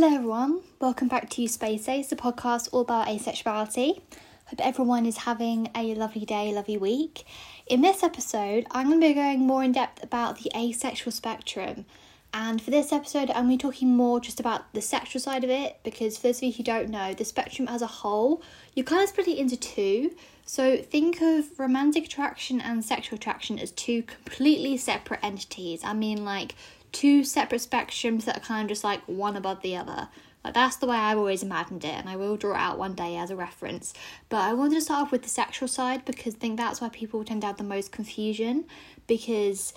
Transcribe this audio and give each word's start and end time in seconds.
Hello, 0.00 0.14
everyone. 0.14 0.60
Welcome 0.80 1.08
back 1.08 1.28
to 1.28 1.46
Space 1.46 1.86
Ace, 1.86 2.08
the 2.08 2.16
podcast 2.16 2.70
all 2.72 2.80
about 2.80 3.06
asexuality. 3.06 4.00
Hope 4.46 4.60
everyone 4.60 5.04
is 5.04 5.18
having 5.18 5.68
a 5.74 5.94
lovely 5.94 6.24
day, 6.24 6.54
lovely 6.54 6.78
week. 6.78 7.26
In 7.66 7.82
this 7.82 8.02
episode, 8.02 8.66
I'm 8.70 8.86
going 8.86 8.98
to 8.98 9.08
be 9.08 9.12
going 9.12 9.40
more 9.40 9.62
in 9.62 9.72
depth 9.72 10.02
about 10.02 10.38
the 10.38 10.50
asexual 10.56 11.12
spectrum. 11.12 11.84
And 12.32 12.62
for 12.62 12.70
this 12.70 12.94
episode, 12.94 13.28
I'm 13.28 13.48
going 13.48 13.58
to 13.58 13.66
be 13.66 13.70
talking 13.70 13.94
more 13.94 14.20
just 14.20 14.40
about 14.40 14.72
the 14.72 14.80
sexual 14.80 15.20
side 15.20 15.44
of 15.44 15.50
it 15.50 15.80
because, 15.84 16.16
for 16.16 16.28
those 16.28 16.38
of 16.38 16.44
you 16.44 16.52
who 16.52 16.62
don't 16.62 16.88
know, 16.88 17.12
the 17.12 17.26
spectrum 17.26 17.68
as 17.68 17.82
a 17.82 17.86
whole, 17.86 18.42
you 18.74 18.82
kind 18.82 19.02
of 19.02 19.10
split 19.10 19.28
it 19.28 19.36
into 19.36 19.58
two. 19.58 20.16
So 20.46 20.78
think 20.78 21.20
of 21.20 21.60
romantic 21.60 22.06
attraction 22.06 22.58
and 22.58 22.82
sexual 22.82 23.18
attraction 23.18 23.58
as 23.58 23.70
two 23.70 24.02
completely 24.04 24.78
separate 24.78 25.20
entities. 25.22 25.84
I 25.84 25.92
mean, 25.92 26.24
like 26.24 26.54
two 26.92 27.24
separate 27.24 27.60
spectrums 27.60 28.24
that 28.24 28.36
are 28.36 28.40
kind 28.40 28.64
of 28.64 28.68
just 28.68 28.84
like 28.84 29.00
one 29.06 29.36
above 29.36 29.62
the 29.62 29.76
other. 29.76 30.08
Like 30.44 30.54
that's 30.54 30.76
the 30.76 30.86
way 30.86 30.96
I've 30.96 31.18
always 31.18 31.42
imagined 31.42 31.84
it, 31.84 31.94
and 31.94 32.08
I 32.08 32.16
will 32.16 32.36
draw 32.36 32.54
it 32.54 32.60
out 32.60 32.78
one 32.78 32.94
day 32.94 33.16
as 33.16 33.30
a 33.30 33.36
reference. 33.36 33.92
But 34.28 34.38
I 34.38 34.54
wanted 34.54 34.76
to 34.76 34.80
start 34.80 35.02
off 35.02 35.12
with 35.12 35.22
the 35.22 35.28
sexual 35.28 35.68
side 35.68 36.04
because 36.04 36.34
I 36.34 36.38
think 36.38 36.56
that's 36.56 36.80
why 36.80 36.88
people 36.88 37.24
tend 37.24 37.42
to 37.42 37.48
have 37.48 37.58
the 37.58 37.64
most 37.64 37.92
confusion. 37.92 38.64
Because 39.06 39.74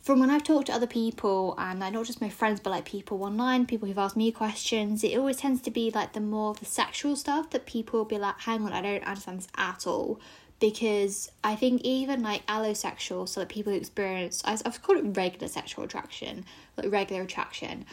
from 0.00 0.20
when 0.20 0.28
I've 0.28 0.44
talked 0.44 0.66
to 0.66 0.74
other 0.74 0.86
people, 0.86 1.54
and 1.56 1.80
like 1.80 1.94
not 1.94 2.04
just 2.04 2.20
my 2.20 2.28
friends, 2.28 2.60
but 2.60 2.70
like 2.70 2.84
people 2.84 3.24
online, 3.24 3.64
people 3.64 3.88
who've 3.88 3.96
asked 3.96 4.16
me 4.16 4.30
questions, 4.32 5.02
it 5.02 5.16
always 5.16 5.38
tends 5.38 5.62
to 5.62 5.70
be 5.70 5.90
like 5.90 6.12
the 6.12 6.20
more 6.20 6.50
of 6.50 6.60
the 6.60 6.66
sexual 6.66 7.16
stuff 7.16 7.48
that 7.50 7.64
people 7.64 8.00
will 8.00 8.04
be 8.04 8.18
like, 8.18 8.38
hang 8.40 8.64
on, 8.64 8.72
I 8.72 8.82
don't 8.82 9.04
understand 9.04 9.38
this 9.38 9.48
at 9.56 9.86
all 9.86 10.20
because 10.62 11.28
I 11.42 11.56
think 11.56 11.82
even 11.82 12.22
like 12.22 12.46
allosexual, 12.46 13.28
so 13.28 13.40
that 13.40 13.48
people 13.48 13.72
who 13.72 13.78
experience, 13.78 14.42
I've 14.44 14.80
called 14.80 15.04
it 15.04 15.16
regular 15.16 15.48
sexual 15.48 15.84
attraction, 15.84 16.44
like 16.76 16.92
regular 16.92 17.22
attraction. 17.22 17.84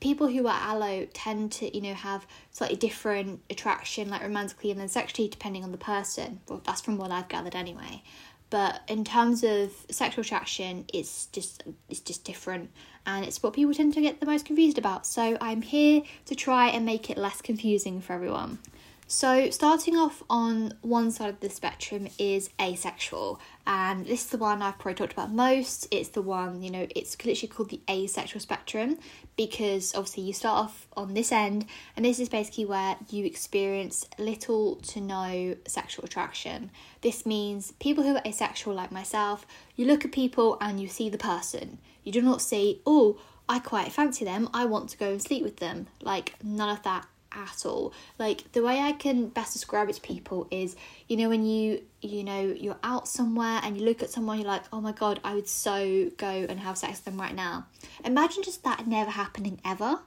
People 0.00 0.28
who 0.28 0.46
are 0.46 0.58
allo 0.58 1.06
tend 1.12 1.52
to, 1.52 1.76
you 1.76 1.82
know, 1.82 1.92
have 1.92 2.26
slightly 2.50 2.76
different 2.76 3.42
attraction, 3.50 4.08
like 4.08 4.22
romantically 4.22 4.70
and 4.70 4.80
then 4.80 4.88
sexually, 4.88 5.28
depending 5.28 5.64
on 5.64 5.70
the 5.70 5.76
person. 5.76 6.40
Well, 6.48 6.62
that's 6.64 6.80
from 6.80 6.96
what 6.96 7.10
I've 7.10 7.28
gathered 7.28 7.54
anyway. 7.54 8.02
But 8.48 8.80
in 8.88 9.04
terms 9.04 9.44
of 9.44 9.72
sexual 9.90 10.22
attraction, 10.22 10.86
it's 10.94 11.26
just 11.26 11.62
it's 11.90 12.00
just 12.00 12.24
different, 12.24 12.70
and 13.04 13.26
it's 13.26 13.42
what 13.42 13.52
people 13.52 13.74
tend 13.74 13.92
to 13.94 14.00
get 14.00 14.20
the 14.20 14.26
most 14.26 14.46
confused 14.46 14.78
about. 14.78 15.06
So 15.06 15.36
I'm 15.42 15.60
here 15.60 16.00
to 16.24 16.34
try 16.34 16.68
and 16.68 16.86
make 16.86 17.10
it 17.10 17.18
less 17.18 17.42
confusing 17.42 18.00
for 18.00 18.14
everyone. 18.14 18.60
So, 19.06 19.50
starting 19.50 19.96
off 19.96 20.22
on 20.30 20.78
one 20.80 21.10
side 21.10 21.28
of 21.28 21.40
the 21.40 21.50
spectrum 21.50 22.08
is 22.18 22.48
asexual, 22.58 23.38
and 23.66 24.06
this 24.06 24.24
is 24.24 24.30
the 24.30 24.38
one 24.38 24.62
I've 24.62 24.78
probably 24.78 24.94
talked 24.94 25.12
about 25.12 25.30
most. 25.30 25.86
It's 25.90 26.08
the 26.08 26.22
one, 26.22 26.62
you 26.62 26.70
know, 26.70 26.86
it's 26.96 27.14
literally 27.22 27.48
called 27.48 27.68
the 27.68 27.82
asexual 27.88 28.40
spectrum 28.40 28.98
because 29.36 29.94
obviously 29.94 30.22
you 30.22 30.32
start 30.32 30.64
off 30.64 30.86
on 30.96 31.12
this 31.12 31.32
end, 31.32 31.66
and 31.96 32.04
this 32.06 32.18
is 32.18 32.30
basically 32.30 32.64
where 32.64 32.96
you 33.10 33.26
experience 33.26 34.08
little 34.18 34.76
to 34.76 35.02
no 35.02 35.54
sexual 35.66 36.06
attraction. 36.06 36.70
This 37.02 37.26
means 37.26 37.72
people 37.72 38.04
who 38.04 38.16
are 38.16 38.22
asexual, 38.24 38.74
like 38.74 38.90
myself, 38.90 39.46
you 39.76 39.84
look 39.84 40.06
at 40.06 40.12
people 40.12 40.56
and 40.62 40.80
you 40.80 40.88
see 40.88 41.10
the 41.10 41.18
person. 41.18 41.76
You 42.04 42.12
do 42.12 42.22
not 42.22 42.40
see, 42.40 42.80
oh, 42.86 43.20
I 43.50 43.58
quite 43.58 43.92
fancy 43.92 44.24
them, 44.24 44.48
I 44.54 44.64
want 44.64 44.88
to 44.90 44.96
go 44.96 45.10
and 45.10 45.20
sleep 45.20 45.42
with 45.42 45.58
them. 45.58 45.88
Like, 46.00 46.42
none 46.42 46.70
of 46.70 46.82
that 46.84 47.06
at 47.34 47.66
all. 47.66 47.92
Like 48.18 48.52
the 48.52 48.62
way 48.62 48.80
I 48.80 48.92
can 48.92 49.28
best 49.28 49.52
describe 49.52 49.88
it 49.88 49.94
to 49.94 50.00
people 50.00 50.46
is, 50.50 50.76
you 51.08 51.16
know, 51.16 51.28
when 51.28 51.44
you 51.44 51.82
you 52.00 52.24
know 52.24 52.40
you're 52.40 52.78
out 52.82 53.08
somewhere 53.08 53.60
and 53.62 53.78
you 53.78 53.84
look 53.84 54.02
at 54.02 54.10
someone, 54.10 54.38
you're 54.38 54.48
like, 54.48 54.64
oh 54.72 54.80
my 54.80 54.92
god, 54.92 55.20
I 55.24 55.34
would 55.34 55.48
so 55.48 56.10
go 56.16 56.26
and 56.26 56.60
have 56.60 56.78
sex 56.78 56.98
with 56.98 57.04
them 57.04 57.20
right 57.20 57.34
now. 57.34 57.66
Imagine 58.04 58.42
just 58.42 58.64
that 58.64 58.86
never 58.86 59.10
happening 59.10 59.60
ever. 59.64 60.00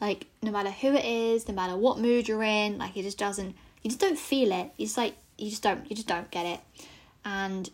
Like 0.00 0.26
no 0.42 0.50
matter 0.50 0.70
who 0.70 0.94
it 0.94 1.04
is, 1.04 1.48
no 1.48 1.54
matter 1.54 1.76
what 1.76 1.98
mood 1.98 2.28
you're 2.28 2.42
in, 2.42 2.78
like 2.78 2.96
it 2.96 3.02
just 3.02 3.18
doesn't. 3.18 3.56
You 3.82 3.90
just 3.90 4.00
don't 4.00 4.18
feel 4.18 4.52
it. 4.52 4.70
It's 4.78 4.96
like 4.96 5.14
you 5.36 5.50
just 5.50 5.62
don't. 5.62 5.88
You 5.90 5.96
just 5.96 6.08
don't 6.08 6.30
get 6.30 6.46
it. 6.46 6.60
And 7.24 7.68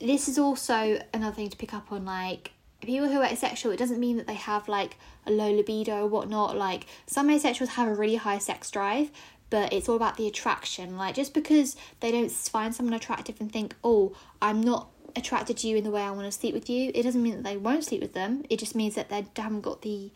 this 0.00 0.28
is 0.28 0.38
also 0.38 1.00
another 1.12 1.34
thing 1.34 1.48
to 1.48 1.56
pick 1.56 1.74
up 1.74 1.90
on, 1.90 2.04
like 2.04 2.52
people 2.80 3.08
who 3.08 3.20
are 3.20 3.26
asexual, 3.26 3.72
it 3.72 3.78
doesn't 3.78 4.00
mean 4.00 4.16
that 4.16 4.26
they 4.26 4.34
have 4.34 4.68
like 4.68 4.96
a 5.26 5.30
low 5.30 5.50
libido 5.50 6.04
or 6.04 6.06
whatnot. 6.06 6.56
Like 6.56 6.86
some 7.06 7.28
asexuals 7.28 7.68
have 7.68 7.88
a 7.88 7.94
really 7.94 8.16
high 8.16 8.38
sex 8.38 8.70
drive, 8.70 9.10
but 9.50 9.72
it's 9.72 9.88
all 9.88 9.96
about 9.96 10.16
the 10.16 10.26
attraction. 10.26 10.96
Like 10.96 11.14
just 11.14 11.34
because 11.34 11.76
they 12.00 12.12
don't 12.12 12.30
find 12.30 12.74
someone 12.74 12.94
attractive 12.94 13.40
and 13.40 13.52
think, 13.52 13.74
oh, 13.82 14.14
I'm 14.40 14.60
not 14.60 14.90
attracted 15.16 15.56
to 15.58 15.68
you 15.68 15.76
in 15.76 15.84
the 15.84 15.90
way 15.90 16.02
I 16.02 16.10
want 16.10 16.26
to 16.26 16.32
sleep 16.32 16.54
with 16.54 16.70
you, 16.70 16.92
it 16.94 17.02
doesn't 17.02 17.22
mean 17.22 17.36
that 17.36 17.44
they 17.44 17.56
won't 17.56 17.84
sleep 17.84 18.00
with 18.00 18.14
them. 18.14 18.44
It 18.48 18.58
just 18.58 18.74
means 18.74 18.94
that 18.94 19.08
they 19.08 19.26
haven't 19.36 19.62
got 19.62 19.82
the 19.82 20.12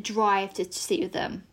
drive 0.00 0.52
to, 0.54 0.64
to 0.64 0.78
sleep 0.78 1.00
with 1.00 1.12
them. 1.12 1.44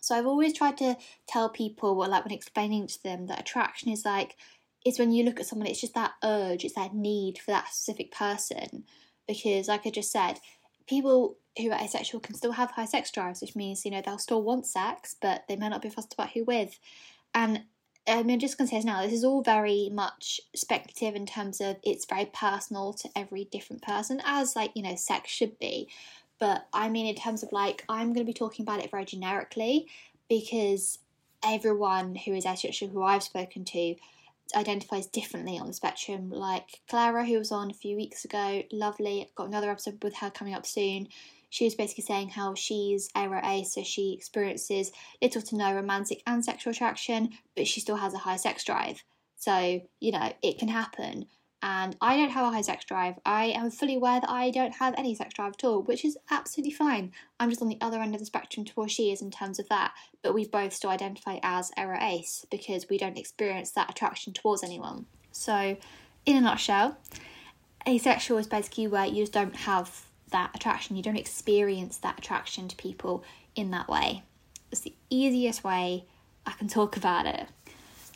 So 0.00 0.14
I've 0.14 0.26
always 0.26 0.52
tried 0.52 0.78
to 0.78 0.96
tell 1.28 1.48
people, 1.48 1.96
well, 1.96 2.10
like 2.10 2.24
when 2.24 2.32
explaining 2.34 2.86
to 2.86 3.02
them 3.02 3.26
that 3.26 3.40
attraction 3.40 3.90
is 3.90 4.04
like, 4.04 4.36
is 4.84 4.98
when 5.00 5.12
you 5.12 5.24
look 5.24 5.40
at 5.40 5.46
someone, 5.46 5.66
it's 5.66 5.80
just 5.80 5.94
that 5.94 6.12
urge, 6.22 6.64
it's 6.64 6.76
that 6.76 6.94
need 6.94 7.38
for 7.38 7.50
that 7.50 7.68
specific 7.68 8.12
person 8.12 8.84
because, 9.26 9.68
like 9.68 9.86
I 9.86 9.90
just 9.90 10.12
said, 10.12 10.40
people 10.86 11.36
who 11.58 11.70
are 11.70 11.82
asexual 11.82 12.20
can 12.20 12.34
still 12.34 12.52
have 12.52 12.70
high 12.70 12.84
sex 12.84 13.10
drives, 13.10 13.40
which 13.40 13.56
means 13.56 13.84
you 13.84 13.90
know 13.90 14.02
they'll 14.04 14.18
still 14.18 14.42
want 14.42 14.66
sex, 14.66 15.16
but 15.20 15.44
they 15.48 15.56
may 15.56 15.68
not 15.68 15.82
be 15.82 15.88
fussed 15.88 16.14
about 16.14 16.30
who 16.30 16.44
with. 16.44 16.78
And 17.34 17.64
I'm 18.08 18.38
just 18.38 18.56
going 18.56 18.68
to 18.68 18.70
say 18.70 18.78
this 18.78 18.84
now. 18.84 19.02
This 19.02 19.12
is 19.12 19.24
all 19.24 19.42
very 19.42 19.90
much 19.92 20.40
speculative 20.54 21.16
in 21.16 21.26
terms 21.26 21.60
of 21.60 21.76
it's 21.82 22.06
very 22.06 22.26
personal 22.26 22.92
to 22.94 23.08
every 23.16 23.48
different 23.50 23.82
person, 23.82 24.20
as 24.24 24.54
like 24.54 24.70
you 24.74 24.82
know, 24.82 24.96
sex 24.96 25.30
should 25.30 25.58
be. 25.58 25.88
But 26.38 26.66
I 26.72 26.88
mean, 26.88 27.06
in 27.06 27.14
terms 27.14 27.42
of 27.42 27.52
like, 27.52 27.84
I'm 27.88 28.12
going 28.12 28.26
to 28.26 28.32
be 28.32 28.32
talking 28.32 28.64
about 28.64 28.80
it 28.80 28.90
very 28.90 29.04
generically 29.04 29.88
because 30.28 30.98
everyone 31.44 32.14
who 32.14 32.32
is 32.32 32.46
asexual 32.46 32.90
who 32.90 33.02
I've 33.02 33.22
spoken 33.22 33.64
to 33.64 33.94
identifies 34.54 35.06
differently 35.06 35.58
on 35.58 35.66
the 35.66 35.72
spectrum. 35.72 36.30
Like 36.30 36.80
Clara, 36.88 37.24
who 37.24 37.38
was 37.38 37.52
on 37.52 37.70
a 37.70 37.74
few 37.74 37.96
weeks 37.96 38.24
ago, 38.24 38.62
lovely. 38.72 39.28
Got 39.34 39.48
another 39.48 39.70
episode 39.70 40.02
with 40.02 40.16
her 40.16 40.30
coming 40.30 40.54
up 40.54 40.66
soon. 40.66 41.08
She 41.50 41.64
was 41.64 41.74
basically 41.74 42.04
saying 42.04 42.30
how 42.30 42.54
she's 42.54 43.08
aro 43.16 43.42
A, 43.44 43.64
so 43.64 43.82
she 43.82 44.14
experiences 44.14 44.92
little 45.22 45.42
to 45.42 45.56
no 45.56 45.74
romantic 45.74 46.22
and 46.26 46.44
sexual 46.44 46.72
attraction, 46.72 47.30
but 47.54 47.66
she 47.66 47.80
still 47.80 47.96
has 47.96 48.14
a 48.14 48.18
high 48.18 48.36
sex 48.36 48.64
drive. 48.64 49.02
So, 49.36 49.80
you 50.00 50.12
know, 50.12 50.32
it 50.42 50.58
can 50.58 50.68
happen 50.68 51.26
and 51.62 51.96
I 52.00 52.16
don't 52.16 52.30
have 52.30 52.46
a 52.46 52.50
high 52.50 52.60
sex 52.60 52.84
drive. 52.84 53.14
I 53.24 53.46
am 53.46 53.70
fully 53.70 53.96
aware 53.96 54.20
that 54.20 54.30
I 54.30 54.50
don't 54.50 54.74
have 54.74 54.94
any 54.96 55.14
sex 55.14 55.34
drive 55.34 55.54
at 55.54 55.64
all, 55.64 55.82
which 55.82 56.04
is 56.04 56.18
absolutely 56.30 56.72
fine. 56.72 57.12
I'm 57.40 57.48
just 57.48 57.62
on 57.62 57.68
the 57.68 57.78
other 57.80 58.00
end 58.00 58.14
of 58.14 58.20
the 58.20 58.26
spectrum 58.26 58.64
to 58.66 58.72
where 58.74 58.88
she 58.88 59.10
is 59.10 59.22
in 59.22 59.30
terms 59.30 59.58
of 59.58 59.68
that, 59.68 59.92
but 60.22 60.34
we 60.34 60.46
both 60.46 60.72
still 60.72 60.90
identify 60.90 61.38
as 61.42 61.70
aro 61.78 62.00
ace 62.02 62.46
because 62.50 62.88
we 62.88 62.98
don't 62.98 63.18
experience 63.18 63.70
that 63.72 63.90
attraction 63.90 64.32
towards 64.32 64.62
anyone. 64.62 65.06
So, 65.32 65.76
in 66.24 66.36
a 66.36 66.40
nutshell, 66.40 66.98
asexual 67.88 68.38
is 68.38 68.46
basically 68.46 68.86
where 68.86 69.06
you 69.06 69.22
just 69.22 69.32
don't 69.32 69.56
have 69.56 70.06
that 70.32 70.50
attraction, 70.54 70.96
you 70.96 71.02
don't 71.02 71.16
experience 71.16 71.98
that 71.98 72.18
attraction 72.18 72.68
to 72.68 72.76
people 72.76 73.24
in 73.54 73.70
that 73.70 73.88
way. 73.88 74.24
It's 74.70 74.80
the 74.80 74.94
easiest 75.08 75.64
way 75.64 76.04
I 76.44 76.52
can 76.52 76.68
talk 76.68 76.96
about 76.96 77.26
it. 77.26 77.46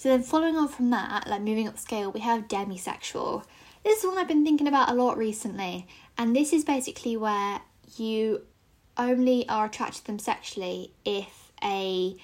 So 0.00 0.08
then 0.08 0.22
following 0.22 0.56
on 0.56 0.68
from 0.68 0.88
that, 0.88 1.26
like 1.26 1.42
moving 1.42 1.68
up 1.68 1.78
scale, 1.78 2.10
we 2.10 2.20
have 2.20 2.48
demisexual. 2.48 3.44
This 3.84 3.98
is 3.98 4.06
one 4.06 4.16
I've 4.16 4.26
been 4.26 4.46
thinking 4.46 4.66
about 4.66 4.88
a 4.88 4.94
lot 4.94 5.18
recently, 5.18 5.86
and 6.16 6.34
this 6.34 6.54
is 6.54 6.64
basically 6.64 7.18
where 7.18 7.60
you 7.98 8.46
only 8.96 9.46
are 9.46 9.66
attracted 9.66 10.00
to 10.00 10.06
them 10.06 10.18
sexually 10.18 10.94
if 11.04 11.52
a 11.62 12.16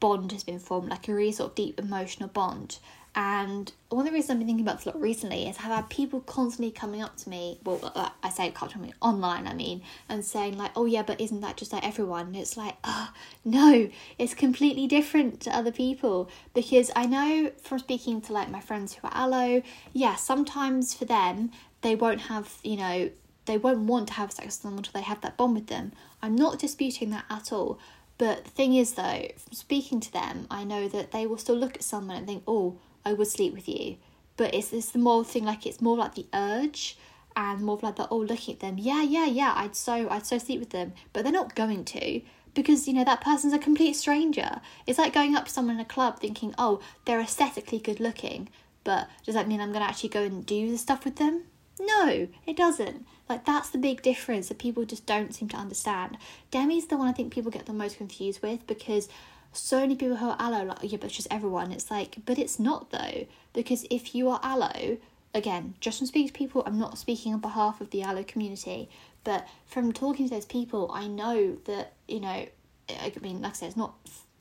bond 0.00 0.32
has 0.32 0.44
been 0.44 0.58
formed, 0.58 0.90
like 0.90 1.08
a 1.08 1.14
really 1.14 1.32
sort 1.32 1.52
of 1.52 1.54
deep 1.54 1.80
emotional 1.80 2.28
bond. 2.28 2.76
And 3.14 3.70
one 3.90 4.06
of 4.06 4.06
the 4.06 4.14
reasons 4.14 4.30
I've 4.30 4.38
been 4.38 4.46
thinking 4.46 4.64
about 4.64 4.78
this 4.78 4.86
a 4.86 4.90
lot 4.90 5.00
recently 5.00 5.46
is 5.46 5.58
I've 5.58 5.64
had 5.64 5.90
people 5.90 6.20
constantly 6.20 6.70
coming 6.70 7.02
up 7.02 7.16
to 7.18 7.28
me, 7.28 7.58
well, 7.62 7.78
uh, 7.94 8.08
I 8.22 8.30
say 8.30 8.52
me 8.78 8.94
online, 9.02 9.46
I 9.46 9.52
mean, 9.52 9.82
and 10.08 10.24
saying 10.24 10.56
like, 10.56 10.70
oh 10.76 10.86
yeah, 10.86 11.02
but 11.02 11.20
isn't 11.20 11.42
that 11.42 11.58
just 11.58 11.74
like 11.74 11.86
everyone? 11.86 12.28
And 12.28 12.36
it's 12.36 12.56
like, 12.56 12.76
oh, 12.84 13.12
no, 13.44 13.90
it's 14.18 14.32
completely 14.32 14.86
different 14.86 15.40
to 15.40 15.54
other 15.54 15.70
people 15.72 16.30
because 16.54 16.90
I 16.96 17.04
know 17.04 17.50
from 17.62 17.80
speaking 17.80 18.22
to 18.22 18.32
like 18.32 18.50
my 18.50 18.60
friends 18.60 18.94
who 18.94 19.06
are 19.06 19.14
allo, 19.14 19.62
yeah, 19.92 20.14
sometimes 20.14 20.94
for 20.94 21.04
them, 21.04 21.50
they 21.82 21.94
won't 21.94 22.22
have, 22.22 22.58
you 22.62 22.76
know, 22.76 23.10
they 23.44 23.58
won't 23.58 23.80
want 23.80 24.08
to 24.08 24.14
have 24.14 24.32
sex 24.32 24.56
with 24.56 24.62
them 24.62 24.78
until 24.78 24.92
they 24.94 25.02
have 25.02 25.20
that 25.20 25.36
bond 25.36 25.54
with 25.54 25.66
them. 25.66 25.92
I'm 26.22 26.36
not 26.36 26.58
disputing 26.58 27.10
that 27.10 27.24
at 27.28 27.52
all. 27.52 27.78
But 28.18 28.44
the 28.44 28.50
thing 28.50 28.74
is, 28.74 28.92
though, 28.92 29.28
from 29.36 29.52
speaking 29.52 30.00
to 30.00 30.12
them, 30.12 30.46
I 30.50 30.64
know 30.64 30.86
that 30.88 31.10
they 31.10 31.26
will 31.26 31.38
still 31.38 31.56
look 31.56 31.74
at 31.74 31.82
someone 31.82 32.16
and 32.16 32.26
think, 32.26 32.44
oh, 32.46 32.78
I 33.04 33.12
would 33.12 33.28
sleep 33.28 33.54
with 33.54 33.68
you. 33.68 33.96
But 34.36 34.54
it's 34.54 34.72
it's 34.72 34.90
the 34.90 34.98
more 34.98 35.24
thing 35.24 35.44
like 35.44 35.66
it's 35.66 35.80
more 35.80 35.96
like 35.96 36.14
the 36.14 36.26
urge 36.32 36.96
and 37.36 37.62
more 37.62 37.78
like 37.82 37.96
the 37.96 38.08
oh 38.08 38.18
looking 38.18 38.54
at 38.54 38.60
them, 38.60 38.76
yeah, 38.78 39.02
yeah, 39.02 39.26
yeah, 39.26 39.52
I'd 39.56 39.76
so 39.76 40.08
I'd 40.08 40.26
so 40.26 40.38
sleep 40.38 40.60
with 40.60 40.70
them. 40.70 40.92
But 41.12 41.22
they're 41.22 41.32
not 41.32 41.54
going 41.54 41.84
to 41.86 42.20
because 42.54 42.86
you 42.86 42.94
know 42.94 43.04
that 43.04 43.20
person's 43.20 43.52
a 43.52 43.58
complete 43.58 43.94
stranger. 43.94 44.60
It's 44.86 44.98
like 44.98 45.12
going 45.12 45.34
up 45.36 45.46
to 45.46 45.50
someone 45.50 45.76
in 45.76 45.80
a 45.80 45.86
club 45.86 46.20
thinking, 46.20 46.54
oh, 46.58 46.80
they're 47.04 47.20
aesthetically 47.20 47.78
good 47.78 48.00
looking, 48.00 48.48
but 48.84 49.08
does 49.24 49.34
that 49.34 49.48
mean 49.48 49.60
I'm 49.60 49.72
gonna 49.72 49.84
actually 49.84 50.10
go 50.10 50.22
and 50.22 50.44
do 50.44 50.70
the 50.70 50.78
stuff 50.78 51.04
with 51.04 51.16
them? 51.16 51.44
No, 51.80 52.28
it 52.46 52.56
doesn't. 52.56 53.06
Like 53.28 53.44
that's 53.44 53.70
the 53.70 53.78
big 53.78 54.02
difference 54.02 54.48
that 54.48 54.58
people 54.58 54.84
just 54.84 55.06
don't 55.06 55.34
seem 55.34 55.48
to 55.50 55.56
understand. 55.56 56.18
Demi's 56.50 56.86
the 56.86 56.96
one 56.96 57.08
I 57.08 57.12
think 57.12 57.32
people 57.32 57.50
get 57.50 57.66
the 57.66 57.72
most 57.72 57.96
confused 57.96 58.42
with 58.42 58.66
because 58.66 59.08
so 59.52 59.80
many 59.80 59.96
people 59.96 60.16
who 60.16 60.28
are 60.28 60.36
allo 60.38 60.64
like 60.64 60.78
yeah, 60.82 60.98
but 60.98 61.06
it's 61.06 61.16
just 61.16 61.28
everyone. 61.30 61.72
It's 61.72 61.90
like, 61.90 62.16
but 62.24 62.38
it's 62.38 62.58
not 62.58 62.90
though 62.90 63.26
because 63.52 63.84
if 63.90 64.14
you 64.14 64.28
are 64.30 64.40
allo, 64.42 64.98
again, 65.34 65.74
just 65.80 65.98
from 65.98 66.06
speaking 66.06 66.28
to 66.28 66.32
people, 66.32 66.62
I'm 66.66 66.78
not 66.78 66.98
speaking 66.98 67.34
on 67.34 67.40
behalf 67.40 67.80
of 67.80 67.90
the 67.90 68.02
allo 68.02 68.22
community, 68.22 68.88
but 69.24 69.46
from 69.66 69.92
talking 69.92 70.28
to 70.28 70.34
those 70.34 70.46
people, 70.46 70.90
I 70.92 71.06
know 71.06 71.56
that 71.66 71.92
you 72.08 72.20
know, 72.20 72.46
I 72.88 73.12
mean, 73.20 73.42
like 73.42 73.52
I 73.52 73.54
said, 73.54 73.68
it's 73.68 73.76
not 73.76 73.94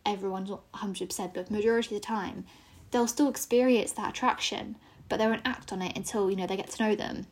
everyone's 0.05 0.49
not 0.49 0.61
hundred 0.73 1.09
percent, 1.09 1.33
but 1.33 1.51
majority 1.51 1.95
of 1.95 2.01
the 2.01 2.07
time, 2.07 2.45
they'll 2.91 3.07
still 3.07 3.29
experience 3.29 3.91
that 3.93 4.09
attraction, 4.09 4.77
but 5.09 5.17
they 5.17 5.27
won't 5.27 5.41
act 5.45 5.73
on 5.73 5.81
it 5.81 5.95
until 5.97 6.29
you 6.29 6.37
know 6.37 6.47
they 6.47 6.57
get 6.57 6.69
to 6.71 6.83
know 6.83 6.95
them. 6.95 7.27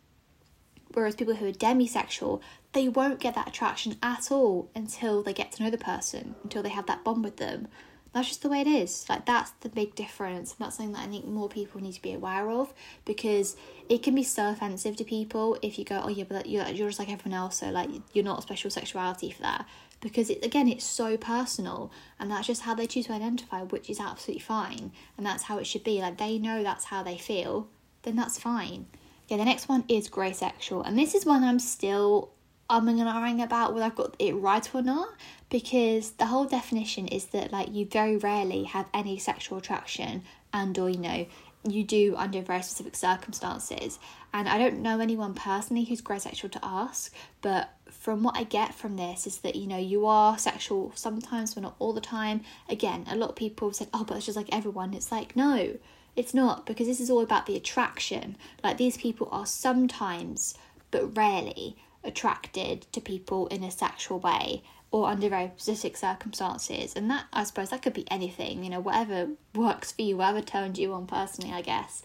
Whereas 0.93 1.15
people 1.15 1.35
who 1.35 1.47
are 1.47 1.51
demisexual, 1.51 2.41
they 2.74 2.88
won't 2.88 3.19
get 3.19 3.36
that 3.36 3.48
attraction 3.48 3.98
at 4.04 4.31
all 4.31 4.69
until 4.75 5.24
they 5.24 5.33
get 5.33 5.51
to 5.54 5.63
know 5.63 5.69
the 5.69 5.77
person, 5.77 6.36
until 6.44 6.62
they 6.62 6.69
have 6.69 6.86
that 6.86 7.04
bond 7.04 7.24
with 7.24 7.38
them. 7.38 7.68
That's 8.13 8.27
just 8.27 8.42
the 8.42 8.50
way 8.50 8.62
it 8.62 8.68
is. 8.68 9.07
Like 9.07 9.25
that's 9.25 9.51
the 9.62 9.69
big 9.69 9.95
difference. 9.95 10.51
And 10.51 10.66
That's 10.66 10.77
something 10.77 10.94
that 10.94 11.07
I 11.07 11.07
think 11.07 11.27
more 11.27 11.48
people 11.50 11.81
need 11.81 11.94
to 11.94 12.01
be 12.01 12.13
aware 12.13 12.50
of 12.50 12.74
because 13.06 13.56
it 13.88 14.01
can 14.01 14.16
be 14.16 14.24
so 14.24 14.50
offensive 14.50 14.95
to 14.98 15.04
people 15.04 15.57
if 15.62 15.77
you 15.77 15.86
go, 15.86 16.01
oh 16.04 16.10
yeah, 16.10 16.24
but 16.27 16.48
you're 16.48 16.68
you're 16.68 16.89
just 16.89 17.00
like 17.00 17.12
everyone 17.12 17.39
else, 17.39 17.57
so 17.57 17.69
like 17.69 17.89
you're 18.13 18.25
not 18.25 18.39
a 18.39 18.42
special 18.42 18.71
sexuality 18.71 19.31
for 19.31 19.42
that. 19.44 19.68
Because 20.01 20.30
it, 20.30 20.44
again, 20.45 20.69
it's 20.69 20.86
so 20.86 21.18
personal, 21.18 21.92
and 22.19 22.31
that's 22.31 22.48
just 22.48 22.62
how 22.62 22.74
they 22.74 22.88
choose 22.88 23.07
to 23.07 23.13
identify, 23.13 23.63
which 23.63 23.89
is 23.89 24.00
absolutely 24.00 24.39
fine, 24.42 24.92
and 25.18 25.25
that's 25.25 25.44
how 25.44 25.57
it 25.57 25.68
should 25.68 25.83
be. 25.83 26.01
Like 26.01 26.18
they 26.18 26.38
know 26.38 26.63
that's 26.63 26.86
how 26.86 27.04
they 27.04 27.18
feel, 27.18 27.68
then 28.04 28.16
that's 28.16 28.39
fine. 28.39 28.88
Yeah, 29.27 29.38
the 29.38 29.45
next 29.45 29.68
one 29.68 29.83
is 29.88 30.07
grey 30.07 30.31
sexual, 30.33 30.81
and 30.81 30.98
this 30.98 31.13
is 31.13 31.25
one 31.25 31.44
I'm 31.44 31.60
still 31.60 32.31
umming 32.69 33.00
and 33.00 33.10
ahhing 33.10 33.44
about 33.44 33.74
whether 33.74 33.86
I've 33.86 33.95
got 33.95 34.16
it 34.19 34.33
right 34.33 34.74
or 34.74 34.81
not, 34.81 35.10
because 35.50 36.12
the 36.12 36.27
whole 36.27 36.45
definition 36.45 37.07
is 37.07 37.25
that 37.27 37.51
like 37.51 37.74
you 37.74 37.86
very 37.86 38.18
rarely 38.18 38.63
have 38.66 38.88
any 38.94 39.18
sexual 39.18 39.57
attraction 39.57 40.24
and 40.54 40.77
or 40.77 40.89
you 40.89 41.00
know 41.00 41.25
you 41.68 41.83
do 41.83 42.16
under 42.16 42.42
very 42.42 42.62
specific 42.62 42.95
circumstances. 42.95 44.00
And 44.33 44.48
I 44.48 44.57
don't 44.57 44.80
know 44.80 45.00
anyone 45.00 45.33
personally 45.33 45.83
who's 45.83 46.01
grey 46.01 46.19
sexual 46.19 46.50
to 46.51 46.60
ask, 46.63 47.13
but 47.42 47.74
from 47.89 48.24
what 48.24 48.38
I 48.38 48.44
get 48.44 48.74
from 48.74 48.95
this 48.95 49.27
is 49.27 49.39
that 49.39 49.56
you 49.56 49.68
know 49.68 49.77
you 49.77 50.06
are 50.06 50.38
sexual 50.38 50.92
sometimes, 50.95 51.54
but 51.54 51.63
not 51.63 51.75
all 51.80 51.94
the 51.94 52.01
time. 52.01 52.42
Again, 52.69 53.06
a 53.10 53.16
lot 53.16 53.30
of 53.30 53.36
people 53.36 53.68
have 53.69 53.75
said, 53.75 53.89
"Oh, 53.94 54.04
but 54.06 54.18
it's 54.18 54.25
just 54.27 54.38
like 54.38 54.50
everyone." 54.51 54.94
It's 54.94 55.12
like 55.12 55.36
no, 55.36 55.77
it's 56.16 56.33
not 56.33 56.66
because 56.66 56.88
this 56.88 57.00
is 57.00 57.10
all 57.10 57.21
about 57.21 57.45
the 57.45 57.56
attraction. 57.56 58.38
Like 58.63 58.77
these 58.77 58.98
people 58.98 59.27
are 59.31 59.45
sometimes, 59.45 60.54
but 60.92 61.18
rarely, 61.18 61.75
attracted 62.03 62.85
to 62.91 63.01
people 63.01 63.47
in 63.47 63.63
a 63.63 63.71
sexual 63.71 64.19
way 64.19 64.63
or 64.91 65.07
under 65.07 65.29
very 65.29 65.51
specific 65.57 65.97
circumstances. 65.97 66.93
And 66.95 67.09
that, 67.11 67.25
I 67.31 67.43
suppose, 67.43 67.69
that 67.69 67.81
could 67.81 67.93
be 67.93 68.09
anything, 68.09 68.63
you 68.63 68.69
know, 68.69 68.79
whatever 68.79 69.29
works 69.53 69.91
for 69.91 70.01
you, 70.01 70.17
whatever 70.17 70.41
turns 70.41 70.79
you 70.79 70.93
on 70.93 71.05
personally, 71.05 71.53
I 71.53 71.61
guess. 71.61 72.01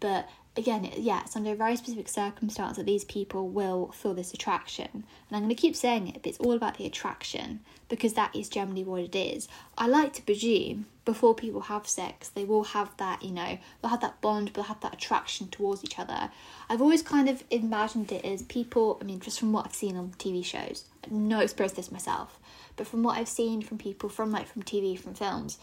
But 0.00 0.28
again, 0.56 0.90
yeah, 0.96 1.22
it's 1.24 1.36
under 1.36 1.52
a 1.52 1.56
very 1.56 1.76
specific 1.76 2.08
circumstance 2.08 2.76
that 2.76 2.86
these 2.86 3.04
people 3.04 3.48
will 3.48 3.92
feel 3.92 4.14
this 4.14 4.32
attraction. 4.32 4.88
And 4.92 5.04
I'm 5.32 5.42
going 5.42 5.48
to 5.48 5.54
keep 5.54 5.76
saying 5.76 6.08
it, 6.08 6.14
but 6.14 6.26
it's 6.26 6.38
all 6.38 6.52
about 6.52 6.78
the 6.78 6.86
attraction 6.86 7.60
because 7.88 8.14
that 8.14 8.34
is 8.34 8.48
generally 8.48 8.84
what 8.84 9.02
it 9.02 9.14
is. 9.14 9.48
I 9.76 9.86
like 9.86 10.12
to 10.14 10.22
presume 10.22 10.86
before 11.04 11.34
people 11.34 11.62
have 11.62 11.86
sex, 11.86 12.28
they 12.28 12.44
will 12.44 12.64
have 12.64 12.96
that, 12.96 13.22
you 13.22 13.30
know, 13.30 13.58
they'll 13.80 13.90
have 13.90 14.00
that 14.00 14.20
bond, 14.20 14.48
they'll 14.48 14.64
have 14.64 14.80
that 14.80 14.94
attraction 14.94 15.48
towards 15.48 15.84
each 15.84 15.98
other. 15.98 16.30
I've 16.68 16.82
always 16.82 17.02
kind 17.02 17.28
of 17.28 17.44
imagined 17.50 18.10
it 18.10 18.24
as 18.24 18.42
people, 18.42 18.98
I 19.00 19.04
mean, 19.04 19.20
just 19.20 19.38
from 19.38 19.52
what 19.52 19.66
I've 19.66 19.74
seen 19.74 19.96
on 19.96 20.10
TV 20.18 20.44
shows, 20.44 20.86
no 21.08 21.38
experience 21.38 21.76
this 21.76 21.92
myself, 21.92 22.40
but 22.76 22.88
from 22.88 23.04
what 23.04 23.18
I've 23.18 23.28
seen 23.28 23.62
from 23.62 23.78
people 23.78 24.08
from 24.08 24.32
like 24.32 24.48
from 24.48 24.64
TV, 24.64 24.98
from 24.98 25.14
films, 25.14 25.58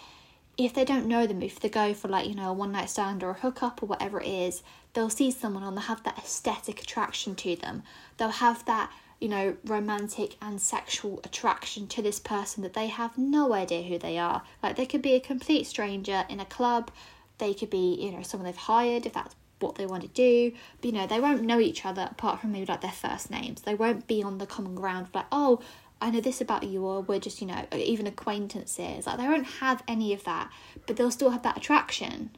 if 0.57 0.73
they 0.73 0.85
don't 0.85 1.07
know 1.07 1.25
them, 1.25 1.41
if 1.41 1.59
they 1.59 1.69
go 1.69 1.93
for 1.93 2.07
like, 2.07 2.27
you 2.27 2.35
know, 2.35 2.49
a 2.49 2.53
one 2.53 2.71
night 2.71 2.89
stand 2.89 3.23
or 3.23 3.31
a 3.31 3.33
hookup 3.33 3.81
or 3.81 3.87
whatever 3.87 4.21
it 4.21 4.27
is, 4.27 4.61
they'll 4.93 5.09
see 5.09 5.31
someone 5.31 5.63
and 5.63 5.75
they'll 5.75 5.83
have 5.83 6.03
that 6.03 6.17
aesthetic 6.19 6.81
attraction 6.81 7.35
to 7.35 7.55
them. 7.55 7.83
They'll 8.17 8.29
have 8.29 8.63
that, 8.65 8.91
you 9.19 9.29
know, 9.29 9.57
romantic 9.65 10.35
and 10.41 10.61
sexual 10.61 11.21
attraction 11.23 11.87
to 11.87 12.01
this 12.01 12.19
person 12.19 12.61
that 12.63 12.73
they 12.73 12.87
have 12.87 13.17
no 13.17 13.53
idea 13.53 13.81
who 13.81 13.97
they 13.97 14.19
are. 14.19 14.43
Like 14.61 14.75
they 14.75 14.85
could 14.85 15.01
be 15.01 15.13
a 15.13 15.19
complete 15.19 15.65
stranger 15.65 16.25
in 16.29 16.39
a 16.39 16.45
club, 16.45 16.91
they 17.39 17.55
could 17.55 17.71
be, 17.71 17.95
you 17.99 18.11
know, 18.11 18.21
someone 18.21 18.45
they've 18.45 18.55
hired 18.55 19.07
if 19.07 19.13
that's 19.13 19.35
what 19.59 19.75
they 19.75 19.87
want 19.87 20.03
to 20.03 20.09
do. 20.09 20.51
But 20.81 20.85
you 20.85 20.91
know, 20.91 21.07
they 21.07 21.19
won't 21.19 21.41
know 21.41 21.59
each 21.59 21.85
other 21.85 22.07
apart 22.11 22.41
from 22.41 22.51
maybe 22.51 22.67
like 22.67 22.81
their 22.81 22.91
first 22.91 23.31
names. 23.31 23.61
They 23.61 23.73
won't 23.73 24.05
be 24.05 24.21
on 24.21 24.37
the 24.37 24.45
common 24.45 24.75
ground 24.75 25.07
like, 25.13 25.25
oh, 25.31 25.61
I 26.03 26.09
know 26.09 26.19
this 26.19 26.41
about 26.41 26.63
you, 26.63 26.85
or 26.85 27.01
we're 27.01 27.19
just, 27.19 27.39
you 27.39 27.47
know, 27.47 27.65
even 27.73 28.07
acquaintances. 28.07 29.07
Like, 29.07 29.17
they 29.17 29.27
won't 29.27 29.47
have 29.47 29.81
any 29.87 30.11
of 30.13 30.25
that, 30.25 30.51
but 30.85 30.97
they'll 30.97 31.11
still 31.11 31.29
have 31.29 31.43
that 31.43 31.55
attraction 31.55 32.29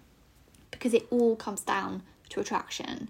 because 0.70 0.94
it 0.94 1.08
all 1.10 1.36
comes 1.36 1.62
down 1.62 2.04
to 2.30 2.40
attraction. 2.40 3.10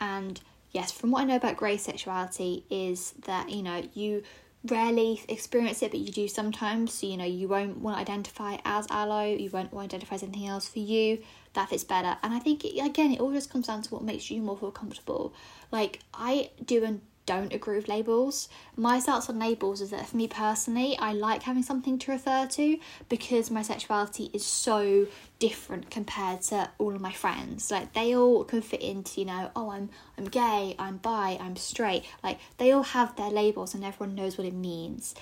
And 0.00 0.40
yes, 0.72 0.90
from 0.90 1.12
what 1.12 1.22
I 1.22 1.24
know 1.24 1.36
about 1.36 1.56
grey 1.56 1.76
sexuality, 1.76 2.64
is 2.68 3.12
that, 3.26 3.50
you 3.50 3.62
know, 3.62 3.84
you 3.94 4.24
rarely 4.64 5.22
experience 5.28 5.82
it, 5.82 5.92
but 5.92 6.00
you 6.00 6.10
do 6.10 6.26
sometimes. 6.26 6.94
So, 6.94 7.06
you 7.06 7.16
know, 7.16 7.24
you 7.24 7.46
won't 7.46 7.78
want 7.78 7.96
to 7.96 8.00
identify 8.00 8.56
as 8.64 8.88
allo, 8.90 9.24
you 9.24 9.50
won't 9.50 9.72
want 9.72 9.90
to 9.90 9.96
identify 9.96 10.16
as 10.16 10.24
anything 10.24 10.48
else 10.48 10.66
for 10.66 10.80
you. 10.80 11.22
That 11.52 11.68
fits 11.68 11.84
better. 11.84 12.16
And 12.24 12.34
I 12.34 12.40
think, 12.40 12.64
it, 12.64 12.84
again, 12.84 13.12
it 13.12 13.20
all 13.20 13.32
just 13.32 13.50
comes 13.50 13.68
down 13.68 13.82
to 13.82 13.94
what 13.94 14.02
makes 14.02 14.32
you 14.32 14.42
more 14.42 14.56
feel 14.56 14.72
comfortable. 14.72 15.32
Like, 15.70 16.00
I 16.12 16.50
do 16.64 16.82
and 16.82 17.02
don't 17.24 17.52
agree 17.52 17.76
with 17.76 17.88
labels. 17.88 18.48
My 18.76 18.98
stance 18.98 19.28
on 19.28 19.38
labels 19.38 19.80
is 19.80 19.90
that 19.90 20.08
for 20.08 20.16
me 20.16 20.26
personally, 20.26 20.96
I 20.98 21.12
like 21.12 21.44
having 21.44 21.62
something 21.62 21.98
to 22.00 22.12
refer 22.12 22.46
to 22.46 22.78
because 23.08 23.50
my 23.50 23.62
sexuality 23.62 24.30
is 24.32 24.44
so 24.44 25.06
different 25.38 25.90
compared 25.90 26.42
to 26.42 26.70
all 26.78 26.94
of 26.94 27.00
my 27.00 27.12
friends. 27.12 27.70
Like 27.70 27.92
they 27.92 28.16
all 28.16 28.44
can 28.44 28.60
fit 28.60 28.80
into, 28.80 29.20
you 29.20 29.26
know, 29.26 29.50
oh 29.54 29.70
I'm 29.70 29.90
I'm 30.18 30.24
gay, 30.24 30.74
I'm 30.78 30.96
bi, 30.96 31.38
I'm 31.40 31.56
straight. 31.56 32.04
Like 32.24 32.38
they 32.58 32.72
all 32.72 32.82
have 32.82 33.14
their 33.16 33.30
labels 33.30 33.74
and 33.74 33.84
everyone 33.84 34.16
knows 34.16 34.36
what 34.36 34.46
it 34.46 34.54
means. 34.54 35.14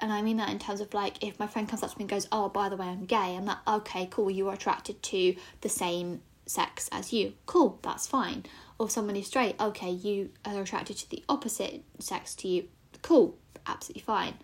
And 0.00 0.12
I 0.12 0.22
mean 0.22 0.38
that 0.38 0.50
in 0.50 0.58
terms 0.58 0.80
of 0.80 0.92
like 0.94 1.22
if 1.22 1.38
my 1.38 1.46
friend 1.46 1.68
comes 1.68 1.82
up 1.82 1.92
to 1.92 1.98
me 1.98 2.02
and 2.02 2.10
goes, 2.10 2.26
Oh, 2.32 2.48
by 2.48 2.68
the 2.68 2.76
way, 2.76 2.86
I'm 2.86 3.06
gay, 3.06 3.36
I'm 3.36 3.46
like, 3.46 3.66
okay, 3.68 4.08
cool, 4.10 4.30
you 4.30 4.48
are 4.48 4.54
attracted 4.54 5.02
to 5.04 5.36
the 5.60 5.68
same 5.68 6.22
sex 6.44 6.88
as 6.92 7.12
you. 7.12 7.34
Cool, 7.46 7.78
that's 7.82 8.06
fine 8.06 8.44
or 8.78 8.90
someone 8.90 9.14
who's 9.14 9.26
straight, 9.26 9.60
okay, 9.60 9.90
you 9.90 10.30
are 10.44 10.60
attracted 10.60 10.96
to 10.98 11.10
the 11.10 11.22
opposite 11.28 11.82
sex 11.98 12.34
to 12.36 12.48
you, 12.48 12.68
cool, 13.02 13.36
absolutely 13.66 14.02
fine. 14.02 14.34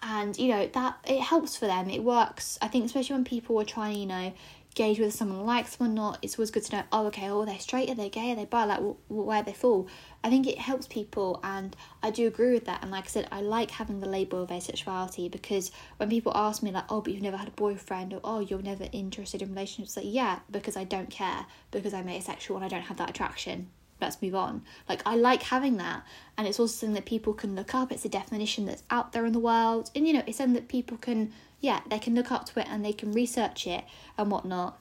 And 0.00 0.38
you 0.38 0.48
know, 0.48 0.66
that 0.68 0.98
it 1.04 1.20
helps 1.20 1.56
for 1.56 1.66
them, 1.66 1.90
it 1.90 2.04
works. 2.04 2.58
I 2.62 2.68
think, 2.68 2.84
especially 2.84 3.14
when 3.14 3.24
people 3.24 3.60
are 3.60 3.64
trying 3.64 3.98
you 3.98 4.06
know, 4.06 4.32
gauge 4.78 5.00
whether 5.00 5.10
someone 5.10 5.44
likes 5.44 5.74
them 5.74 5.88
or 5.88 5.90
not, 5.90 6.18
it's 6.22 6.38
always 6.38 6.52
good 6.52 6.64
to 6.64 6.76
know, 6.76 6.82
oh, 6.92 7.06
okay, 7.08 7.28
oh, 7.28 7.44
they're 7.44 7.58
straight, 7.58 7.90
are 7.90 7.96
they 7.96 8.08
gay, 8.08 8.30
are 8.30 8.36
they 8.36 8.44
bi, 8.44 8.64
like, 8.64 8.80
where 9.08 9.42
they 9.42 9.52
fall. 9.52 9.88
I 10.22 10.30
think 10.30 10.46
it 10.46 10.58
helps 10.58 10.86
people, 10.86 11.40
and 11.42 11.74
I 12.00 12.10
do 12.10 12.28
agree 12.28 12.52
with 12.52 12.64
that. 12.66 12.82
And 12.82 12.92
like 12.92 13.04
I 13.04 13.08
said, 13.08 13.28
I 13.32 13.40
like 13.40 13.72
having 13.72 13.98
the 13.98 14.08
label 14.08 14.40
of 14.40 14.50
asexuality 14.50 15.30
because 15.30 15.72
when 15.96 16.08
people 16.08 16.32
ask 16.34 16.62
me, 16.62 16.70
like, 16.70 16.84
oh, 16.90 17.00
but 17.00 17.12
you've 17.12 17.22
never 17.22 17.36
had 17.36 17.48
a 17.48 17.52
boyfriend, 17.52 18.14
or 18.14 18.20
oh, 18.22 18.38
you're 18.38 18.62
never 18.62 18.86
interested 18.92 19.42
in 19.42 19.48
relationships, 19.50 19.96
like, 19.96 20.06
yeah, 20.08 20.38
because 20.50 20.76
I 20.76 20.84
don't 20.84 21.10
care, 21.10 21.46
because 21.72 21.92
I'm 21.92 22.08
asexual 22.08 22.56
and 22.56 22.64
I 22.64 22.68
don't 22.68 22.82
have 22.82 22.98
that 22.98 23.10
attraction. 23.10 23.70
Let's 24.00 24.22
move 24.22 24.34
on. 24.34 24.62
Like, 24.88 25.02
I 25.04 25.16
like 25.16 25.42
having 25.42 25.76
that, 25.78 26.04
and 26.36 26.46
it's 26.46 26.60
also 26.60 26.72
something 26.72 26.94
that 26.94 27.06
people 27.06 27.34
can 27.34 27.54
look 27.54 27.74
up. 27.74 27.90
It's 27.90 28.04
a 28.04 28.08
definition 28.08 28.66
that's 28.66 28.82
out 28.90 29.12
there 29.12 29.26
in 29.26 29.32
the 29.32 29.38
world, 29.38 29.90
and 29.94 30.06
you 30.06 30.12
know, 30.12 30.22
it's 30.26 30.38
something 30.38 30.54
that 30.54 30.68
people 30.68 30.96
can, 30.96 31.32
yeah, 31.60 31.80
they 31.88 31.98
can 31.98 32.14
look 32.14 32.30
up 32.30 32.46
to 32.46 32.60
it 32.60 32.66
and 32.70 32.84
they 32.84 32.92
can 32.92 33.12
research 33.12 33.66
it 33.66 33.84
and 34.16 34.30
whatnot. 34.30 34.78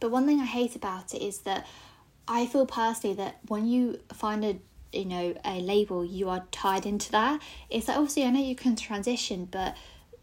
But 0.00 0.10
one 0.10 0.26
thing 0.26 0.40
I 0.40 0.44
hate 0.44 0.76
about 0.76 1.14
it 1.14 1.22
is 1.22 1.38
that 1.40 1.66
I 2.28 2.46
feel 2.46 2.66
personally 2.66 3.16
that 3.16 3.38
when 3.46 3.66
you 3.66 4.00
find 4.12 4.44
a 4.44 4.58
you 4.92 5.04
know 5.04 5.34
a 5.44 5.60
label, 5.60 6.04
you 6.04 6.28
are 6.28 6.44
tied 6.50 6.86
into 6.86 7.10
that. 7.12 7.40
It's 7.70 7.88
like 7.88 7.96
obviously 7.96 8.24
I 8.24 8.30
know 8.30 8.40
you 8.40 8.56
can 8.56 8.76
transition, 8.76 9.46
but 9.50 9.76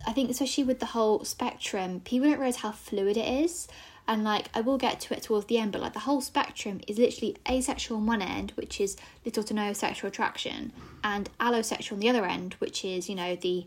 I 0.05 0.12
think 0.12 0.29
especially 0.29 0.65
with 0.65 0.79
the 0.79 0.88
whole 0.88 1.24
spectrum, 1.24 2.01
people 2.01 2.27
don't 2.29 2.39
realize 2.39 2.57
how 2.57 2.72
fluid 2.72 3.17
it 3.17 3.27
is. 3.27 3.67
And 4.07 4.24
like 4.24 4.50
I 4.53 4.62
will 4.62 4.77
get 4.77 5.00
to 5.01 5.15
it 5.15 5.24
towards 5.24 5.45
the 5.45 5.57
end, 5.57 5.72
but 5.72 5.81
like 5.81 5.93
the 5.93 6.00
whole 6.00 6.22
spectrum 6.22 6.81
is 6.88 6.98
literally 6.98 7.38
asexual 7.50 7.98
on 7.98 8.05
one 8.05 8.22
end, 8.22 8.51
which 8.55 8.81
is 8.81 8.98
little 9.24 9.43
to 9.43 9.53
no 9.53 9.72
sexual 9.74 10.10
attraction, 10.10 10.74
and 11.03 11.29
allosexual 11.39 11.93
on 11.93 12.00
the 12.00 12.10
other 12.10 12.25
end, 12.25 12.55
which 12.55 12.83
is 12.83 13.10
you 13.10 13.15
know 13.15 13.36
the 13.36 13.65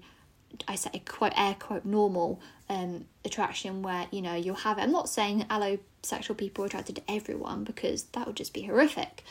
I 0.69 0.75
say 0.75 1.02
quote 1.07 1.33
air 1.37 1.57
quote 1.59 1.85
normal 1.85 2.40
um 2.69 3.07
attraction 3.25 3.83
where 3.83 4.07
you 4.11 4.21
know 4.21 4.35
you'll 4.35 4.57
have 4.57 4.78
it. 4.78 4.83
I'm 4.83 4.93
not 4.93 5.09
saying 5.09 5.47
allosexual 5.49 6.37
people 6.37 6.64
are 6.64 6.66
attracted 6.66 6.97
to 6.97 7.02
everyone 7.09 7.64
because 7.64 8.05
that 8.12 8.26
would 8.26 8.37
just 8.37 8.52
be 8.52 8.62
horrific. 8.62 9.25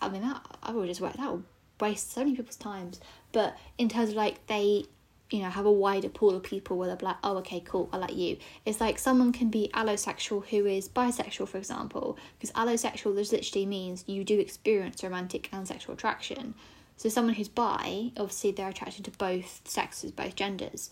I 0.00 0.08
mean 0.08 0.22
that 0.22 0.40
I 0.62 0.72
would 0.72 0.88
just 0.88 1.00
work 1.00 1.14
that 1.14 1.30
would 1.30 1.44
waste 1.80 2.12
so 2.12 2.22
many 2.22 2.36
people's 2.36 2.56
times. 2.56 3.00
But 3.32 3.56
in 3.76 3.88
terms 3.88 4.10
of 4.10 4.16
like 4.16 4.46
they 4.46 4.86
you 5.30 5.40
know 5.40 5.50
have 5.50 5.66
a 5.66 5.72
wider 5.72 6.08
pool 6.08 6.34
of 6.34 6.42
people 6.42 6.78
where 6.78 6.88
they're 6.88 6.98
like 7.02 7.16
oh 7.22 7.36
okay 7.38 7.60
cool 7.60 7.88
i 7.92 7.96
like 7.96 8.16
you. 8.16 8.38
It's 8.64 8.80
like 8.80 8.98
someone 8.98 9.32
can 9.32 9.50
be 9.50 9.70
allosexual 9.74 10.46
who 10.46 10.66
is 10.66 10.88
bisexual 10.88 11.48
for 11.48 11.58
example 11.58 12.18
because 12.38 12.52
allosexual 12.52 13.14
literally 13.14 13.66
means 13.66 14.04
you 14.06 14.24
do 14.24 14.38
experience 14.38 15.02
romantic 15.02 15.48
and 15.52 15.66
sexual 15.66 15.94
attraction. 15.94 16.54
So 16.96 17.08
someone 17.08 17.34
who's 17.34 17.48
bi, 17.48 18.10
obviously 18.16 18.50
they're 18.50 18.70
attracted 18.70 19.04
to 19.04 19.12
both 19.12 19.60
sexes, 19.64 20.10
both 20.10 20.34
genders, 20.34 20.90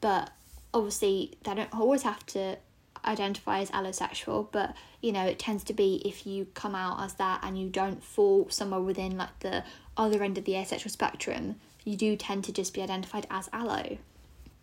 but 0.00 0.30
obviously 0.74 1.36
they 1.44 1.54
don't 1.54 1.72
always 1.72 2.02
have 2.02 2.26
to 2.26 2.58
identify 3.04 3.60
as 3.60 3.70
allosexual, 3.70 4.48
but 4.50 4.74
you 5.00 5.12
know, 5.12 5.24
it 5.24 5.38
tends 5.38 5.62
to 5.64 5.72
be 5.72 6.02
if 6.04 6.26
you 6.26 6.46
come 6.54 6.74
out 6.74 7.02
as 7.02 7.14
that 7.14 7.40
and 7.42 7.58
you 7.58 7.68
don't 7.68 8.02
fall 8.02 8.48
somewhere 8.50 8.80
within 8.80 9.16
like 9.16 9.38
the 9.40 9.62
other 9.96 10.22
end 10.22 10.36
of 10.36 10.44
the 10.44 10.56
asexual 10.56 10.90
spectrum, 10.90 11.56
you 11.86 11.96
do 11.96 12.16
tend 12.16 12.44
to 12.44 12.52
just 12.52 12.74
be 12.74 12.82
identified 12.82 13.26
as 13.30 13.48
allo. 13.52 13.96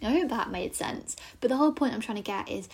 I 0.03 0.11
hope 0.11 0.29
that 0.29 0.51
made 0.51 0.75
sense. 0.75 1.15
But 1.39 1.49
the 1.49 1.57
whole 1.57 1.71
point 1.71 1.93
I'm 1.93 2.01
trying 2.01 2.17
to 2.17 2.21
get 2.23 2.49
is 2.49 2.67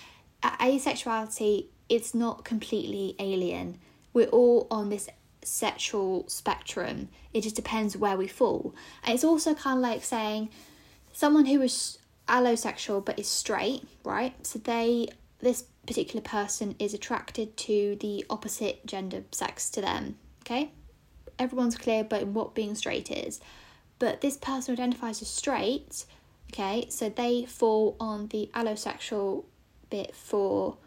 asexuality, 0.44 1.68
it's 1.88 2.14
not 2.14 2.44
completely 2.44 3.16
alien. 3.20 3.78
We're 4.14 4.28
all 4.28 4.68
on 4.72 4.90
this 4.90 5.08
sexual 5.44 6.28
spectrum. 6.28 7.10
It 7.34 7.42
just 7.42 7.56
depends 7.56 7.96
where 7.96 8.18
we 8.18 8.28
fall. 8.28 8.74
And 9.04 9.14
it's 9.14 9.24
also 9.24 9.54
kind 9.54 9.78
of 9.78 9.84
like 9.84 10.04
saying 10.04 10.50
someone 11.14 11.46
who 11.46 11.62
is 11.62 12.00
allosexual 12.28 13.06
but 13.06 13.20
is 13.20 13.28
straight, 13.28 13.88
right? 14.04 14.34
So 14.46 14.60
they 14.60 15.10
this 15.42 15.64
particular 15.86 16.22
person 16.22 16.76
is 16.80 16.94
attracted 16.94 17.56
to 17.56 17.98
the 18.02 18.26
opposite 18.30 18.86
gender 18.86 19.24
sex 19.32 19.70
to 19.72 19.82
them. 19.82 20.18
Okay? 20.42 20.72
Everyone's 21.38 21.78
clear 21.78 22.02
about 22.02 22.28
what 22.28 22.56
being 22.56 22.76
straight 22.76 23.10
is. 23.10 23.40
But 24.00 24.22
this 24.22 24.38
person 24.38 24.74
identifies 24.74 25.22
as 25.22 25.28
straight, 25.28 26.06
okay, 26.52 26.88
so 26.90 27.10
they 27.10 27.46
fall 27.46 27.96
on 28.00 28.28
the 28.28 28.50
allosexual 28.54 29.44
bit 29.90 30.16
for, 30.16 30.78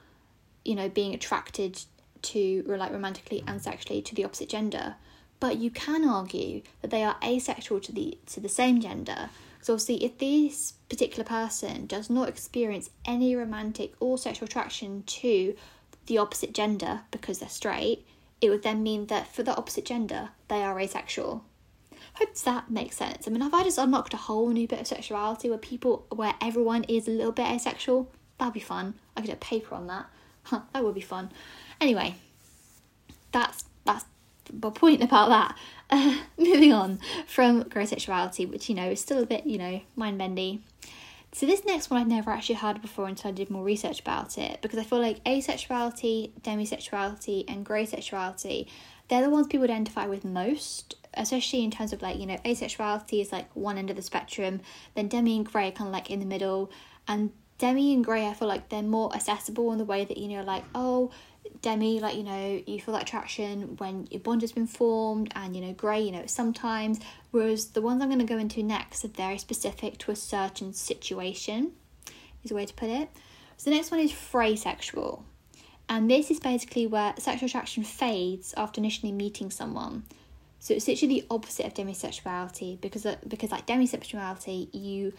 you 0.64 0.75
know, 0.75 0.88
being 0.88 1.14
attracted 1.14 1.83
to 2.23 2.64
like 2.66 2.92
romantically 2.92 3.45
and 3.47 3.61
sexually 3.61 4.00
to 4.02 4.14
the 4.14 4.25
opposite 4.25 4.49
gender. 4.49 4.97
But 5.40 5.59
you 5.59 5.71
can 5.71 6.09
argue 6.09 6.62
that 6.81 6.90
they 6.90 7.02
are 7.02 7.16
asexual 7.23 7.81
to 7.81 7.92
the 7.92 8.16
to 8.26 8.40
the 8.40 8.49
same 8.49 8.81
gender 8.81 9.28
so 9.62 9.75
obviously, 9.75 10.04
if 10.04 10.19
this 10.19 10.73
particular 10.88 11.23
person 11.23 11.87
does 11.87 12.11
not 12.11 12.28
experience 12.28 12.90
any 13.04 13.37
romantic 13.37 13.95
or 14.00 14.19
sexual 14.19 14.47
attraction 14.47 15.04
to 15.04 15.54
the 16.07 16.19
opposite 16.19 16.52
gender 16.52 17.02
because 17.12 17.38
they're 17.38 17.49
straight, 17.49 18.04
it 18.40 18.50
would 18.50 18.64
then 18.64 18.83
mean 18.83 19.07
that 19.07 19.33
for 19.33 19.45
the 19.45 19.57
opposite 19.57 19.85
gender, 19.85 20.31
they 20.49 20.64
are 20.64 20.81
asexual. 20.81 21.45
Hope 22.14 22.35
that 22.35 22.71
makes 22.71 22.97
sense. 22.97 23.26
I 23.26 23.31
mean, 23.31 23.40
have 23.40 23.54
I 23.54 23.62
just 23.62 23.78
unlocked 23.78 24.12
a 24.12 24.19
whole 24.19 24.50
new 24.50 24.69
bit 24.69 24.81
of 24.81 24.87
sexuality 24.87 25.49
where 25.49 25.59
people, 25.59 26.07
where 26.14 26.35
everyone 26.40 26.85
is 26.85 27.09
a 27.09 27.11
little 27.11 27.33
bit 27.33 27.47
asexual? 27.47 28.11
That'd 28.38 28.54
be 28.54 28.61
fun. 28.61 28.95
I 29.16 29.21
could 29.21 29.28
do 29.28 29.33
a 29.33 29.37
paper 29.37 29.75
on 29.75 29.87
that. 29.87 30.07
Huh, 30.45 30.61
that 30.73 30.85
would 30.85 30.95
be 30.95 31.00
fun. 31.00 31.31
Anyway, 31.81 32.16
that's 33.31 33.64
that's 33.85 34.04
my 34.52 34.71
point 34.71 35.02
about 35.02 35.28
that. 35.28 35.57
Uh, 35.92 36.16
moving 36.38 36.73
on 36.73 36.99
from 37.26 37.64
grey 37.64 37.85
sexuality, 37.85 38.47
which 38.47 38.66
you 38.71 38.75
know 38.75 38.88
is 38.88 38.99
still 38.99 39.23
a 39.23 39.26
bit 39.26 39.45
you 39.45 39.59
know 39.59 39.83
mind 39.95 40.16
bendy. 40.16 40.62
So 41.35 41.45
this 41.45 41.66
next 41.66 41.90
one 41.90 42.00
I'd 42.00 42.09
never 42.09 42.31
actually 42.31 42.54
heard 42.54 42.81
before 42.81 43.09
until 43.09 43.28
I 43.28 43.33
did 43.33 43.50
more 43.50 43.62
research 43.62 44.00
about 44.00 44.38
it 44.38 44.62
because 44.62 44.78
I 44.78 44.85
feel 44.85 45.00
like 45.00 45.23
asexuality, 45.25 46.31
demisexuality, 46.40 47.45
and 47.47 47.62
grey 47.62 47.85
sexuality, 47.85 48.69
they're 49.09 49.23
the 49.23 49.30
ones 49.30 49.47
people 49.47 49.64
identify 49.64 50.06
with 50.06 50.25
most, 50.25 50.94
especially 51.14 51.64
in 51.64 51.71
terms 51.71 51.92
of 51.92 52.02
like 52.02 52.18
you 52.18 52.26
know 52.26 52.37
asexuality 52.44 53.21
is 53.21 53.32
like 53.32 53.54
one 53.54 53.78
end 53.78 53.90
of 53.90 53.97
the 53.97 54.02
spectrum, 54.02 54.61
then 54.94 55.09
demi 55.09 55.37
and 55.37 55.47
grey 55.47 55.71
kind 55.71 55.88
of 55.88 55.92
like 55.92 56.11
in 56.11 56.21
the 56.21 56.26
middle, 56.26 56.71
and 57.06 57.30
demi 57.59 57.94
and 57.94 58.04
grey 58.04 58.26
I 58.26 58.35
feel 58.35 58.49
like 58.49 58.68
they're 58.68 58.82
more 58.82 59.14
accessible 59.14 59.73
in 59.73 59.78
the 59.78 59.85
way 59.85 60.04
that 60.04 60.16
you 60.16 60.28
know 60.28 60.42
like 60.42 60.64
oh 60.75 61.11
demi 61.61 62.00
like 62.00 62.16
you 62.16 62.25
know 62.25 62.62
you 62.66 62.80
feel 62.80 62.94
that 62.94 63.02
attraction 63.02 63.76
when 63.76 64.09
your 64.11 64.21
bond 64.21 64.40
has 64.40 64.52
been 64.52 64.66
formed 64.66 65.30
and 65.37 65.54
you 65.54 65.62
know 65.62 65.73
grey 65.73 66.00
you 66.00 66.11
know 66.11 66.25
sometimes 66.26 66.99
whereas 67.30 67.66
the 67.66 67.82
ones 67.82 68.02
i'm 68.02 68.09
going 68.09 68.18
to 68.18 68.25
go 68.25 68.38
into 68.38 68.62
next 68.62 69.04
are 69.04 69.09
very 69.09 69.38
specific 69.38 69.99
to 69.99 70.11
a 70.11 70.16
certain 70.16 70.73
situation 70.73 71.73
is 72.44 72.50
a 72.50 72.54
way 72.54 72.66
to 72.66 72.75
put 72.75 72.88
it. 72.88 73.09
So 73.56 73.71
the 73.71 73.76
next 73.76 73.90
one 73.90 74.00
is 74.00 74.12
fraysexual 74.12 75.23
and 75.93 76.11
this 76.11 76.31
is 76.31 76.41
basically 76.41 76.87
where 76.87 77.13
sexual 77.19 77.47
attraction 77.47 77.85
fades 77.85 78.55
after 78.57 78.81
initially 78.81 79.13
meeting 79.13 79.51
someone 79.51 80.03
so 80.59 80.73
it's 80.73 80.89
literally 80.89 81.21
the 81.21 81.27
opposite 81.31 81.67
of 81.67 81.75
demisexuality 81.75 82.81
because 82.81 83.05
uh, 83.05 83.17
because 83.29 83.51
like 83.51 83.67
demisexuality 83.67 84.73
you 84.73 85.13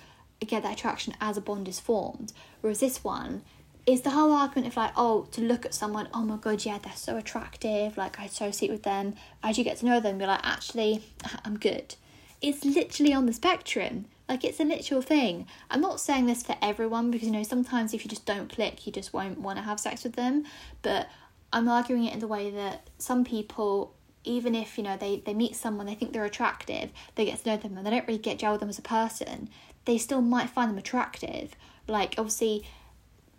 get 0.47 0.63
that 0.63 0.73
attraction 0.73 1.13
as 1.21 1.37
a 1.37 1.41
bond 1.41 1.67
is 1.67 1.79
formed 1.79 2.33
whereas 2.61 2.79
this 2.79 3.03
one 3.03 3.43
is 3.85 4.01
the 4.01 4.11
whole 4.11 4.31
argument 4.31 4.67
of 4.67 4.77
like, 4.77 4.93
oh, 4.95 5.27
to 5.31 5.41
look 5.41 5.65
at 5.65 5.73
someone, 5.73 6.07
oh 6.13 6.21
my 6.21 6.37
god, 6.37 6.63
yeah, 6.63 6.77
they're 6.77 6.93
so 6.95 7.17
attractive, 7.17 7.97
like 7.97 8.17
I 8.17 8.23
associate 8.23 8.71
with 8.71 8.83
them. 8.83 9.15
As 9.43 9.57
you 9.57 9.65
get 9.65 9.75
to 9.79 9.85
know 9.85 9.99
them, 9.99 10.19
you're 10.19 10.29
like, 10.29 10.39
actually, 10.41 11.03
I'm 11.45 11.59
good. 11.59 11.95
It's 12.41 12.63
literally 12.63 13.13
on 13.13 13.25
the 13.25 13.33
spectrum. 13.33 14.05
Like 14.29 14.43
it's 14.43 14.59
a 14.59 14.63
literal 14.63 15.01
thing. 15.01 15.47
I'm 15.69 15.81
not 15.81 15.99
saying 15.99 16.27
this 16.27 16.43
for 16.43 16.55
everyone 16.61 17.11
because 17.11 17.27
you 17.27 17.33
know 17.33 17.43
sometimes 17.43 17.93
if 17.93 18.03
you 18.03 18.09
just 18.09 18.25
don't 18.25 18.49
click, 18.49 18.85
you 18.85 18.91
just 18.93 19.13
won't 19.13 19.39
want 19.39 19.57
to 19.57 19.63
have 19.63 19.79
sex 19.79 20.03
with 20.03 20.13
them. 20.13 20.45
But 20.81 21.09
I'm 21.51 21.67
arguing 21.67 22.05
it 22.05 22.13
in 22.13 22.19
the 22.19 22.27
way 22.27 22.49
that 22.49 22.89
some 22.97 23.25
people, 23.25 23.93
even 24.23 24.55
if 24.55 24.77
you 24.77 24.83
know 24.83 24.97
they 24.97 25.21
they 25.25 25.33
meet 25.33 25.55
someone, 25.55 25.85
they 25.85 25.95
think 25.95 26.13
they're 26.13 26.25
attractive, 26.25 26.91
they 27.15 27.25
get 27.25 27.43
to 27.43 27.49
know 27.49 27.57
them, 27.57 27.77
and 27.77 27.85
they 27.85 27.91
don't 27.91 28.07
really 28.07 28.19
get 28.19 28.39
gel 28.39 28.53
with 28.53 28.61
them 28.61 28.69
as 28.69 28.79
a 28.79 28.83
person, 28.83 29.49
they 29.85 29.97
still 29.97 30.21
might 30.21 30.49
find 30.49 30.71
them 30.71 30.77
attractive. 30.77 31.55
Like 31.87 32.15
obviously 32.17 32.65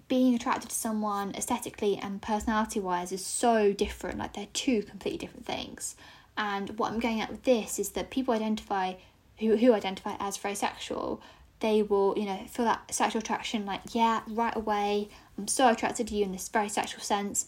being 0.07 0.35
attracted 0.35 0.71
to 0.71 0.77
someone 0.77 1.35
aesthetically 1.35 1.99
and 2.03 2.21
personality 2.21 2.79
wise 2.81 3.11
is 3.11 3.25
so 3.25 3.73
different. 3.73 4.19
Like 4.19 4.35
they're 4.35 4.47
two 4.53 4.83
completely 4.83 5.19
different 5.19 5.47
things. 5.47 5.97
And 6.37 6.79
what 6.79 6.93
I'm 6.93 6.99
getting 6.99 7.21
at 7.21 7.31
with 7.31 7.45
this 7.45 7.79
is 7.79 7.91
that 7.91 8.11
people 8.11 8.35
identify 8.35 8.95
who 9.39 9.57
who 9.57 9.73
identify 9.73 10.17
as 10.19 10.39
fraysexual, 10.39 11.21
they 11.61 11.83
will, 11.83 12.15
you 12.17 12.27
know, 12.27 12.45
feel 12.49 12.65
that 12.65 12.93
sexual 12.95 13.21
attraction 13.21 13.65
like, 13.65 13.81
yeah, 13.93 14.21
right 14.29 14.55
away, 14.55 15.09
I'm 15.39 15.49
so 15.49 15.69
attracted 15.71 16.09
to 16.09 16.15
you 16.15 16.25
in 16.25 16.33
this 16.33 16.49
very 16.49 16.69
sexual 16.69 17.03
sense. 17.03 17.47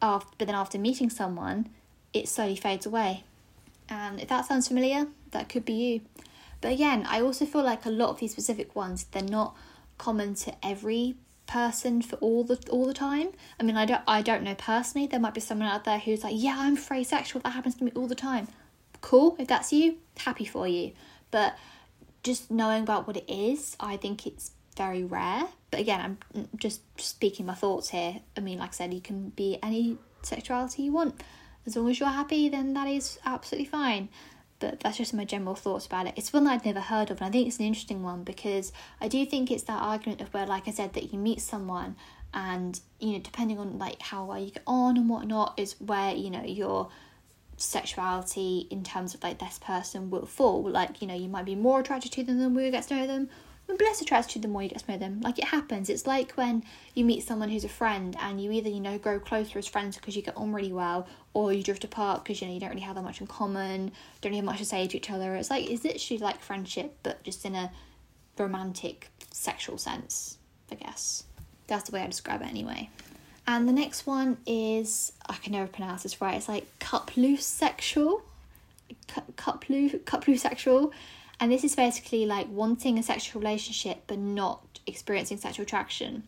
After, 0.00 0.30
but 0.38 0.46
then 0.46 0.54
after 0.54 0.78
meeting 0.78 1.10
someone, 1.10 1.68
it 2.12 2.28
slowly 2.28 2.56
fades 2.56 2.86
away. 2.86 3.24
And 3.88 4.20
if 4.20 4.28
that 4.28 4.46
sounds 4.46 4.68
familiar, 4.68 5.08
that 5.30 5.48
could 5.48 5.64
be 5.64 5.72
you. 5.72 6.00
But 6.60 6.72
again, 6.72 7.06
I 7.08 7.20
also 7.20 7.46
feel 7.46 7.62
like 7.62 7.86
a 7.86 7.90
lot 7.90 8.10
of 8.10 8.18
these 8.18 8.32
specific 8.32 8.76
ones, 8.76 9.04
they're 9.04 9.22
not 9.22 9.56
common 9.96 10.34
to 10.34 10.54
every 10.62 11.16
person 11.46 12.02
for 12.02 12.16
all 12.16 12.44
the 12.44 12.58
all 12.70 12.86
the 12.86 12.94
time. 12.94 13.30
I 13.58 13.62
mean, 13.62 13.76
I 13.76 13.86
don't 13.86 14.02
I 14.06 14.22
don't 14.22 14.42
know 14.42 14.54
personally. 14.54 15.06
There 15.06 15.18
might 15.18 15.34
be 15.34 15.40
someone 15.40 15.68
out 15.68 15.84
there 15.84 15.98
who's 15.98 16.22
like, 16.22 16.34
yeah, 16.36 16.56
I'm 16.58 16.76
fraysexual. 16.76 17.42
That 17.42 17.54
happens 17.54 17.76
to 17.76 17.84
me 17.84 17.92
all 17.94 18.06
the 18.06 18.14
time. 18.14 18.48
Cool. 19.00 19.36
If 19.38 19.48
that's 19.48 19.72
you, 19.72 19.96
happy 20.18 20.44
for 20.44 20.68
you. 20.68 20.92
But 21.30 21.56
just 22.22 22.50
knowing 22.50 22.82
about 22.82 23.06
what 23.06 23.16
it 23.16 23.28
is, 23.28 23.76
I 23.80 23.96
think 23.96 24.26
it's 24.26 24.52
very 24.76 25.04
rare. 25.04 25.44
But 25.70 25.80
again, 25.80 26.00
I'm 26.00 26.18
mm, 26.34 26.48
just 26.56 26.80
speaking 27.00 27.46
my 27.46 27.54
thoughts 27.54 27.90
here. 27.90 28.20
I 28.36 28.40
mean, 28.40 28.58
like 28.58 28.70
I 28.70 28.72
said, 28.72 28.94
you 28.94 29.00
can 29.00 29.30
be 29.30 29.58
any 29.62 29.98
sexuality 30.22 30.82
you 30.82 30.92
want. 30.92 31.22
As 31.66 31.76
long 31.76 31.90
as 31.90 32.00
you're 32.00 32.08
happy, 32.08 32.48
then 32.48 32.72
that 32.74 32.88
is 32.88 33.18
absolutely 33.24 33.66
fine 33.66 34.08
but 34.60 34.80
that's 34.80 34.98
just 34.98 35.14
my 35.14 35.24
general 35.24 35.54
thoughts 35.54 35.86
about 35.86 36.06
it. 36.06 36.14
It's 36.16 36.32
one 36.32 36.44
that 36.44 36.52
I've 36.52 36.64
never 36.64 36.80
heard 36.80 37.10
of, 37.10 37.18
and 37.18 37.28
I 37.28 37.30
think 37.30 37.46
it's 37.46 37.58
an 37.58 37.66
interesting 37.66 38.02
one 38.02 38.24
because 38.24 38.72
I 39.00 39.08
do 39.08 39.24
think 39.24 39.50
it's 39.50 39.62
that 39.64 39.80
argument 39.80 40.20
of 40.20 40.32
where, 40.34 40.46
like 40.46 40.66
I 40.66 40.72
said, 40.72 40.94
that 40.94 41.12
you 41.12 41.18
meet 41.18 41.40
someone 41.40 41.96
and 42.34 42.78
you 42.98 43.12
know, 43.12 43.18
depending 43.20 43.58
on 43.58 43.78
like 43.78 44.02
how 44.02 44.24
well 44.24 44.38
you 44.38 44.50
get 44.50 44.62
on 44.66 44.96
and 44.96 45.08
whatnot, 45.08 45.54
is 45.58 45.74
where 45.80 46.14
you 46.14 46.30
know 46.30 46.42
your 46.42 46.88
sexuality 47.58 48.66
in 48.70 48.82
terms 48.82 49.14
of 49.14 49.22
like 49.22 49.38
this 49.38 49.58
person 49.58 50.10
will 50.10 50.26
fall. 50.26 50.62
Like 50.68 51.02
you 51.02 51.08
know, 51.08 51.14
you 51.14 51.28
might 51.28 51.44
be 51.44 51.54
more 51.54 51.80
attracted 51.80 52.12
to 52.12 52.24
them 52.24 52.38
than 52.38 52.54
we 52.54 52.70
get 52.70 52.88
to 52.88 52.96
know 52.96 53.06
them, 53.06 53.28
and 53.68 53.80
less 53.80 54.00
attracted 54.00 54.32
to 54.32 54.38
them 54.38 54.52
more 54.52 54.62
you 54.62 54.68
get 54.68 54.78
to 54.78 54.90
know 54.90 54.98
them. 54.98 55.20
Like 55.20 55.38
it 55.38 55.44
happens. 55.44 55.90
It's 55.90 56.06
like 56.06 56.32
when 56.32 56.64
you 56.94 57.04
meet 57.04 57.22
someone 57.22 57.50
who's 57.50 57.64
a 57.64 57.68
friend 57.68 58.16
and 58.20 58.40
you 58.42 58.50
either, 58.52 58.70
you 58.70 58.80
know, 58.80 58.98
grow 58.98 59.20
closer 59.20 59.58
as 59.58 59.66
friends 59.66 59.96
because 59.96 60.16
you 60.16 60.22
get 60.22 60.36
on 60.36 60.52
really 60.52 60.72
well 60.72 61.06
or 61.34 61.52
you 61.52 61.62
drift 61.62 61.84
apart 61.84 62.24
because, 62.24 62.40
you 62.40 62.46
know, 62.46 62.54
you 62.54 62.60
don't 62.60 62.70
really 62.70 62.80
have 62.80 62.96
that 62.96 63.02
much 63.02 63.20
in 63.20 63.26
common, 63.26 63.92
don't 64.20 64.30
really 64.30 64.36
have 64.36 64.44
much 64.44 64.58
to 64.58 64.64
say 64.64 64.86
to 64.86 64.96
each 64.96 65.10
other. 65.10 65.34
It's 65.34 65.50
like, 65.50 65.68
it's 65.68 65.84
literally 65.84 66.18
like 66.18 66.40
friendship, 66.40 66.96
but 67.02 67.22
just 67.24 67.44
in 67.44 67.54
a 67.54 67.70
romantic, 68.38 69.10
sexual 69.32 69.76
sense, 69.76 70.38
I 70.72 70.76
guess. 70.76 71.24
That's 71.66 71.90
the 71.90 71.94
way 71.94 72.02
I 72.02 72.06
describe 72.06 72.40
it 72.40 72.48
anyway. 72.48 72.88
And 73.48 73.66
the 73.66 73.72
next 73.72 74.06
one 74.06 74.36
is, 74.46 75.12
I 75.26 75.34
can 75.36 75.52
never 75.52 75.66
pronounce 75.66 76.02
this 76.04 76.20
right, 76.20 76.36
it's 76.36 76.48
like 76.48 76.66
couplosexual. 76.78 77.40
sexual. 77.40 78.22
Couplosexual. 79.08 80.38
sexual 80.38 80.92
and 81.40 81.52
this 81.52 81.64
is 81.64 81.74
basically 81.74 82.26
like 82.26 82.46
wanting 82.50 82.98
a 82.98 83.02
sexual 83.02 83.40
relationship 83.40 84.02
but 84.06 84.18
not 84.18 84.80
experiencing 84.86 85.38
sexual 85.38 85.62
attraction. 85.62 86.24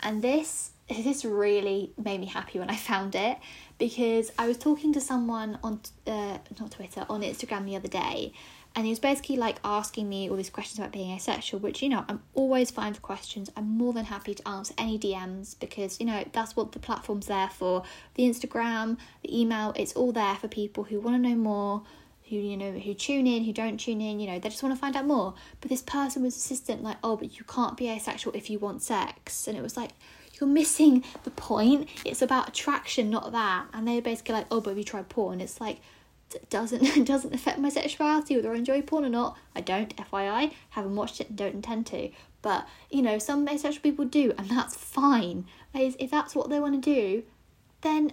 And 0.00 0.22
this 0.22 0.72
this 0.88 1.22
really 1.22 1.92
made 2.02 2.18
me 2.18 2.26
happy 2.26 2.58
when 2.58 2.70
I 2.70 2.76
found 2.76 3.14
it 3.14 3.36
because 3.78 4.32
I 4.38 4.48
was 4.48 4.56
talking 4.56 4.92
to 4.94 5.00
someone 5.00 5.58
on 5.62 5.80
uh, 6.06 6.38
not 6.58 6.70
Twitter 6.70 7.04
on 7.10 7.20
Instagram 7.20 7.66
the 7.66 7.76
other 7.76 7.88
day 7.88 8.32
and 8.74 8.84
he 8.84 8.90
was 8.90 8.98
basically 8.98 9.36
like 9.36 9.58
asking 9.64 10.08
me 10.08 10.28
all 10.28 10.36
these 10.36 10.50
questions 10.50 10.78
about 10.78 10.92
being 10.92 11.10
asexual 11.14 11.60
which 11.60 11.82
you 11.82 11.88
know 11.88 12.04
I'm 12.08 12.22
always 12.34 12.70
fine 12.70 12.94
for 12.94 13.00
questions 13.00 13.50
I'm 13.56 13.76
more 13.76 13.92
than 13.92 14.06
happy 14.06 14.34
to 14.34 14.48
answer 14.48 14.74
any 14.78 14.98
DMs 14.98 15.58
because 15.58 16.00
you 16.00 16.06
know 16.06 16.24
that's 16.32 16.56
what 16.56 16.72
the 16.72 16.78
platform's 16.78 17.26
there 17.26 17.48
for 17.48 17.82
the 18.14 18.24
Instagram 18.24 18.98
the 19.22 19.40
email 19.40 19.72
it's 19.76 19.92
all 19.94 20.12
there 20.12 20.36
for 20.36 20.48
people 20.48 20.84
who 20.84 21.00
want 21.00 21.22
to 21.22 21.28
know 21.28 21.36
more 21.36 21.82
who 22.28 22.36
you 22.36 22.56
know 22.56 22.72
who 22.72 22.94
tune 22.94 23.26
in, 23.26 23.44
who 23.44 23.52
don't 23.52 23.78
tune 23.78 24.00
in, 24.00 24.20
you 24.20 24.26
know, 24.26 24.38
they 24.38 24.48
just 24.48 24.62
want 24.62 24.74
to 24.74 24.78
find 24.78 24.94
out 24.96 25.06
more. 25.06 25.34
But 25.60 25.70
this 25.70 25.82
person 25.82 26.22
was 26.22 26.34
insistent, 26.34 26.82
like, 26.82 26.98
oh, 27.02 27.16
but 27.16 27.38
you 27.38 27.44
can't 27.44 27.76
be 27.76 27.88
asexual 27.88 28.34
if 28.34 28.50
you 28.50 28.58
want 28.58 28.82
sex, 28.82 29.48
and 29.48 29.56
it 29.56 29.62
was 29.62 29.76
like 29.76 29.92
you're 30.40 30.48
missing 30.48 31.04
the 31.24 31.30
point. 31.30 31.88
It's 32.04 32.22
about 32.22 32.48
attraction, 32.48 33.10
not 33.10 33.32
that. 33.32 33.66
And 33.72 33.86
they're 33.86 34.02
basically 34.02 34.34
like, 34.34 34.46
oh, 34.50 34.60
but 34.60 34.70
have 34.70 34.78
you 34.78 34.84
tried 34.84 35.08
porn? 35.08 35.40
It's 35.40 35.60
like 35.60 35.80
doesn't 36.50 37.04
doesn't 37.04 37.34
affect 37.34 37.58
my 37.58 37.68
sexuality 37.68 38.36
whether 38.36 38.52
I 38.52 38.56
enjoy 38.56 38.82
porn 38.82 39.04
or 39.04 39.08
not. 39.08 39.36
I 39.54 39.60
don't, 39.60 39.94
FYI, 39.96 40.52
haven't 40.70 40.96
watched 40.96 41.20
it 41.20 41.28
and 41.28 41.38
don't 41.38 41.54
intend 41.54 41.86
to. 41.86 42.10
But 42.42 42.66
you 42.90 43.02
know, 43.02 43.18
some 43.18 43.48
asexual 43.48 43.82
people 43.82 44.04
do, 44.04 44.32
and 44.38 44.48
that's 44.48 44.74
fine. 44.74 45.46
If 45.74 46.10
that's 46.10 46.34
what 46.34 46.50
they 46.50 46.60
want 46.60 46.82
to 46.82 46.94
do, 46.94 47.22
then 47.82 48.12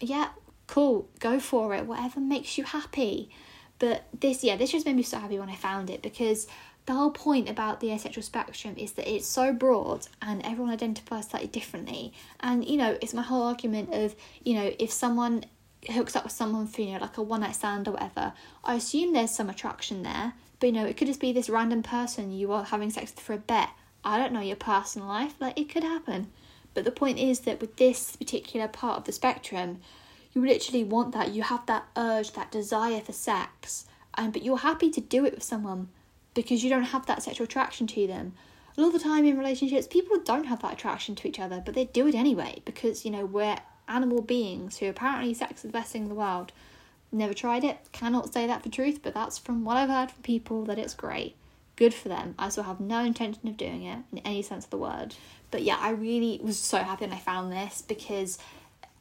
yeah, 0.00 0.28
cool, 0.66 1.08
go 1.18 1.40
for 1.40 1.74
it. 1.74 1.86
Whatever 1.86 2.20
makes 2.20 2.58
you 2.58 2.64
happy. 2.64 3.30
But 3.78 4.04
this, 4.18 4.42
yeah, 4.42 4.56
this 4.56 4.72
just 4.72 4.86
made 4.86 4.96
me 4.96 5.02
so 5.02 5.18
happy 5.18 5.38
when 5.38 5.48
I 5.48 5.54
found 5.54 5.88
it 5.88 6.02
because 6.02 6.48
the 6.86 6.94
whole 6.94 7.10
point 7.10 7.48
about 7.48 7.80
the 7.80 7.92
asexual 7.92 8.22
spectrum 8.22 8.74
is 8.76 8.92
that 8.92 9.08
it's 9.08 9.26
so 9.26 9.52
broad 9.52 10.08
and 10.22 10.44
everyone 10.44 10.72
identifies 10.72 11.28
slightly 11.28 11.48
differently. 11.48 12.12
And 12.40 12.64
you 12.64 12.76
know, 12.76 12.98
it's 13.00 13.14
my 13.14 13.22
whole 13.22 13.42
argument 13.42 13.92
of 13.92 14.16
you 14.42 14.54
know, 14.54 14.72
if 14.78 14.90
someone 14.90 15.44
hooks 15.86 16.16
up 16.16 16.24
with 16.24 16.32
someone 16.32 16.66
for 16.66 16.82
you 16.82 16.92
know 16.92 16.98
like 16.98 17.16
a 17.18 17.22
one 17.22 17.40
night 17.40 17.54
stand 17.54 17.88
or 17.88 17.92
whatever, 17.92 18.32
I 18.64 18.74
assume 18.74 19.12
there's 19.12 19.30
some 19.30 19.50
attraction 19.50 20.02
there. 20.02 20.34
But 20.60 20.66
you 20.66 20.72
know, 20.72 20.86
it 20.86 20.96
could 20.96 21.06
just 21.06 21.20
be 21.20 21.32
this 21.32 21.48
random 21.48 21.82
person 21.82 22.32
you 22.32 22.52
are 22.52 22.64
having 22.64 22.90
sex 22.90 23.12
with 23.14 23.24
for 23.24 23.32
a 23.32 23.38
bet. 23.38 23.70
I 24.04 24.18
don't 24.18 24.32
know 24.32 24.40
your 24.40 24.56
personal 24.56 25.08
life, 25.08 25.34
like 25.40 25.58
it 25.58 25.68
could 25.68 25.84
happen. 25.84 26.28
But 26.74 26.84
the 26.84 26.90
point 26.90 27.18
is 27.18 27.40
that 27.40 27.60
with 27.60 27.76
this 27.76 28.16
particular 28.16 28.68
part 28.68 28.98
of 28.98 29.04
the 29.04 29.12
spectrum, 29.12 29.80
you 30.32 30.44
literally 30.44 30.84
want 30.84 31.12
that. 31.12 31.32
You 31.32 31.42
have 31.42 31.66
that 31.66 31.86
urge, 31.96 32.32
that 32.32 32.50
desire 32.50 33.00
for 33.00 33.12
sex, 33.12 33.86
and 34.16 34.32
but 34.32 34.42
you're 34.42 34.58
happy 34.58 34.90
to 34.90 35.00
do 35.00 35.24
it 35.24 35.34
with 35.34 35.42
someone 35.42 35.88
because 36.34 36.62
you 36.62 36.70
don't 36.70 36.84
have 36.84 37.06
that 37.06 37.22
sexual 37.22 37.44
attraction 37.44 37.86
to 37.88 38.06
them. 38.06 38.34
A 38.76 38.80
lot 38.80 38.88
of 38.88 38.92
the 38.92 39.08
time 39.08 39.24
in 39.24 39.36
relationships, 39.36 39.88
people 39.88 40.18
don't 40.20 40.46
have 40.46 40.62
that 40.62 40.74
attraction 40.74 41.16
to 41.16 41.26
each 41.26 41.40
other, 41.40 41.60
but 41.64 41.74
they 41.74 41.86
do 41.86 42.06
it 42.06 42.14
anyway 42.14 42.62
because 42.64 43.04
you 43.04 43.10
know 43.10 43.24
we're 43.24 43.58
animal 43.88 44.22
beings 44.22 44.78
who 44.78 44.88
apparently 44.88 45.34
sex 45.34 45.56
is 45.56 45.62
the 45.62 45.68
best 45.68 45.92
thing 45.92 46.02
in 46.02 46.08
the 46.08 46.14
world. 46.14 46.52
Never 47.10 47.34
tried 47.34 47.64
it, 47.64 47.78
cannot 47.92 48.32
say 48.32 48.46
that 48.46 48.62
for 48.62 48.68
truth, 48.68 49.00
but 49.02 49.14
that's 49.14 49.38
from 49.38 49.64
what 49.64 49.76
I've 49.76 49.88
heard 49.88 50.10
from 50.10 50.22
people 50.22 50.64
that 50.66 50.78
it's 50.78 50.94
great. 50.94 51.36
Good 51.76 51.94
for 51.94 52.08
them. 52.08 52.34
I 52.38 52.48
still 52.50 52.64
have 52.64 52.80
no 52.80 53.04
intention 53.04 53.48
of 53.48 53.56
doing 53.56 53.84
it 53.84 54.00
in 54.12 54.18
any 54.18 54.42
sense 54.42 54.64
of 54.64 54.70
the 54.70 54.78
word. 54.78 55.14
But 55.50 55.62
yeah, 55.62 55.78
I 55.80 55.90
really 55.90 56.40
was 56.42 56.58
so 56.58 56.78
happy 56.78 57.04
when 57.04 57.14
I 57.14 57.18
found 57.18 57.50
this 57.50 57.82
because 57.82 58.38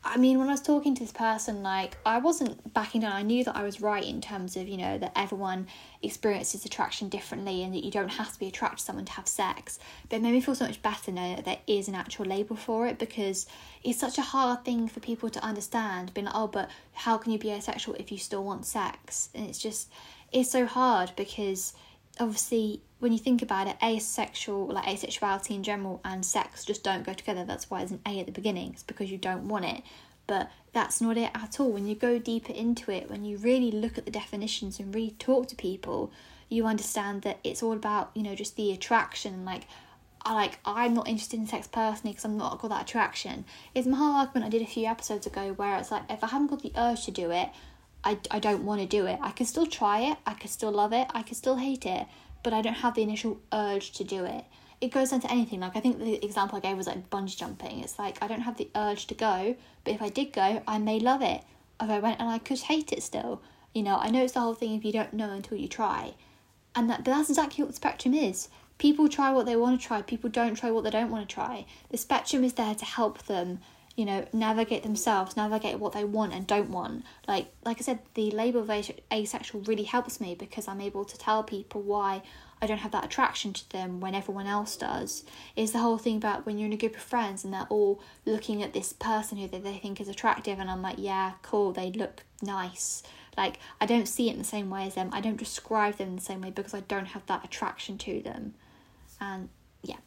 I 0.04 0.18
mean, 0.18 0.40
when 0.40 0.48
I 0.48 0.52
was 0.52 0.62
talking 0.62 0.96
to 0.96 1.02
this 1.02 1.12
person, 1.12 1.64
like, 1.64 1.98
I 2.06 2.20
wasn't 2.20 2.74
backing 2.74 3.02
down. 3.02 3.12
I 3.12 3.24
knew 3.24 3.44
that 3.44 3.56
I 3.56 3.64
was 3.64 3.82
right 3.82 4.04
in 4.04 4.22
terms 4.22 4.56
of, 4.56 4.68
you 4.68 4.78
know, 4.78 4.98
that 4.98 5.12
everyone 5.16 5.68
experiences 6.02 6.66
attraction 6.66 7.10
differently 7.10 7.64
and 7.64 7.74
that 7.74 7.84
you 7.84 7.92
don't 7.92 8.10
have 8.10 8.32
to 8.32 8.40
be 8.40 8.48
attracted 8.48 8.80
to 8.80 8.86
someone 8.86 9.06
to 9.06 9.12
have 9.14 9.28
sex. 9.28 9.80
But 10.08 10.18
it 10.18 10.22
made 10.22 10.32
me 10.32 10.42
feel 10.42 10.56
so 10.56 10.66
much 10.66 10.82
better 10.82 11.12
knowing 11.12 11.36
that 11.36 11.46
there 11.46 11.60
is 11.68 11.88
an 11.88 11.96
actual 11.96 12.26
label 12.26 12.56
for 12.56 12.88
it 12.88 13.00
because 13.00 13.48
it's 13.84 14.00
such 14.00 14.18
a 14.18 14.22
hard 14.22 14.64
thing 14.64 14.88
for 14.88 15.00
people 15.00 15.30
to 15.30 15.44
understand. 15.44 16.14
Being 16.14 16.26
like, 16.26 16.36
oh, 16.36 16.48
but 16.48 16.70
how 16.94 17.18
can 17.18 17.32
you 17.34 17.40
be 17.40 17.52
asexual 17.52 17.96
if 17.96 18.12
you 18.12 18.18
still 18.18 18.44
want 18.44 18.66
sex? 18.66 19.30
And 19.36 19.48
it's 19.48 19.60
just, 19.60 19.90
it's 20.32 20.52
so 20.52 20.66
hard 20.66 21.12
because 21.18 21.74
obviously 22.20 22.82
when 23.00 23.12
you 23.12 23.20
think 23.20 23.42
about 23.42 23.68
it, 23.68 23.78
asexual, 23.84 24.68
like 24.68 24.86
asexuality 24.86 25.52
in 25.52 25.64
general, 25.64 26.02
and 26.04 26.26
sex 26.26 26.66
just 26.66 26.84
don't 26.84 27.06
go 27.06 27.14
together. 27.14 27.46
That's 27.46 27.70
why 27.70 27.80
there's 27.80 27.92
an 27.92 28.02
A 28.08 28.20
at 28.20 28.26
the 28.26 28.32
beginning. 28.32 28.74
It's 28.74 28.84
because 28.84 29.12
you 29.12 29.18
don't 29.18 29.48
want 29.48 29.66
it. 29.66 29.84
But 30.26 30.52
that's 30.74 31.00
not 31.00 31.18
it 31.18 31.32
at 31.34 31.60
all. 31.60 31.72
When 31.72 31.88
you 31.88 31.96
go 31.96 32.20
deeper 32.20 32.52
into 32.52 32.92
it, 32.92 33.10
when 33.10 33.24
you 33.24 33.38
really 33.38 33.72
look 33.72 33.98
at 33.98 34.06
the 34.06 34.12
definitions 34.12 34.80
and 34.80 34.94
really 34.94 35.16
talk 35.20 35.48
to 35.48 35.56
people, 35.56 36.12
you 36.50 36.66
understand 36.66 37.22
that 37.22 37.40
it's 37.44 37.64
all 37.64 37.74
about 37.74 38.12
you 38.14 38.24
know 38.24 38.36
just 38.36 38.56
the 38.56 38.72
attraction. 38.72 39.46
Like, 39.46 39.64
I 40.24 40.34
like 40.34 40.60
I'm 40.66 40.94
not 40.94 41.08
interested 41.08 41.40
in 41.40 41.48
sex 41.48 41.68
personally 41.68 42.12
because 42.12 42.26
I'm 42.26 42.38
not 42.38 42.60
got 42.60 42.70
that 42.70 42.82
attraction. 42.84 43.46
It's 43.74 43.88
my 43.88 43.98
whole 43.98 44.16
argument 44.16 44.48
I 44.48 44.50
did 44.50 44.62
a 44.62 44.66
few 44.66 44.86
episodes 44.86 45.28
ago 45.28 45.54
where 45.54 45.78
it's 45.78 45.92
like 45.92 46.04
if 46.10 46.24
I 46.24 46.28
haven't 46.28 46.48
got 46.48 46.62
the 46.62 46.74
urge 46.76 47.06
to 47.06 47.12
do 47.12 47.32
it, 47.32 47.50
I, 48.04 48.18
I 48.32 48.40
don't 48.40 48.64
want 48.64 48.82
to 48.82 48.88
do 48.88 49.06
it. 49.06 49.20
I 49.22 49.32
can 49.32 49.46
still 49.46 49.66
try 49.66 50.00
it, 50.12 50.18
I 50.26 50.34
can 50.34 50.50
still 50.50 50.72
love 50.72 50.94
it, 50.94 51.08
I 51.14 51.24
can 51.24 51.36
still 51.36 51.58
hate 51.58 51.86
it, 51.86 52.08
but 52.44 52.54
I 52.54 52.62
don't 52.62 52.76
have 52.76 52.96
the 52.96 53.02
initial 53.02 53.40
urge 53.52 53.92
to 53.94 54.04
do 54.04 54.26
it. 54.26 54.46
It 54.80 54.92
goes 54.92 55.12
into 55.12 55.30
anything. 55.32 55.60
Like 55.60 55.76
I 55.76 55.80
think 55.80 56.00
the 56.00 56.24
example 56.24 56.58
I 56.58 56.62
gave 56.62 56.78
was 56.78 56.88
like 56.88 57.10
bungee 57.10 57.36
jumping. 57.36 57.80
It's 57.80 57.98
like 57.98 58.22
I 58.22 58.28
don't 58.28 58.42
have 58.42 58.58
the 58.58 58.70
urge 58.76 59.08
to 59.08 59.16
go, 59.16 59.56
but 59.84 59.94
if 59.94 60.02
I 60.02 60.10
did 60.10 60.34
go, 60.34 60.62
I 60.68 60.78
may 60.78 61.00
love 61.00 61.22
it. 61.22 61.42
If 61.82 61.90
I 61.90 62.00
went 62.00 62.20
and 62.20 62.30
I 62.30 62.38
could 62.38 62.60
hate 62.60 62.92
it 62.92 63.04
still. 63.04 63.42
You 63.74 63.84
know, 63.84 63.98
I 63.98 64.10
know 64.10 64.24
it's 64.24 64.34
the 64.34 64.40
whole 64.40 64.54
thing 64.54 64.76
if 64.76 64.86
you 64.86 64.92
don't 64.92 65.14
know 65.14 65.32
until 65.32 65.58
you 65.58 65.68
try. 65.68 66.14
And 66.76 66.90
that 66.90 67.04
but 67.04 67.12
that's 67.12 67.30
exactly 67.30 67.64
what 67.64 67.72
the 67.72 67.76
spectrum 67.76 68.14
is. 68.14 68.50
People 68.78 69.10
try 69.10 69.32
what 69.32 69.48
they 69.48 69.56
want 69.56 69.82
to 69.82 69.88
try, 69.88 70.04
people 70.04 70.30
don't 70.30 70.56
try 70.56 70.70
what 70.70 70.84
they 70.84 70.92
don't 70.92 71.10
want 71.10 71.28
to 71.28 71.34
try. 71.34 71.66
The 71.90 71.98
spectrum 71.98 72.44
is 72.44 72.54
there 72.54 72.76
to 72.76 72.86
help 72.86 73.24
them 73.24 73.60
you 73.98 74.06
know 74.06 74.26
navigate 74.32 74.84
themselves 74.84 75.36
navigate 75.36 75.80
what 75.80 75.92
they 75.92 76.06
want 76.06 76.32
and 76.32 76.48
don't 76.48 76.70
want. 76.70 77.04
Like 77.28 77.48
like 77.66 77.78
i 77.80 77.82
said 77.82 78.00
the 78.14 78.32
label 78.32 78.62
of 78.62 78.92
asexual 79.12 79.62
really 79.64 79.84
helps 79.84 80.22
me 80.22 80.36
because 80.36 80.68
i'm 80.68 80.80
able 80.80 81.04
to 81.04 81.18
tell 81.18 81.44
people 81.44 81.82
why 81.82 82.22
i 82.62 82.68
don't 82.68 82.78
have 82.78 82.92
that 82.92 83.04
attraction 83.04 83.54
to 83.54 83.70
them 83.72 84.00
when 84.00 84.14
everyone 84.14 84.46
else 84.46 84.78
does. 84.78 85.26
Is 85.56 85.72
the 85.72 85.80
whole 85.80 85.98
thing 85.98 86.16
about 86.18 86.46
when 86.46 86.58
you're 86.60 86.68
in 86.68 86.74
a 86.74 86.78
group 86.78 86.96
of 86.96 87.02
friends 87.02 87.44
and 87.44 87.52
they're 87.52 87.68
all 87.70 88.00
looking 88.26 88.62
at 88.62 88.74
this 88.74 88.94
person 88.94 89.40
who 89.40 89.48
they, 89.48 89.60
they 89.60 89.78
think 89.80 90.00
is 90.00 90.08
attractive 90.08 90.60
and 90.60 90.70
i'm 90.70 90.84
like 90.84 90.98
yeah 91.00 91.34
cool 91.42 91.74
they 91.74 91.92
look 91.92 92.24
nice. 92.42 93.02
Like 93.36 93.58
i 93.82 93.88
don't 93.88 94.08
see 94.08 94.30
it 94.30 94.34
in 94.34 94.40
the 94.40 94.46
same 94.46 94.70
way 94.70 94.86
as 94.86 94.94
them. 94.94 95.10
I 95.12 95.22
don't 95.22 95.38
describe 95.38 95.98
them 95.98 96.10
in 96.10 96.16
the 96.18 96.22
same 96.22 96.42
way 96.42 96.52
because 96.52 96.76
i 96.76 96.82
don't 96.82 97.08
have 97.08 97.26
that 97.26 97.44
attraction 97.44 97.98
to 98.00 98.22
them. 98.22 98.54
And 99.20 99.50
yeah 99.82 99.98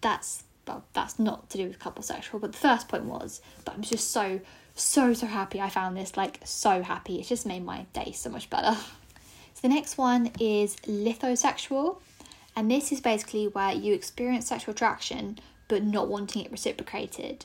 that's 0.00 0.44
well, 0.70 0.84
that's 0.92 1.18
not 1.18 1.50
to 1.50 1.58
do 1.58 1.66
with 1.66 1.78
couple 1.78 2.02
sexual, 2.02 2.38
but 2.38 2.52
the 2.52 2.58
first 2.58 2.88
point 2.88 3.04
was. 3.04 3.40
But 3.64 3.74
I'm 3.74 3.82
just 3.82 4.10
so, 4.10 4.40
so, 4.74 5.14
so 5.14 5.26
happy 5.26 5.60
I 5.60 5.68
found 5.68 5.96
this. 5.96 6.16
Like, 6.16 6.40
so 6.44 6.82
happy. 6.82 7.18
It's 7.18 7.28
just 7.28 7.44
made 7.44 7.64
my 7.64 7.86
day 7.92 8.12
so 8.12 8.30
much 8.30 8.48
better. 8.50 8.76
So 9.52 9.68
the 9.68 9.74
next 9.74 9.98
one 9.98 10.30
is 10.38 10.76
lithosexual. 10.86 11.98
And 12.54 12.70
this 12.70 12.92
is 12.92 13.00
basically 13.00 13.48
where 13.48 13.72
you 13.72 13.92
experience 13.92 14.46
sexual 14.46 14.72
attraction 14.72 15.38
but 15.68 15.84
not 15.84 16.08
wanting 16.08 16.44
it 16.44 16.50
reciprocated. 16.50 17.44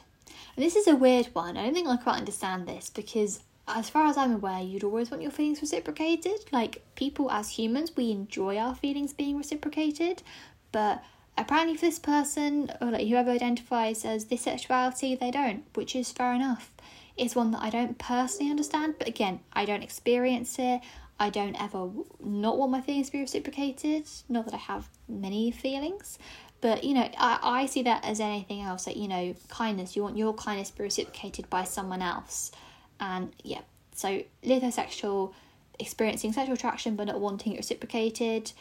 And 0.55 0.65
this 0.65 0.75
is 0.75 0.87
a 0.87 0.95
weird 0.95 1.27
one. 1.33 1.57
I 1.57 1.63
don't 1.63 1.73
think 1.73 1.87
I 1.87 1.97
quite 1.97 2.17
understand 2.17 2.67
this 2.67 2.89
because, 2.89 3.41
as 3.67 3.89
far 3.89 4.05
as 4.05 4.17
I'm 4.17 4.33
aware, 4.33 4.61
you'd 4.61 4.83
always 4.83 5.11
want 5.11 5.23
your 5.23 5.31
feelings 5.31 5.61
reciprocated. 5.61 6.45
Like, 6.51 6.83
people 6.95 7.29
as 7.29 7.49
humans, 7.49 7.91
we 7.97 8.11
enjoy 8.11 8.57
our 8.57 8.75
feelings 8.75 9.13
being 9.13 9.37
reciprocated, 9.37 10.23
but 10.71 11.03
apparently 11.37 11.75
for 11.75 11.85
this 11.85 11.99
person 11.99 12.71
or 12.81 12.91
like 12.91 13.07
whoever 13.07 13.31
identifies 13.31 14.05
as 14.05 14.25
this 14.25 14.41
sexuality 14.41 15.15
they 15.15 15.31
don't 15.31 15.63
which 15.75 15.95
is 15.95 16.11
fair 16.11 16.33
enough. 16.33 16.71
It's 17.17 17.35
one 17.35 17.51
that 17.51 17.61
i 17.61 17.69
don't 17.69 17.97
personally 17.97 18.51
understand 18.51 18.95
but 18.97 19.07
again 19.07 19.39
i 19.53 19.65
don't 19.65 19.83
experience 19.83 20.57
it. 20.59 20.81
I 21.17 21.29
don't 21.29 21.55
ever 21.61 21.89
not 22.21 22.57
want 22.57 22.71
my 22.73 22.81
feelings 22.81 23.07
to 23.07 23.13
be 23.13 23.21
reciprocated 23.21 24.07
not 24.27 24.45
that 24.45 24.53
i 24.53 24.57
have 24.57 24.89
many 25.07 25.51
feelings. 25.51 26.19
But 26.61 26.83
you 26.83 26.93
know 26.93 27.09
I, 27.17 27.39
I 27.41 27.65
see 27.67 27.83
that 27.83 28.05
as 28.05 28.19
anything 28.19 28.61
else 28.61 28.85
that 28.85 28.97
you 28.97 29.07
know 29.07 29.35
kindness 29.49 29.95
you 29.95 30.03
want 30.03 30.17
your 30.17 30.33
kindness 30.33 30.69
to 30.71 30.77
be 30.77 30.83
reciprocated 30.83 31.49
by 31.49 31.63
someone 31.63 32.01
else. 32.01 32.51
And 32.99 33.33
yeah 33.43 33.61
so 33.93 34.21
lithosexual 34.43 35.33
experiencing 35.79 36.31
sexual 36.33 36.53
attraction 36.53 36.95
but 36.95 37.07
not 37.07 37.19
wanting 37.19 37.53
it 37.53 37.57
reciprocated 37.57 38.51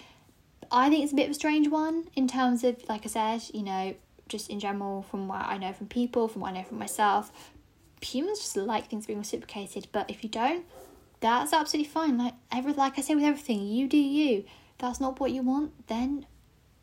I 0.71 0.89
think 0.89 1.05
it's 1.05 1.13
a 1.13 1.17
bit 1.17 1.27
of 1.27 1.31
a 1.33 1.35
strange 1.35 1.69
one 1.69 2.09
in 2.15 2.29
terms 2.29 2.65
of, 2.65 2.77
like 2.89 3.05
I 3.05 3.09
said, 3.09 3.43
you 3.53 3.63
know, 3.63 3.95
just 4.29 4.51
in 4.51 4.61
general, 4.61 5.03
from 5.03 5.29
what 5.29 5.43
I 5.43 5.59
know 5.59 5.73
from 5.73 5.87
people, 5.87 6.29
from 6.29 6.43
what 6.43 6.53
I 6.53 6.59
know 6.59 6.65
from 6.65 6.79
myself, 6.79 7.33
humans 8.01 8.39
just 8.41 8.57
like 8.57 8.89
things 8.89 9.07
being 9.07 9.19
reciprocated. 9.19 9.89
But 9.93 10.11
if 10.11 10.23
you 10.23 10.31
don't, 10.31 10.65
that's 11.21 11.53
absolutely 11.53 11.91
fine. 11.91 12.19
Like 12.19 12.35
every, 12.53 12.73
like 12.73 12.99
I 12.99 13.03
say 13.03 13.15
with 13.15 13.25
everything, 13.25 13.67
you 13.67 13.89
do 13.89 13.97
you. 13.97 14.39
If 14.39 14.79
that's 14.79 15.01
not 15.01 15.21
what 15.21 15.31
you 15.31 15.43
want, 15.43 15.87
then 15.89 16.27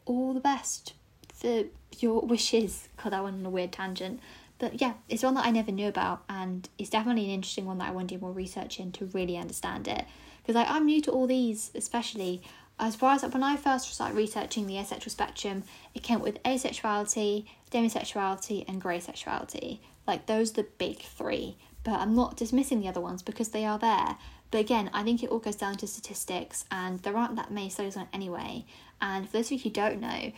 all 0.06 0.34
the 0.34 0.40
best 0.40 0.94
for 1.34 1.66
your 2.00 2.22
wishes. 2.26 2.90
God, 3.02 3.14
that 3.14 3.24
went 3.24 3.38
on 3.38 3.46
a 3.46 3.50
weird 3.50 3.72
tangent. 3.72 4.20
But 4.60 4.80
yeah, 4.80 4.94
it's 5.10 5.24
one 5.24 5.34
that 5.34 5.46
I 5.46 5.50
never 5.50 5.72
knew 5.72 5.88
about, 5.88 6.24
and 6.30 6.70
it's 6.78 6.92
definitely 6.92 7.26
an 7.26 7.32
interesting 7.32 7.66
one 7.66 7.80
that 7.80 7.90
I 7.90 7.92
want 7.92 8.10
to 8.10 8.16
do 8.16 8.22
more 8.22 8.32
research 8.32 8.80
in 8.80 8.92
to 8.92 9.06
really 9.08 9.36
understand 9.36 9.88
it. 9.88 10.06
Because 10.42 10.54
like 10.54 10.70
I'm 10.70 10.86
new 10.86 11.02
to 11.02 11.12
all 11.12 11.26
these, 11.26 11.72
especially 11.74 12.44
as 12.82 12.96
far 12.96 13.14
as 13.14 13.24
when 13.24 13.44
I 13.44 13.56
first 13.56 13.94
started 13.94 14.18
researching 14.18 14.66
the 14.66 14.78
asexual 14.78 15.12
spectrum, 15.12 15.64
it 15.94 16.02
came 16.02 16.20
with 16.20 16.42
asexuality, 16.44 17.46
demisexuality, 17.72 18.66
and 18.68 18.82
grey 18.82 19.00
sexuality. 19.00 19.82
Like 20.08 20.26
those 20.26 20.52
are 20.52 20.64
the 20.64 20.68
big 20.80 21.00
three. 21.00 21.58
But 21.84 22.00
I'm 22.00 22.16
not 22.16 22.38
dismissing 22.38 22.82
the 22.82 22.88
other 22.88 23.02
ones 23.02 23.22
because 23.22 23.50
they 23.50 23.66
are 23.66 23.80
there. 23.80 24.18
But 24.50 24.60
again, 24.62 24.90
I 24.94 25.04
think 25.04 25.24
it 25.24 25.30
all 25.30 25.40
goes 25.40 25.56
down 25.56 25.78
to 25.78 25.88
statistics, 25.88 26.66
and 26.70 27.00
there 27.00 27.16
aren't 27.16 27.36
that 27.38 27.52
many 27.52 27.70
studies 27.70 27.96
on 27.96 28.04
it 28.04 28.10
anyway. 28.14 28.66
And 29.00 29.28
for 29.28 29.38
those 29.38 29.48
of 29.48 29.54
you 29.54 29.60
who 29.60 29.70
don't 29.70 30.02
know, 30.02 30.32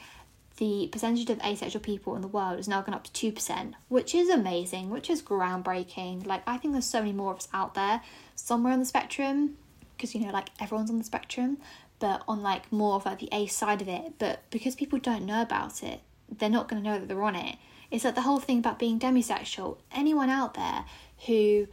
the 0.57 0.87
percentage 0.91 1.29
of 1.29 1.41
asexual 1.41 1.81
people 1.81 2.15
in 2.15 2.21
the 2.21 2.27
world 2.27 2.57
has 2.57 2.67
now 2.67 2.81
gone 2.81 2.93
up 2.93 3.05
to 3.05 3.31
2%, 3.31 3.73
which 3.87 4.13
is 4.13 4.29
amazing, 4.29 4.89
which 4.89 5.09
is 5.09 5.21
groundbreaking. 5.21 6.25
Like, 6.27 6.43
I 6.45 6.57
think 6.57 6.73
there's 6.73 6.85
so 6.85 6.99
many 6.99 7.11
more 7.11 7.31
of 7.31 7.39
us 7.39 7.47
out 7.53 7.73
there 7.73 8.01
somewhere 8.35 8.71
on 8.71 8.79
the 8.79 8.85
spectrum, 8.85 9.57
because 9.95 10.13
you 10.13 10.21
know 10.25 10.31
like 10.31 10.49
everyone's 10.59 10.89
on 10.89 10.97
the 10.97 11.03
spectrum 11.03 11.57
but 12.03 12.21
on 12.27 12.43
like 12.43 12.69
more 12.69 12.95
of 12.95 13.05
like 13.05 13.19
the 13.19 13.29
A 13.31 13.45
side 13.47 13.81
of 13.81 13.87
it 13.87 14.15
but 14.19 14.41
because 14.49 14.75
people 14.75 14.99
don't 14.99 15.25
know 15.25 15.41
about 15.41 15.81
it 15.81 16.01
they're 16.37 16.49
not 16.49 16.67
going 16.67 16.83
to 16.83 16.89
know 16.89 16.99
that 16.99 17.07
they're 17.07 17.23
on 17.23 17.35
it. 17.35 17.55
It's 17.91 18.03
like 18.03 18.15
the 18.15 18.21
whole 18.21 18.39
thing 18.39 18.59
about 18.59 18.77
being 18.77 18.99
demisexual. 18.99 19.77
Anyone 19.95 20.29
out 20.29 20.55
there 20.55 20.83
who 21.27 21.67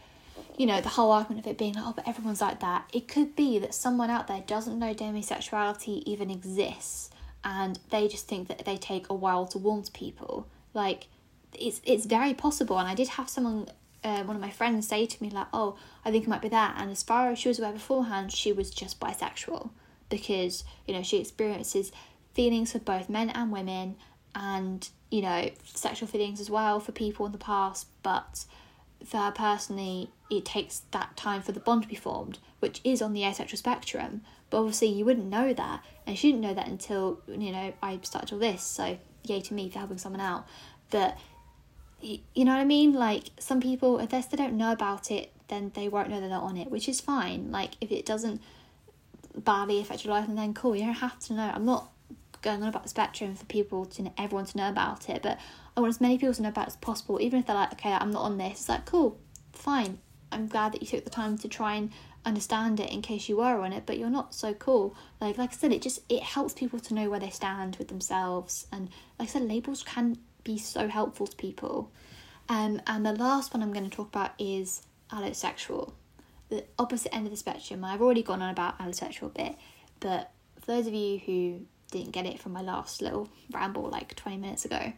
you 0.56 0.66
know 0.66 0.80
the 0.80 0.90
whole 0.90 1.10
argument 1.10 1.44
of 1.44 1.50
it 1.50 1.58
being 1.58 1.74
like 1.74 1.84
oh 1.84 1.92
but 1.94 2.06
everyone's 2.06 2.40
like 2.40 2.60
that 2.60 2.88
it 2.92 3.08
could 3.08 3.34
be 3.34 3.58
that 3.58 3.74
someone 3.74 4.10
out 4.10 4.26
there 4.26 4.42
doesn't 4.46 4.78
know 4.78 4.94
demisexuality 4.94 6.02
even 6.06 6.30
exists 6.30 7.10
and 7.42 7.78
they 7.90 8.06
just 8.06 8.28
think 8.28 8.46
that 8.48 8.64
they 8.64 8.76
take 8.76 9.08
a 9.10 9.14
while 9.14 9.46
to 9.48 9.58
warm 9.58 9.82
to 9.82 9.90
people. 9.90 10.46
Like 10.74 11.08
it's 11.58 11.80
it's 11.84 12.06
very 12.06 12.32
possible 12.32 12.78
and 12.78 12.86
i 12.86 12.94
did 12.94 13.08
have 13.08 13.28
someone 13.28 13.66
uh, 14.04 14.22
one 14.22 14.36
of 14.36 14.40
my 14.40 14.50
friends 14.50 14.88
say 14.88 15.04
to 15.04 15.22
me 15.22 15.28
like, 15.28 15.48
"Oh, 15.52 15.76
I 16.06 16.10
think 16.10 16.24
it 16.24 16.28
might 16.30 16.40
be 16.40 16.48
that," 16.48 16.76
and 16.78 16.90
as 16.90 17.02
far 17.02 17.30
as 17.30 17.38
she 17.38 17.48
was 17.48 17.58
aware 17.58 17.72
beforehand, 17.72 18.32
she 18.32 18.50
was 18.50 18.70
just 18.70 18.98
bisexual 18.98 19.70
because 20.10 20.64
you 20.86 20.92
know 20.92 21.02
she 21.02 21.18
experiences 21.18 21.92
feelings 22.34 22.72
for 22.72 22.78
both 22.78 23.08
men 23.08 23.30
and 23.30 23.50
women, 23.50 23.96
and 24.34 24.88
you 25.10 25.22
know 25.22 25.50
sexual 25.64 26.08
feelings 26.08 26.40
as 26.40 26.50
well 26.50 26.80
for 26.80 26.92
people 26.92 27.24
in 27.24 27.32
the 27.32 27.38
past. 27.38 27.86
But 28.02 28.44
for 29.04 29.16
her 29.16 29.32
personally, 29.32 30.10
it 30.30 30.44
takes 30.44 30.82
that 30.90 31.16
time 31.16 31.40
for 31.40 31.52
the 31.52 31.60
bond 31.60 31.82
to 31.82 31.88
be 31.88 31.96
formed, 31.96 32.38
which 32.58 32.80
is 32.84 33.00
on 33.00 33.14
the 33.14 33.24
asexual 33.24 33.58
spectrum. 33.58 34.20
But 34.50 34.58
obviously, 34.58 34.88
you 34.88 35.04
wouldn't 35.04 35.26
know 35.26 35.54
that, 35.54 35.82
and 36.06 36.18
she 36.18 36.28
didn't 36.28 36.42
know 36.42 36.54
that 36.54 36.68
until 36.68 37.20
you 37.26 37.52
know 37.52 37.72
I 37.82 37.98
started 38.02 38.32
all 38.32 38.38
this. 38.38 38.62
So 38.62 38.98
yay 39.24 39.40
to 39.40 39.54
me 39.54 39.70
for 39.70 39.78
helping 39.78 39.98
someone 39.98 40.20
out. 40.20 40.46
But 40.90 41.16
you 42.00 42.44
know 42.44 42.52
what 42.52 42.60
I 42.60 42.64
mean? 42.64 42.94
Like 42.94 43.30
some 43.38 43.60
people, 43.60 43.98
if 43.98 44.10
they 44.10 44.36
don't 44.36 44.56
know 44.56 44.72
about 44.72 45.10
it, 45.10 45.32
then 45.48 45.72
they 45.74 45.88
won't 45.88 46.08
know 46.08 46.20
that 46.20 46.28
they're 46.28 46.38
on 46.38 46.56
it, 46.56 46.70
which 46.70 46.88
is 46.88 47.00
fine. 47.00 47.50
Like 47.50 47.72
if 47.80 47.90
it 47.92 48.06
doesn't 48.06 48.40
badly 49.36 49.80
affect 49.80 50.04
your 50.04 50.14
life, 50.14 50.28
and 50.28 50.36
then 50.36 50.54
cool. 50.54 50.76
You 50.76 50.84
don't 50.84 50.94
have 50.94 51.18
to 51.20 51.34
know. 51.34 51.50
I'm 51.54 51.64
not 51.64 51.90
going 52.42 52.62
on 52.62 52.68
about 52.68 52.82
the 52.82 52.88
spectrum 52.88 53.34
for 53.34 53.44
people 53.46 53.84
to 53.84 54.02
know, 54.02 54.14
everyone 54.16 54.46
to 54.46 54.56
know 54.56 54.68
about 54.68 55.08
it, 55.08 55.22
but 55.22 55.38
I 55.76 55.80
want 55.80 55.90
as 55.90 56.00
many 56.00 56.18
people 56.18 56.34
to 56.34 56.42
know 56.42 56.48
about 56.48 56.66
it 56.66 56.68
as 56.68 56.76
possible. 56.76 57.20
Even 57.20 57.40
if 57.40 57.46
they're 57.46 57.56
like, 57.56 57.72
okay, 57.74 57.92
I'm 57.92 58.10
not 58.10 58.22
on 58.22 58.38
this, 58.38 58.52
it's 58.52 58.68
like 58.68 58.86
cool, 58.86 59.18
fine. 59.52 59.98
I'm 60.32 60.46
glad 60.46 60.72
that 60.72 60.80
you 60.80 60.88
took 60.88 61.04
the 61.04 61.10
time 61.10 61.36
to 61.38 61.48
try 61.48 61.74
and 61.74 61.90
understand 62.24 62.80
it 62.80 62.90
in 62.90 63.02
case 63.02 63.28
you 63.28 63.38
were 63.38 63.60
on 63.60 63.72
it, 63.72 63.84
but 63.86 63.98
you're 63.98 64.10
not 64.10 64.34
so 64.34 64.54
cool. 64.54 64.94
Like 65.20 65.38
like 65.38 65.50
I 65.50 65.56
said, 65.56 65.72
it 65.72 65.82
just 65.82 66.00
it 66.08 66.22
helps 66.22 66.54
people 66.54 66.80
to 66.80 66.94
know 66.94 67.10
where 67.10 67.20
they 67.20 67.30
stand 67.30 67.76
with 67.76 67.88
themselves, 67.88 68.66
and 68.72 68.88
like 69.18 69.28
I 69.28 69.32
said, 69.32 69.42
labels 69.42 69.82
can 69.82 70.18
be 70.44 70.58
so 70.58 70.88
helpful 70.88 71.26
to 71.26 71.36
people. 71.36 71.90
Um, 72.48 72.80
and 72.86 73.06
the 73.06 73.12
last 73.12 73.54
one 73.54 73.62
I'm 73.62 73.72
going 73.72 73.88
to 73.88 73.96
talk 73.96 74.08
about 74.08 74.32
is 74.38 74.82
allosexual, 75.10 75.92
the 76.50 76.64
opposite 76.78 77.14
end 77.14 77.26
of 77.26 77.30
the 77.30 77.36
spectrum. 77.36 77.84
I've 77.84 78.02
already 78.02 78.22
gone 78.22 78.42
on 78.42 78.50
about 78.50 78.78
allosexual 78.78 79.26
a 79.26 79.28
bit, 79.28 79.56
but 80.00 80.30
for 80.60 80.66
those 80.72 80.86
of 80.86 80.94
you 80.94 81.18
who 81.18 81.60
didn't 81.90 82.10
get 82.10 82.26
it 82.26 82.38
from 82.38 82.52
my 82.52 82.60
last 82.60 83.00
little 83.00 83.28
ramble 83.50 83.88
like 83.88 84.14
20 84.14 84.36
minutes 84.36 84.64
ago, 84.64 84.92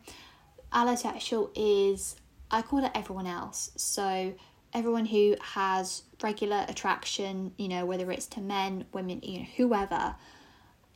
allosexual 0.73 1.51
is, 1.55 2.17
I 2.51 2.63
call 2.63 2.85
it 2.85 2.91
everyone 2.95 3.27
else. 3.27 3.71
So 3.77 4.35
everyone 4.73 5.07
who 5.07 5.37
has 5.41 6.03
regular 6.23 6.65
attraction, 6.69 7.53
you 7.59 7.69
know, 7.69 7.85
whether 7.85 8.11
it's 8.11 8.27
to 8.27 8.41
men, 8.41 8.87
women, 8.93 9.21
you 9.23 9.41
know, 9.41 9.47
whoever, 9.57 10.15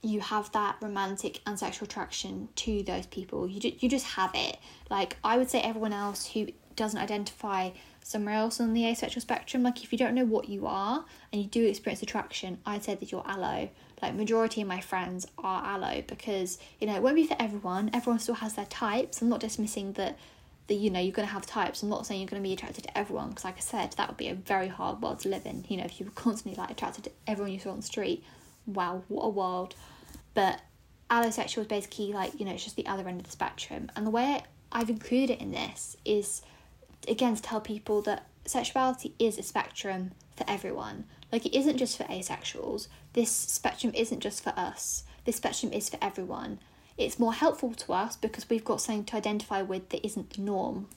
you 0.03 0.21
have 0.21 0.51
that 0.53 0.77
romantic 0.81 1.40
and 1.47 1.59
sexual 1.59 1.87
attraction 1.87 2.49
to 2.57 2.83
those 2.83 3.07
people. 3.07 3.47
You, 3.49 3.61
ju- 3.61 3.77
you 3.79 3.88
just 3.88 4.07
have 4.07 4.31
it. 4.35 4.57
Like, 4.90 5.16
I 5.25 5.37
would 5.37 5.51
say 5.51 5.61
everyone 5.61 5.92
else 5.92 6.27
who 6.27 6.49
doesn't 6.77 7.01
identify 7.01 7.71
somewhere 8.03 8.35
else 8.35 8.61
on 8.61 8.73
the 8.73 8.87
asexual 8.87 9.21
spectrum, 9.21 9.62
like 9.62 9.83
if 9.83 9.93
you 9.93 9.99
don't 9.99 10.15
know 10.15 10.25
what 10.25 10.49
you 10.49 10.67
are 10.67 11.05
and 11.33 11.43
you 11.43 11.49
do 11.49 11.65
experience 11.65 12.03
attraction, 12.03 12.59
I'd 12.65 12.85
say 12.85 12.95
that 12.95 13.11
you're 13.11 13.27
allo. 13.27 13.71
Like, 14.03 14.15
majority 14.15 14.61
of 14.61 14.69
my 14.69 14.81
friends 14.81 15.27
are 15.39 15.65
allo 15.65 16.03
because, 16.07 16.59
you 16.79 16.87
know, 16.87 16.95
it 16.95 17.03
won't 17.03 17.17
be 17.17 17.27
for 17.27 17.37
everyone. 17.41 17.91
Everyone 17.95 18.19
still 18.19 18.37
has 18.37 18.55
their 18.55 18.67
types. 18.67 19.23
I'm 19.23 19.29
not 19.29 19.41
dismissing 19.41 19.93
that 19.95 20.19
that 20.69 20.75
you 20.75 20.91
know 20.91 20.99
you're 20.99 21.12
going 21.12 21.29
to 21.29 21.33
have 21.33 21.47
types 21.47 21.85
i'm 21.85 21.89
not 21.89 22.05
saying 22.05 22.21
you're 22.21 22.29
going 22.29 22.43
to 22.43 22.49
be 22.49 22.53
attracted 22.53 22.83
to 22.83 22.99
everyone 22.99 23.29
because 23.29 23.45
like 23.45 23.57
i 23.57 23.61
said 23.61 23.93
that 23.93 24.09
would 24.09 24.17
be 24.17 24.27
a 24.27 24.35
very 24.35 24.67
hard 24.67 25.01
world 25.01 25.21
to 25.21 25.29
live 25.29 25.47
in 25.47 25.65
you 25.69 25.77
know 25.77 25.85
if 25.85 26.01
you 26.01 26.05
were 26.05 26.11
constantly 26.17 26.61
like 26.61 26.73
attracted 26.73 27.05
to 27.05 27.11
everyone 27.25 27.53
you 27.53 27.61
saw 27.61 27.71
on 27.71 27.77
the 27.77 27.83
street 27.85 28.25
wow 28.67 29.01
what 29.07 29.23
a 29.23 29.29
world 29.29 29.77
but 30.35 30.61
allosexual 31.11 31.59
is 31.59 31.67
basically 31.67 32.12
like, 32.12 32.39
you 32.39 32.45
know, 32.45 32.53
it's 32.53 32.65
just 32.65 32.77
the 32.77 32.87
other 32.87 33.07
end 33.09 33.21
of 33.21 33.27
the 33.27 33.33
spectrum. 33.33 33.91
And 33.97 34.07
the 34.07 34.11
way 34.11 34.43
I've 34.73 34.91
included 34.91 35.31
it 35.31 35.41
in 35.41 35.53
this 35.53 35.97
is, 36.05 36.43
again, 37.09 37.37
to 37.37 37.43
tell 37.43 37.61
people 37.61 38.03
that 38.03 38.27
sexuality 38.45 39.15
is 39.19 39.39
a 39.39 39.43
spectrum 39.43 40.13
for 40.37 40.45
everyone. 40.49 41.05
Like, 41.33 41.47
it 41.47 41.57
isn't 41.57 41.79
just 41.79 41.97
for 41.97 42.05
asexuals. 42.05 42.89
This 43.13 43.31
spectrum 43.31 43.93
isn't 43.95 44.21
just 44.21 44.43
for 44.43 44.53
us. 44.57 45.05
This 45.25 45.37
spectrum 45.37 45.73
is 45.73 45.89
for 45.89 45.99
everyone. 46.01 46.61
It's 46.97 47.19
more 47.19 47.35
helpful 47.35 47.75
to 47.75 47.93
us 47.93 48.17
because 48.17 48.49
we've 48.49 48.65
got 48.65 48.81
something 48.81 49.05
to 49.05 49.17
identify 49.17 49.63
with 49.63 49.91
that 49.91 50.05
isn't 50.07 50.31
the 50.31 50.43
norm. 50.43 50.89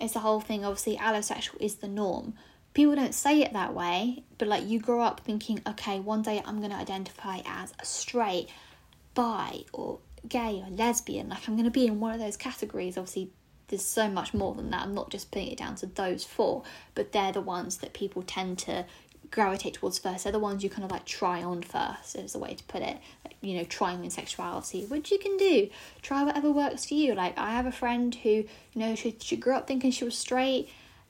It's 0.00 0.12
the 0.12 0.20
whole 0.20 0.40
thing, 0.40 0.64
obviously, 0.64 0.96
allosexual 0.96 1.60
is 1.60 1.76
the 1.76 1.88
norm. 1.88 2.34
People 2.74 2.94
don't 2.94 3.14
say 3.14 3.42
it 3.42 3.52
that 3.54 3.74
way, 3.74 4.22
but 4.36 4.46
like 4.46 4.68
you 4.68 4.78
grow 4.78 5.00
up 5.00 5.20
thinking, 5.20 5.60
okay, 5.66 5.98
one 5.98 6.22
day 6.22 6.40
I'm 6.44 6.58
going 6.58 6.70
to 6.70 6.76
identify 6.76 7.40
as 7.44 7.72
straight, 7.82 8.48
bi 9.14 9.64
or 9.72 9.98
gay 10.28 10.62
or 10.64 10.70
lesbian. 10.70 11.30
Like 11.30 11.48
I'm 11.48 11.54
going 11.54 11.64
to 11.64 11.72
be 11.72 11.86
in 11.86 11.98
one 11.98 12.14
of 12.14 12.20
those 12.20 12.36
categories. 12.36 12.96
Obviously, 12.96 13.32
there's 13.68 13.84
so 13.84 14.08
much 14.08 14.34
more 14.34 14.54
than 14.54 14.70
that. 14.70 14.82
I'm 14.82 14.94
not 14.94 15.10
just 15.10 15.30
putting 15.30 15.48
it 15.48 15.58
down 15.58 15.76
to 15.76 15.86
those 15.86 16.24
four, 16.24 16.62
but 16.94 17.12
they're 17.12 17.32
the 17.32 17.40
ones 17.40 17.78
that 17.78 17.92
people 17.92 18.22
tend 18.22 18.58
to 18.60 18.86
gravitate 19.30 19.74
towards 19.74 19.98
first. 19.98 20.24
They're 20.24 20.32
the 20.32 20.38
ones 20.38 20.64
you 20.64 20.70
kind 20.70 20.84
of 20.84 20.90
like 20.90 21.04
try 21.04 21.42
on 21.42 21.62
first, 21.62 22.16
is 22.16 22.34
a 22.34 22.38
way 22.38 22.54
to 22.54 22.64
put 22.64 22.82
it. 22.82 22.98
Like, 23.24 23.36
you 23.40 23.56
know, 23.56 23.64
trying 23.64 24.04
in 24.04 24.10
sexuality, 24.10 24.84
which 24.86 25.10
you 25.10 25.18
can 25.18 25.36
do. 25.36 25.68
Try 26.02 26.24
whatever 26.24 26.50
works 26.50 26.86
for 26.86 26.94
you. 26.94 27.14
Like 27.14 27.36
I 27.38 27.52
have 27.52 27.66
a 27.66 27.72
friend 27.72 28.14
who, 28.14 28.30
you 28.30 28.46
know, 28.74 28.94
she 28.94 29.16
she 29.20 29.36
grew 29.36 29.54
up 29.54 29.66
thinking 29.66 29.90
she 29.90 30.04
was 30.04 30.16
straight, 30.16 30.68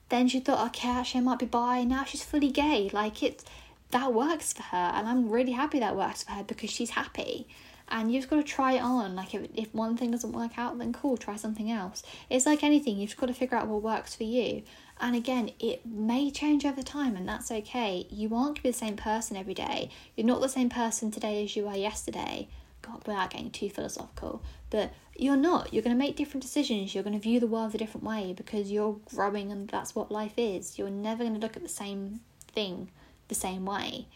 then 0.09 0.27
she 0.27 0.39
thought, 0.39 0.67
okay, 0.67 0.89
actually 0.89 1.21
I 1.21 1.23
might 1.23 1.39
be 1.39 1.45
bi. 1.45 1.83
Now 1.83 2.03
she's 2.03 2.23
fully 2.23 2.51
gay. 2.51 2.89
Like 2.91 3.23
it, 3.23 3.43
that 3.91 4.13
works 4.13 4.53
for 4.53 4.63
her, 4.63 4.91
and 4.95 5.07
I'm 5.07 5.29
really 5.29 5.53
happy 5.53 5.79
that 5.79 5.95
works 5.95 6.23
for 6.23 6.31
her 6.33 6.43
because 6.43 6.69
she's 6.69 6.91
happy 6.91 7.47
and 7.89 8.11
you've 8.11 8.29
got 8.29 8.37
to 8.37 8.43
try 8.43 8.73
it 8.73 8.81
on. 8.81 9.15
Like 9.15 9.33
if, 9.33 9.49
if 9.53 9.73
one 9.73 9.97
thing 9.97 10.11
doesn't 10.11 10.31
work 10.31 10.57
out, 10.57 10.77
then 10.77 10.93
cool, 10.93 11.17
try 11.17 11.35
something 11.35 11.71
else. 11.71 12.03
It's 12.29 12.45
like 12.45 12.63
anything, 12.63 12.97
you've 12.97 13.17
got 13.17 13.27
to 13.27 13.33
figure 13.33 13.57
out 13.57 13.67
what 13.67 13.81
works 13.81 14.15
for 14.15 14.23
you. 14.23 14.63
And 15.01 15.15
again, 15.15 15.51
it 15.59 15.85
may 15.85 16.29
change 16.29 16.65
over 16.65 16.81
time, 16.81 17.15
and 17.15 17.27
that's 17.27 17.51
okay. 17.51 18.05
You 18.09 18.35
aren't 18.35 18.47
going 18.47 18.55
to 18.55 18.63
be 18.63 18.69
the 18.71 18.77
same 18.77 18.97
person 18.97 19.37
every 19.37 19.53
day. 19.53 19.89
You're 20.15 20.27
not 20.27 20.41
the 20.41 20.49
same 20.49 20.69
person 20.69 21.09
today 21.09 21.43
as 21.43 21.55
you 21.55 21.65
were 21.65 21.75
yesterday. 21.75 22.49
God, 22.81 23.05
without 23.05 23.31
getting 23.31 23.51
too 23.51 23.69
philosophical, 23.69 24.41
but 24.69 24.93
you're 25.15 25.35
not. 25.35 25.73
You're 25.73 25.83
going 25.83 25.95
to 25.95 25.99
make 25.99 26.15
different 26.15 26.43
decisions. 26.43 26.95
You're 26.95 27.03
going 27.03 27.17
to 27.17 27.21
view 27.21 27.39
the 27.39 27.47
world 27.47 27.75
a 27.75 27.77
different 27.77 28.05
way 28.05 28.33
because 28.35 28.71
you're 28.71 28.97
growing, 29.13 29.51
and 29.51 29.67
that's 29.69 29.95
what 29.95 30.11
life 30.11 30.33
is. 30.37 30.77
You're 30.77 30.89
never 30.89 31.23
going 31.23 31.35
to 31.35 31.41
look 31.41 31.57
at 31.57 31.63
the 31.63 31.69
same 31.69 32.21
thing 32.53 32.89
the 33.27 33.35
same 33.35 33.65
way 33.65 34.07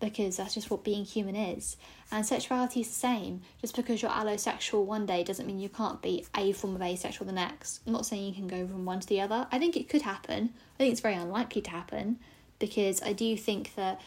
because 0.00 0.36
that's 0.36 0.54
just 0.54 0.70
what 0.70 0.84
being 0.84 1.04
human 1.04 1.36
is. 1.36 1.76
And 2.10 2.24
sexuality 2.24 2.80
is 2.80 2.88
the 2.88 2.94
same. 2.94 3.42
Just 3.60 3.76
because 3.76 4.00
you're 4.00 4.10
allosexual 4.10 4.84
one 4.84 5.06
day 5.06 5.24
doesn't 5.24 5.46
mean 5.46 5.58
you 5.58 5.68
can't 5.68 6.00
be 6.00 6.24
a 6.36 6.52
form 6.52 6.76
of 6.76 6.82
asexual 6.82 7.26
the 7.26 7.32
next. 7.32 7.80
I'm 7.86 7.92
not 7.92 8.06
saying 8.06 8.24
you 8.24 8.34
can 8.34 8.48
go 8.48 8.66
from 8.66 8.84
one 8.84 9.00
to 9.00 9.06
the 9.06 9.20
other. 9.20 9.46
I 9.50 9.58
think 9.58 9.76
it 9.76 9.88
could 9.88 10.02
happen. 10.02 10.50
I 10.74 10.78
think 10.78 10.92
it's 10.92 11.00
very 11.00 11.14
unlikely 11.14 11.62
to 11.62 11.70
happen 11.70 12.18
because 12.58 13.02
I 13.02 13.12
do 13.12 13.36
think 13.36 13.74
that 13.74 14.00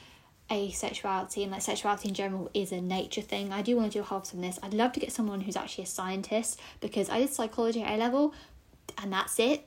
asexuality 0.49 1.43
and 1.43 1.51
like 1.51 1.61
sexuality 1.61 2.09
in 2.09 2.13
general 2.13 2.49
is 2.53 2.71
a 2.71 2.81
nature 2.81 3.21
thing. 3.21 3.53
I 3.53 3.61
do 3.61 3.75
want 3.77 3.91
to 3.91 3.99
do 3.99 4.03
a 4.03 4.05
half 4.05 4.33
on 4.33 4.41
this. 4.41 4.59
I'd 4.61 4.73
love 4.73 4.91
to 4.93 4.99
get 4.99 5.11
someone 5.11 5.41
who's 5.41 5.55
actually 5.55 5.85
a 5.85 5.87
scientist 5.87 6.59
because 6.81 7.09
I 7.09 7.19
did 7.19 7.33
psychology 7.33 7.81
at 7.81 7.93
A 7.93 7.97
level 7.97 8.33
and 8.97 9.13
that's 9.13 9.39
it 9.39 9.65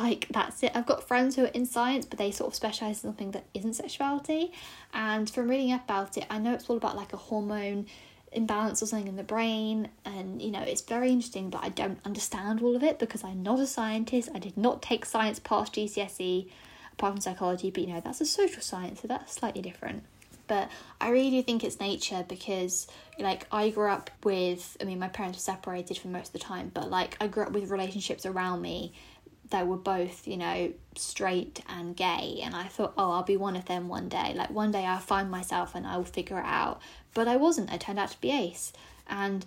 like 0.00 0.26
that's 0.30 0.62
it. 0.62 0.72
I've 0.74 0.86
got 0.86 1.06
friends 1.06 1.36
who 1.36 1.44
are 1.44 1.48
in 1.48 1.66
science, 1.66 2.06
but 2.06 2.18
they 2.18 2.30
sort 2.30 2.48
of 2.48 2.54
specialize 2.54 3.02
in 3.02 3.10
something 3.10 3.30
that 3.32 3.44
isn't 3.54 3.74
sexuality. 3.74 4.52
And 4.92 5.28
from 5.28 5.48
reading 5.48 5.72
up 5.72 5.84
about 5.84 6.16
it, 6.16 6.26
I 6.30 6.38
know 6.38 6.52
it's 6.54 6.68
all 6.68 6.76
about 6.76 6.96
like 6.96 7.12
a 7.12 7.16
hormone 7.16 7.86
imbalance 8.32 8.82
or 8.82 8.86
something 8.86 9.08
in 9.08 9.16
the 9.16 9.22
brain, 9.22 9.88
and 10.04 10.42
you 10.42 10.50
know 10.50 10.62
it's 10.62 10.82
very 10.82 11.10
interesting. 11.10 11.50
But 11.50 11.64
I 11.64 11.68
don't 11.68 11.98
understand 12.04 12.62
all 12.62 12.76
of 12.76 12.82
it 12.82 12.98
because 12.98 13.24
I'm 13.24 13.42
not 13.42 13.60
a 13.60 13.66
scientist. 13.66 14.28
I 14.34 14.38
did 14.38 14.56
not 14.56 14.82
take 14.82 15.04
science 15.04 15.38
past 15.38 15.74
GCSE, 15.74 16.50
apart 16.92 17.14
from 17.14 17.20
psychology. 17.20 17.70
But 17.70 17.82
you 17.82 17.94
know 17.94 18.00
that's 18.00 18.20
a 18.20 18.26
social 18.26 18.62
science, 18.62 19.02
so 19.02 19.08
that's 19.08 19.32
slightly 19.32 19.62
different. 19.62 20.04
But 20.46 20.70
I 21.00 21.08
really 21.10 21.30
do 21.30 21.42
think 21.42 21.64
it's 21.64 21.80
nature 21.80 22.24
because, 22.28 22.86
like, 23.18 23.46
I 23.50 23.70
grew 23.70 23.88
up 23.88 24.10
with, 24.22 24.76
I 24.80 24.84
mean, 24.84 24.98
my 24.98 25.08
parents 25.08 25.38
were 25.38 25.52
separated 25.52 25.96
for 25.96 26.08
most 26.08 26.28
of 26.28 26.32
the 26.34 26.38
time, 26.38 26.70
but 26.74 26.90
like, 26.90 27.16
I 27.20 27.28
grew 27.28 27.44
up 27.44 27.52
with 27.52 27.70
relationships 27.70 28.26
around 28.26 28.60
me 28.60 28.92
they 29.50 29.62
were 29.62 29.76
both, 29.76 30.26
you 30.26 30.36
know, 30.36 30.72
straight 30.96 31.62
and 31.68 31.96
gay. 31.96 32.40
And 32.42 32.54
I 32.54 32.64
thought, 32.64 32.94
oh, 32.96 33.12
I'll 33.12 33.22
be 33.22 33.36
one 33.36 33.56
of 33.56 33.66
them 33.66 33.88
one 33.88 34.08
day. 34.08 34.32
Like, 34.34 34.50
one 34.50 34.70
day 34.70 34.84
I'll 34.84 34.98
find 34.98 35.30
myself 35.30 35.74
and 35.74 35.86
I'll 35.86 36.04
figure 36.04 36.38
it 36.38 36.46
out. 36.46 36.80
But 37.12 37.28
I 37.28 37.36
wasn't. 37.36 37.72
I 37.72 37.76
turned 37.76 37.98
out 37.98 38.10
to 38.10 38.20
be 38.20 38.30
ace. 38.30 38.72
And, 39.08 39.44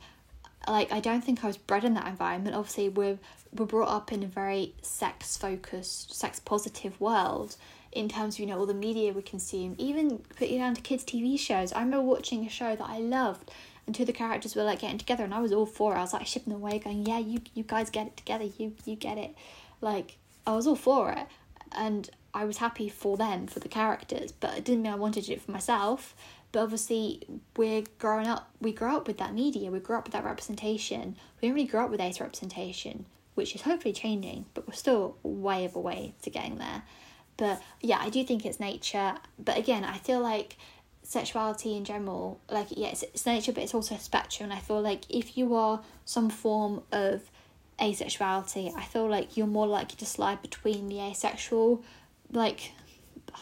like, 0.67 0.91
I 0.91 0.99
don't 0.99 1.23
think 1.23 1.43
I 1.43 1.47
was 1.47 1.57
bred 1.57 1.83
in 1.83 1.95
that 1.95 2.07
environment. 2.07 2.55
Obviously, 2.55 2.89
we're, 2.89 3.17
we're 3.53 3.65
brought 3.65 3.89
up 3.89 4.11
in 4.11 4.23
a 4.23 4.27
very 4.27 4.73
sex 4.81 5.35
focused, 5.37 6.13
sex 6.13 6.39
positive 6.39 6.99
world. 7.01 7.55
in 7.91 8.07
terms 8.09 8.35
of 8.35 8.39
you 8.41 8.45
know 8.45 8.59
all 8.59 8.65
the 8.65 8.73
media 8.73 9.13
we 9.13 9.21
consume 9.21 9.73
even 9.77 10.19
put 10.37 10.47
it 10.49 10.57
down 10.57 10.75
to 10.75 10.81
kids 10.81 11.03
tv 11.03 11.39
shows 11.39 11.71
i 11.73 11.79
remember 11.79 12.05
watching 12.05 12.45
a 12.45 12.49
show 12.49 12.75
that 12.75 12.87
i 12.87 12.99
loved 12.99 13.49
and 13.85 13.95
two 13.95 14.03
of 14.03 14.07
the 14.07 14.13
characters 14.13 14.55
were 14.55 14.63
like 14.63 14.79
getting 14.79 14.97
together 14.97 15.23
and 15.23 15.33
i 15.33 15.39
was 15.39 15.51
all 15.51 15.65
for 15.65 15.93
it 15.95 15.97
i 15.97 16.01
was 16.01 16.13
like 16.13 16.27
shipping 16.27 16.53
away 16.53 16.77
going 16.77 17.05
yeah 17.05 17.17
you 17.17 17.41
you 17.53 17.63
guys 17.63 17.89
get 17.89 18.05
it 18.07 18.17
together 18.17 18.45
you 18.57 18.73
you 18.85 18.95
get 18.95 19.17
it 19.17 19.33
like 19.81 20.17
i 20.45 20.53
was 20.55 20.67
all 20.67 20.75
for 20.75 21.11
it 21.11 21.27
and 21.71 22.09
i 22.33 22.45
was 22.45 22.57
happy 22.57 22.89
for 22.89 23.17
them 23.17 23.47
for 23.47 23.59
the 23.59 23.67
characters 23.67 24.31
but 24.31 24.57
it 24.57 24.63
didn't 24.63 24.83
mean 24.83 24.91
i 24.91 24.95
wanted 24.95 25.29
it 25.29 25.41
for 25.41 25.51
myself. 25.51 26.15
But 26.53 26.63
obviously 26.63 27.21
we're 27.57 27.83
growing 27.99 28.27
up 28.27 28.49
we 28.61 28.71
grow 28.71 28.95
up 28.95 29.07
with 29.07 29.17
that 29.17 29.33
media 29.33 29.69
we 29.69 29.79
grow 29.79 29.97
up 29.97 30.05
with 30.05 30.13
that 30.13 30.23
representation. 30.23 31.17
We 31.41 31.47
don't 31.47 31.55
really 31.55 31.67
grow 31.67 31.85
up 31.85 31.91
with 31.91 31.99
ace 31.99 32.21
representation 32.21 33.05
which 33.35 33.53
is 33.53 33.61
hopefully 33.61 33.93
changing 33.93 34.45
but 34.53 34.65
we're 34.65 34.73
still 34.73 35.17
way 35.23 35.65
of 35.65 35.75
a 35.75 35.79
way 35.79 36.13
to 36.21 36.29
getting 36.29 36.57
there. 36.57 36.83
But 37.35 37.61
yeah 37.81 37.99
i 38.01 38.09
do 38.09 38.23
think 38.23 38.45
it's 38.45 38.59
nature. 38.61 39.15
But 39.37 39.57
again 39.57 39.83
i 39.83 39.97
feel 39.97 40.21
like 40.21 40.55
sexuality 41.03 41.75
in 41.75 41.85
general 41.85 42.39
like 42.49 42.67
yeah 42.71 42.89
it's, 42.89 43.03
it's 43.03 43.25
nature 43.25 43.51
but 43.53 43.63
it's 43.63 43.73
also 43.73 43.95
a 43.95 43.99
spectrum 43.99 44.49
and 44.49 44.59
i 44.59 44.61
feel 44.61 44.81
like 44.81 45.03
if 45.09 45.37
you 45.37 45.55
are 45.55 45.81
some 46.03 46.29
form 46.29 46.83
of 46.91 47.31
asexuality 47.79 48.73
i 48.75 48.83
feel 48.83 49.07
like 49.07 49.37
you're 49.37 49.47
more 49.47 49.67
likely 49.67 49.95
to 49.95 50.05
slide 50.05 50.41
between 50.41 50.87
the 50.87 50.99
asexual 50.99 51.83
like 52.31 52.71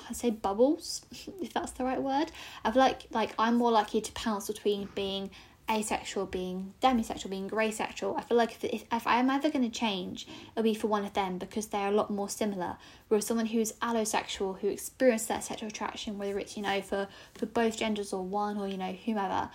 I 0.10 0.13
say 0.13 0.30
bubbles, 0.30 1.06
if 1.41 1.54
that's 1.54 1.71
the 1.71 1.84
right 1.84 2.02
word. 2.02 2.32
I 2.63 2.71
feel 2.71 2.82
like 2.82 3.08
like 3.12 3.34
I'm 3.39 3.56
more 3.56 3.71
likely 3.71 4.02
to 4.02 4.12
pounce 4.12 4.48
between 4.48 4.89
being 4.93 5.30
asexual, 5.69 6.28
being 6.28 6.74
demisexual, 6.82 7.30
being 7.30 7.48
grey 7.48 7.71
sexual. 7.71 8.15
I 8.15 8.21
feel 8.21 8.38
like 8.38 8.52
if, 8.52 8.63
if, 8.63 8.86
if 8.91 9.08
I 9.08 9.19
am 9.19 9.30
ever 9.30 9.50
going 9.50 9.69
to 9.69 9.80
change, 9.80 10.28
it'll 10.52 10.63
be 10.63 10.76
for 10.76 10.88
one 10.88 11.06
of 11.06 11.13
them 11.13 11.38
because 11.38 11.67
they're 11.67 11.88
a 11.88 11.91
lot 11.91 12.12
more 12.12 12.30
similar. 12.30 12.78
Whereas 13.08 13.26
someone 13.26 13.48
who's 13.48 13.71
allosexual, 13.74 14.60
who 14.60 14.67
experiences 14.67 15.28
that 15.28 15.43
sexual 15.43 15.69
attraction, 15.69 16.17
whether 16.17 16.38
it's, 16.38 16.56
you 16.56 16.63
know, 16.63 16.82
for, 16.82 17.08
for 17.34 17.48
both 17.48 17.78
genders 17.78 18.13
or 18.13 18.24
one 18.24 18.58
or, 18.58 18.67
you 18.67 18.78
know, 18.78 18.91
whomever, 19.06 19.50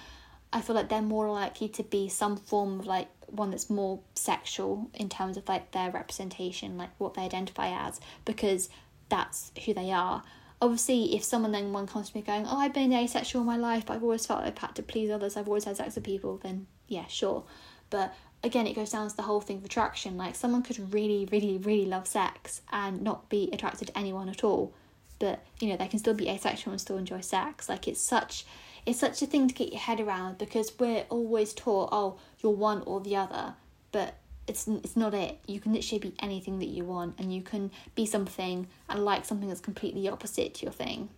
I 0.52 0.60
feel 0.60 0.74
like 0.74 0.88
they're 0.88 1.02
more 1.02 1.30
likely 1.30 1.68
to 1.68 1.82
be 1.82 2.08
some 2.08 2.36
form 2.36 2.80
of 2.80 2.86
like 2.86 3.08
one 3.26 3.50
that's 3.50 3.70
more 3.70 4.00
sexual 4.14 4.90
in 4.94 5.08
terms 5.08 5.36
of 5.36 5.48
like 5.48 5.70
their 5.70 5.90
representation, 5.90 6.76
like 6.76 6.90
what 6.98 7.14
they 7.14 7.22
identify 7.22 7.68
as, 7.68 8.00
because 8.24 8.68
that's 9.08 9.52
who 9.64 9.74
they 9.74 9.92
are. 9.92 10.22
Obviously, 10.62 11.14
if 11.14 11.24
someone 11.24 11.52
then 11.52 11.72
one 11.72 11.86
comes 11.86 12.10
to 12.10 12.16
me 12.16 12.22
going, 12.22 12.46
"Oh, 12.46 12.58
I've 12.58 12.74
been 12.74 12.92
asexual 12.92 13.40
all 13.40 13.46
my 13.46 13.56
life, 13.56 13.86
but 13.86 13.94
I've 13.94 14.02
always 14.02 14.26
felt 14.26 14.42
I've 14.44 14.58
had 14.58 14.74
to 14.76 14.82
please 14.82 15.10
others. 15.10 15.36
I've 15.36 15.48
always 15.48 15.64
had 15.64 15.76
sex 15.76 15.94
with 15.94 16.04
people," 16.04 16.38
then 16.42 16.66
yeah, 16.88 17.06
sure. 17.06 17.44
But 17.88 18.14
again, 18.42 18.66
it 18.66 18.74
goes 18.74 18.90
down 18.90 19.08
to 19.08 19.16
the 19.16 19.22
whole 19.22 19.40
thing 19.40 19.58
of 19.58 19.64
attraction. 19.64 20.16
Like 20.16 20.34
someone 20.34 20.62
could 20.62 20.92
really, 20.92 21.28
really, 21.30 21.58
really 21.58 21.86
love 21.86 22.06
sex 22.06 22.62
and 22.72 23.02
not 23.02 23.28
be 23.28 23.48
attracted 23.52 23.88
to 23.88 23.98
anyone 23.98 24.28
at 24.28 24.44
all, 24.44 24.74
but 25.18 25.44
you 25.60 25.68
know 25.68 25.76
they 25.76 25.88
can 25.88 25.98
still 25.98 26.14
be 26.14 26.28
asexual 26.28 26.72
and 26.72 26.80
still 26.80 26.98
enjoy 26.98 27.20
sex. 27.20 27.68
Like 27.68 27.88
it's 27.88 28.00
such, 28.00 28.44
it's 28.86 28.98
such 28.98 29.22
a 29.22 29.26
thing 29.26 29.48
to 29.48 29.54
get 29.54 29.72
your 29.72 29.80
head 29.80 30.00
around 30.00 30.38
because 30.38 30.72
we're 30.78 31.04
always 31.08 31.52
taught, 31.52 31.90
oh, 31.92 32.18
you're 32.40 32.52
one 32.52 32.82
or 32.82 33.00
the 33.00 33.16
other, 33.16 33.54
but 33.92 34.16
it's 34.46 34.66
it's 34.66 34.96
not 34.96 35.14
it. 35.14 35.38
You 35.46 35.60
can 35.60 35.72
literally 35.72 36.00
be 36.00 36.14
anything 36.20 36.58
that 36.58 36.68
you 36.68 36.84
want, 36.84 37.14
and 37.18 37.32
you 37.34 37.42
can 37.42 37.70
be 37.94 38.06
something 38.06 38.66
and 38.88 39.04
like 39.04 39.24
something 39.24 39.48
that's 39.48 39.60
completely 39.60 40.08
opposite 40.08 40.54
to 40.54 40.66
your 40.66 40.72
thing. 40.72 41.08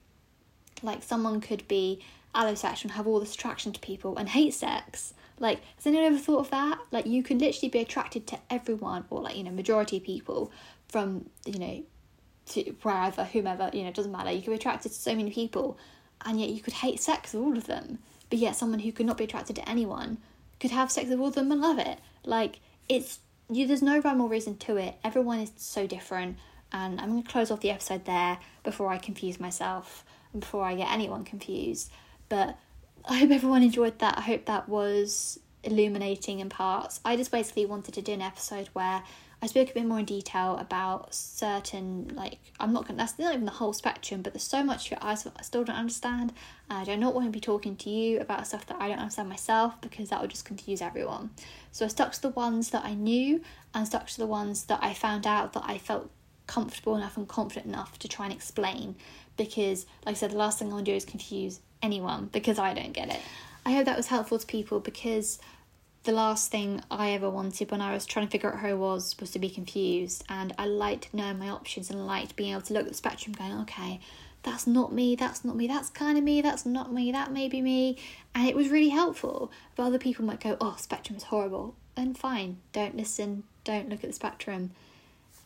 Like 0.82 1.02
someone 1.02 1.40
could 1.40 1.66
be 1.68 2.02
allosexual 2.34 2.84
and 2.84 2.92
have 2.92 3.06
all 3.06 3.20
this 3.20 3.34
attraction 3.34 3.72
to 3.72 3.80
people 3.80 4.16
and 4.16 4.28
hate 4.28 4.54
sex. 4.54 5.14
Like, 5.38 5.60
has 5.76 5.86
anyone 5.86 6.06
ever 6.06 6.18
thought 6.18 6.40
of 6.40 6.50
that? 6.50 6.78
Like, 6.90 7.06
you 7.06 7.22
can 7.22 7.38
literally 7.38 7.68
be 7.68 7.80
attracted 7.80 8.26
to 8.28 8.38
everyone, 8.50 9.04
or 9.10 9.22
like 9.22 9.36
you 9.36 9.44
know, 9.44 9.50
majority 9.50 9.96
of 9.96 10.04
people 10.04 10.52
from 10.88 11.26
you 11.46 11.58
know, 11.58 11.82
to 12.46 12.62
wherever, 12.82 13.24
whomever 13.24 13.70
you 13.72 13.82
know, 13.82 13.88
it 13.88 13.94
doesn't 13.94 14.12
matter. 14.12 14.30
You 14.30 14.42
can 14.42 14.52
be 14.52 14.56
attracted 14.56 14.92
to 14.92 14.98
so 14.98 15.14
many 15.14 15.30
people, 15.30 15.78
and 16.24 16.40
yet 16.40 16.50
you 16.50 16.60
could 16.60 16.74
hate 16.74 17.00
sex 17.00 17.32
with 17.32 17.42
all 17.42 17.56
of 17.56 17.66
them. 17.66 17.98
But 18.30 18.38
yet, 18.38 18.56
someone 18.56 18.80
who 18.80 18.92
could 18.92 19.06
not 19.06 19.18
be 19.18 19.24
attracted 19.24 19.56
to 19.56 19.68
anyone 19.68 20.18
could 20.60 20.70
have 20.70 20.90
sex 20.90 21.10
with 21.10 21.18
all 21.18 21.28
of 21.28 21.34
them 21.34 21.52
and 21.52 21.60
love 21.60 21.78
it. 21.78 21.98
Like, 22.24 22.60
it's 22.88 23.18
you 23.50 23.66
there's 23.66 23.82
no 23.82 24.00
rhyme 24.00 24.20
or 24.20 24.28
reason 24.28 24.56
to 24.58 24.76
it. 24.76 24.94
Everyone 25.04 25.40
is 25.40 25.52
so 25.56 25.86
different, 25.86 26.38
and 26.72 27.00
I'm 27.00 27.10
gonna 27.10 27.22
close 27.22 27.50
off 27.50 27.60
the 27.60 27.70
episode 27.70 28.04
there 28.04 28.38
before 28.64 28.90
I 28.90 28.98
confuse 28.98 29.38
myself 29.38 30.04
and 30.32 30.40
before 30.40 30.64
I 30.64 30.74
get 30.74 30.90
anyone 30.90 31.24
confused. 31.24 31.90
But 32.28 32.56
I 33.04 33.18
hope 33.18 33.30
everyone 33.30 33.62
enjoyed 33.62 33.98
that. 33.98 34.16
I 34.16 34.22
hope 34.22 34.46
that 34.46 34.68
was 34.68 35.38
illuminating 35.64 36.40
in 36.40 36.48
parts. 36.48 37.00
I 37.04 37.16
just 37.16 37.30
basically 37.30 37.66
wanted 37.66 37.94
to 37.94 38.02
do 38.02 38.12
an 38.12 38.22
episode 38.22 38.68
where 38.72 39.02
I 39.42 39.46
spoke 39.46 39.70
a 39.70 39.74
bit 39.74 39.86
more 39.86 39.98
in 39.98 40.04
detail 40.04 40.56
about 40.56 41.12
certain 41.12 42.12
like 42.14 42.38
I'm 42.60 42.72
not 42.72 42.86
gonna 42.86 42.98
that's 42.98 43.18
not 43.18 43.34
even 43.34 43.44
the 43.44 43.50
whole 43.50 43.72
spectrum, 43.72 44.22
but 44.22 44.32
there's 44.32 44.44
so 44.44 44.62
much 44.62 44.90
that 44.90 45.04
I 45.04 45.14
still 45.16 45.64
don't 45.64 45.76
understand. 45.76 46.32
I 46.70 46.84
do 46.84 46.96
not 46.96 47.12
want 47.12 47.26
to 47.26 47.32
be 47.32 47.40
talking 47.40 47.74
to 47.76 47.90
you 47.90 48.20
about 48.20 48.46
stuff 48.46 48.64
that 48.66 48.80
I 48.80 48.88
don't 48.88 49.00
understand 49.00 49.28
myself 49.28 49.80
because 49.80 50.10
that 50.10 50.20
would 50.20 50.30
just 50.30 50.44
confuse 50.44 50.80
everyone. 50.80 51.30
So 51.72 51.84
I 51.84 51.88
stuck 51.88 52.12
to 52.12 52.22
the 52.22 52.28
ones 52.28 52.70
that 52.70 52.84
I 52.84 52.94
knew 52.94 53.42
and 53.74 53.84
stuck 53.84 54.06
to 54.06 54.18
the 54.18 54.28
ones 54.28 54.64
that 54.66 54.78
I 54.80 54.94
found 54.94 55.26
out 55.26 55.54
that 55.54 55.64
I 55.66 55.76
felt 55.76 56.08
comfortable 56.46 56.94
enough 56.94 57.16
and 57.16 57.26
confident 57.26 57.66
enough 57.66 57.98
to 57.98 58.08
try 58.08 58.26
and 58.26 58.34
explain 58.34 58.94
because 59.36 59.86
like 60.06 60.14
I 60.14 60.18
said 60.18 60.30
the 60.30 60.36
last 60.36 60.58
thing 60.58 60.68
I 60.68 60.74
want 60.74 60.86
to 60.86 60.92
do 60.92 60.96
is 60.96 61.04
confuse 61.04 61.60
anyone 61.82 62.28
because 62.32 62.60
I 62.60 62.74
don't 62.74 62.92
get 62.92 63.08
it. 63.10 63.20
I 63.66 63.72
hope 63.72 63.86
that 63.86 63.96
was 63.96 64.06
helpful 64.06 64.38
to 64.38 64.46
people 64.46 64.78
because 64.78 65.38
the 66.04 66.12
last 66.12 66.50
thing 66.50 66.82
I 66.90 67.10
ever 67.12 67.30
wanted 67.30 67.70
when 67.70 67.80
I 67.80 67.92
was 67.94 68.06
trying 68.06 68.26
to 68.26 68.30
figure 68.30 68.52
out 68.52 68.58
who 68.58 68.68
I 68.68 68.74
was 68.74 69.14
was 69.20 69.30
to 69.32 69.38
be 69.38 69.48
confused. 69.48 70.24
And 70.28 70.52
I 70.58 70.66
liked 70.66 71.08
knowing 71.12 71.38
my 71.38 71.48
options 71.48 71.90
and 71.90 72.06
liked 72.06 72.34
being 72.34 72.52
able 72.52 72.62
to 72.62 72.74
look 72.74 72.82
at 72.84 72.88
the 72.88 72.94
spectrum, 72.94 73.34
going, 73.34 73.52
okay, 73.60 74.00
that's 74.42 74.66
not 74.66 74.92
me, 74.92 75.14
that's 75.14 75.44
not 75.44 75.54
me, 75.54 75.68
that's 75.68 75.90
kind 75.90 76.18
of 76.18 76.24
me, 76.24 76.40
that's 76.40 76.66
not 76.66 76.92
me, 76.92 77.12
that 77.12 77.32
may 77.32 77.48
be 77.48 77.60
me. 77.60 77.98
And 78.34 78.48
it 78.48 78.56
was 78.56 78.68
really 78.68 78.88
helpful. 78.88 79.52
But 79.76 79.84
other 79.84 79.98
people 79.98 80.24
might 80.24 80.40
go, 80.40 80.56
oh, 80.60 80.76
spectrum 80.78 81.16
is 81.16 81.24
horrible. 81.24 81.76
Then 81.94 82.14
fine, 82.14 82.58
don't 82.72 82.96
listen, 82.96 83.44
don't 83.62 83.88
look 83.88 84.02
at 84.02 84.10
the 84.10 84.16
spectrum. 84.16 84.72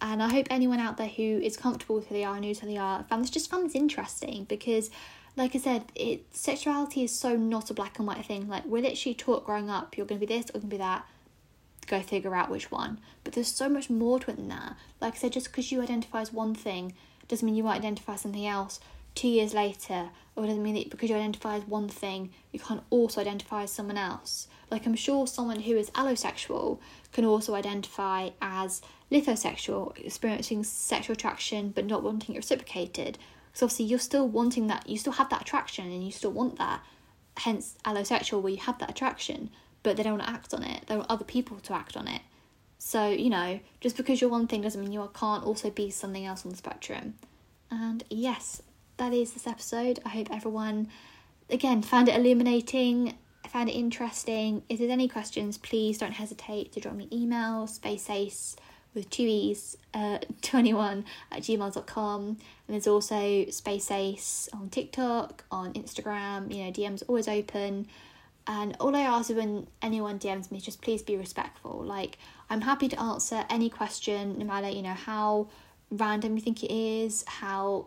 And 0.00 0.22
I 0.22 0.28
hope 0.28 0.46
anyone 0.50 0.80
out 0.80 0.96
there 0.96 1.08
who 1.08 1.22
is 1.22 1.56
comfortable 1.56 1.96
with 1.96 2.08
who 2.08 2.14
they 2.14 2.24
are, 2.24 2.38
knows 2.40 2.60
who 2.60 2.66
they 2.66 2.76
are, 2.76 3.04
found 3.04 3.22
this 3.22 3.30
just 3.30 3.50
found 3.50 3.66
this 3.66 3.74
interesting 3.74 4.44
because 4.44 4.90
like 5.36 5.54
I 5.54 5.58
said, 5.58 5.84
it 5.94 6.24
sexuality 6.34 7.04
is 7.04 7.16
so 7.16 7.36
not 7.36 7.70
a 7.70 7.74
black 7.74 7.98
and 7.98 8.08
white 8.08 8.24
thing. 8.24 8.48
Like 8.48 8.64
we're 8.64 8.82
literally 8.82 9.14
taught 9.14 9.44
growing 9.44 9.68
up, 9.68 9.96
you're 9.96 10.06
gonna 10.06 10.18
be 10.18 10.26
this 10.26 10.46
or 10.50 10.60
gonna 10.60 10.66
be 10.66 10.78
that. 10.78 11.06
Go 11.86 12.00
figure 12.00 12.34
out 12.34 12.50
which 12.50 12.70
one. 12.70 12.98
But 13.22 13.34
there's 13.34 13.48
so 13.48 13.68
much 13.68 13.90
more 13.90 14.18
to 14.18 14.30
it 14.30 14.36
than 14.36 14.48
that. 14.48 14.76
Like 15.00 15.14
I 15.14 15.18
said, 15.18 15.32
just 15.32 15.46
because 15.46 15.70
you 15.70 15.82
identify 15.82 16.22
as 16.22 16.32
one 16.32 16.54
thing 16.54 16.94
doesn't 17.28 17.44
mean 17.44 17.54
you 17.54 17.64
might 17.64 17.76
identify 17.76 18.16
something 18.16 18.46
else 18.46 18.80
two 19.14 19.28
years 19.28 19.54
later, 19.54 20.10
or 20.34 20.44
it 20.44 20.48
doesn't 20.48 20.62
mean 20.62 20.74
that 20.74 20.90
because 20.90 21.10
you 21.10 21.16
identify 21.16 21.56
as 21.56 21.64
one 21.64 21.88
thing, 21.88 22.30
you 22.52 22.58
can't 22.58 22.82
also 22.90 23.20
identify 23.20 23.62
as 23.62 23.72
someone 23.72 23.98
else. 23.98 24.48
Like 24.70 24.86
I'm 24.86 24.94
sure 24.94 25.26
someone 25.26 25.60
who 25.60 25.76
is 25.76 25.90
allosexual 25.90 26.78
can 27.12 27.24
also 27.24 27.54
identify 27.54 28.30
as 28.40 28.82
lithosexual, 29.12 29.96
experiencing 29.98 30.64
sexual 30.64 31.14
attraction 31.14 31.70
but 31.70 31.86
not 31.86 32.02
wanting 32.02 32.34
it 32.34 32.38
reciprocated, 32.38 33.18
so 33.56 33.64
obviously 33.64 33.86
you're 33.86 33.98
still 33.98 34.28
wanting 34.28 34.66
that, 34.66 34.86
you 34.86 34.98
still 34.98 35.14
have 35.14 35.30
that 35.30 35.40
attraction 35.40 35.90
and 35.90 36.04
you 36.04 36.12
still 36.12 36.30
want 36.30 36.58
that. 36.58 36.82
Hence 37.38 37.74
allosexual 37.86 38.42
where 38.42 38.52
you 38.52 38.58
have 38.58 38.78
that 38.80 38.90
attraction, 38.90 39.48
but 39.82 39.96
they 39.96 40.02
don't 40.02 40.18
want 40.18 40.24
to 40.24 40.30
act 40.30 40.52
on 40.52 40.62
it. 40.62 40.86
There 40.86 40.98
are 40.98 41.06
other 41.08 41.24
people 41.24 41.58
to 41.60 41.72
act 41.72 41.96
on 41.96 42.06
it. 42.06 42.20
So, 42.76 43.08
you 43.08 43.30
know, 43.30 43.60
just 43.80 43.96
because 43.96 44.20
you're 44.20 44.28
one 44.28 44.46
thing 44.46 44.60
doesn't 44.60 44.78
mean 44.78 44.92
you 44.92 45.10
can't 45.14 45.42
also 45.42 45.70
be 45.70 45.88
something 45.88 46.26
else 46.26 46.44
on 46.44 46.50
the 46.50 46.58
spectrum. 46.58 47.14
And 47.70 48.04
yes, 48.10 48.62
that 48.98 49.14
is 49.14 49.32
this 49.32 49.46
episode. 49.46 50.00
I 50.04 50.10
hope 50.10 50.28
everyone, 50.30 50.88
again, 51.48 51.80
found 51.80 52.10
it 52.10 52.14
illuminating, 52.14 53.14
found 53.48 53.70
it 53.70 53.72
interesting. 53.72 54.64
If 54.68 54.80
there's 54.80 54.90
any 54.90 55.08
questions, 55.08 55.56
please 55.56 55.96
don't 55.96 56.12
hesitate 56.12 56.72
to 56.72 56.80
drop 56.80 56.94
me 56.94 57.08
email, 57.10 57.66
spaceace 57.66 58.54
with 58.96 59.08
two 59.10 59.22
E's, 59.22 59.76
uh, 59.94 60.18
21 60.42 61.04
at 61.30 61.42
gmail.com. 61.42 62.22
And 62.26 62.38
there's 62.68 62.88
also 62.88 63.46
Space 63.50 63.90
Ace 63.92 64.48
on 64.52 64.70
TikTok, 64.70 65.44
on 65.52 65.72
Instagram, 65.74 66.52
you 66.52 66.64
know, 66.64 66.72
DM's 66.72 67.02
always 67.02 67.28
open. 67.28 67.86
And 68.48 68.76
all 68.80 68.94
I 68.96 69.02
ask 69.02 69.30
when 69.30 69.68
anyone 69.82 70.18
DMs 70.18 70.50
me 70.50 70.58
is 70.58 70.64
just 70.64 70.82
please 70.82 71.02
be 71.02 71.16
respectful. 71.16 71.82
Like, 71.84 72.18
I'm 72.48 72.62
happy 72.62 72.88
to 72.88 73.00
answer 73.00 73.44
any 73.50 73.68
question, 73.68 74.38
no 74.38 74.44
matter, 74.44 74.68
you 74.68 74.82
know, 74.82 74.94
how 74.94 75.48
random 75.90 76.36
you 76.36 76.42
think 76.42 76.64
it 76.64 76.72
is, 76.72 77.24
how 77.26 77.86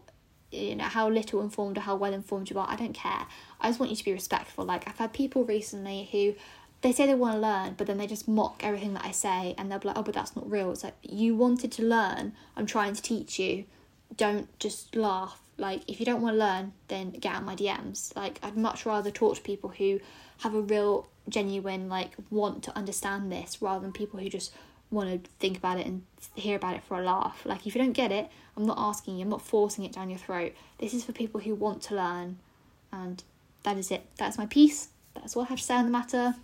you 0.52 0.76
know 0.76 0.84
how 0.84 1.10
little 1.10 1.42
informed 1.42 1.78
or 1.78 1.82
how 1.82 1.96
well 1.96 2.14
informed 2.14 2.50
you 2.50 2.58
are 2.58 2.68
i 2.70 2.76
don't 2.76 2.94
care 2.94 3.28
i 3.62 3.68
just 3.68 3.80
want 3.80 3.90
you 3.92 3.96
to 3.96 4.04
be 4.04 4.12
respectful 4.12 4.66
like 4.66 4.88
i've 4.88 4.98
had 4.98 5.14
people 5.14 5.44
recently 5.44 6.10
who 6.12 6.34
they 6.82 6.92
say 6.92 7.06
they 7.06 7.16
want 7.16 7.36
to 7.36 7.40
learn, 7.40 7.74
but 7.78 7.88
then 7.88 7.98
they 7.98 8.08
just 8.08 8.28
mock 8.28 8.62
everything 8.64 8.94
that 8.94 9.06
I 9.06 9.12
say 9.12 9.54
and 9.58 9.70
they'll 9.70 9.80
be 9.80 9.90
like, 9.90 9.98
oh, 9.98 10.04
but 10.04 10.14
that's 10.14 10.36
not 10.36 10.50
real. 10.50 10.72
It's 10.72 10.84
like, 10.84 10.96
you 11.02 11.36
wanted 11.36 11.72
to 11.74 11.84
learn, 11.84 12.34
I'm 12.56 12.66
trying 12.66 12.94
to 12.94 13.02
teach 13.02 13.38
you. 13.38 13.66
Don't 14.16 14.48
just 14.60 14.96
laugh. 14.96 15.42
Like, 15.58 15.82
if 15.90 16.00
you 16.00 16.06
don't 16.06 16.22
want 16.22 16.36
to 16.36 16.40
learn, 16.40 16.72
then 16.88 17.12
get 17.12 17.36
out 17.36 17.44
my 17.44 17.56
DMs. 17.56 18.16
Like, 18.16 18.40
I'd 18.42 18.58
much 18.58 18.86
rather 18.86 19.12
talk 19.12 19.36
to 19.36 19.42
people 19.42 19.70
who 19.70 20.00
have 20.40 20.56
a 20.56 20.62
real, 20.62 21.10
genuine, 21.28 21.90
like, 21.90 22.12
want 22.30 22.64
to 22.64 22.78
understand 22.78 23.30
this 23.30 23.62
rather 23.62 23.82
than 23.82 23.92
people 23.92 24.20
who 24.20 24.30
just 24.30 24.54
want 24.90 25.24
to 25.24 25.30
think 25.40 25.58
about 25.58 25.80
it 25.80 25.86
and 25.86 26.04
hear 26.36 26.56
about 26.56 26.76
it 26.76 26.84
for 26.84 26.98
a 26.98 27.04
laugh. 27.04 27.42
Like, 27.46 27.68
if 27.68 27.76
you 27.76 27.82
don't 27.82 27.92
get 27.92 28.12
it, 28.12 28.30
I'm 28.56 28.66
not 28.66 28.78
asking 28.80 29.18
you, 29.18 29.24
I'm 29.24 29.30
not 29.30 29.42
forcing 29.42 29.84
it 29.84 29.92
down 29.92 30.10
your 30.10 30.18
throat. 30.18 30.54
This 30.78 30.94
is 30.94 31.04
for 31.04 31.12
people 31.12 31.42
who 31.42 31.56
want 31.56 31.82
to 31.84 31.96
learn, 31.96 32.40
and 32.92 33.22
that 33.64 33.78
is 33.78 33.92
it. 33.92 34.06
That's 34.18 34.38
my 34.38 34.46
piece. 34.46 34.90
That's 35.14 35.36
all 35.36 35.44
I 35.44 35.48
have 35.48 35.60
to 35.60 35.64
say 35.64 35.76
on 35.76 35.86
the 35.86 35.92
matter. 35.92 36.36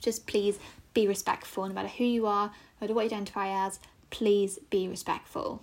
Just 0.00 0.26
please 0.26 0.58
be 0.94 1.06
respectful, 1.06 1.66
no 1.66 1.74
matter 1.74 1.88
who 1.88 2.04
you 2.04 2.26
are, 2.26 2.46
no 2.46 2.52
matter 2.80 2.94
what 2.94 3.02
you 3.02 3.06
identify 3.06 3.66
as, 3.66 3.80
please 4.10 4.58
be 4.70 4.88
respectful. 4.88 5.62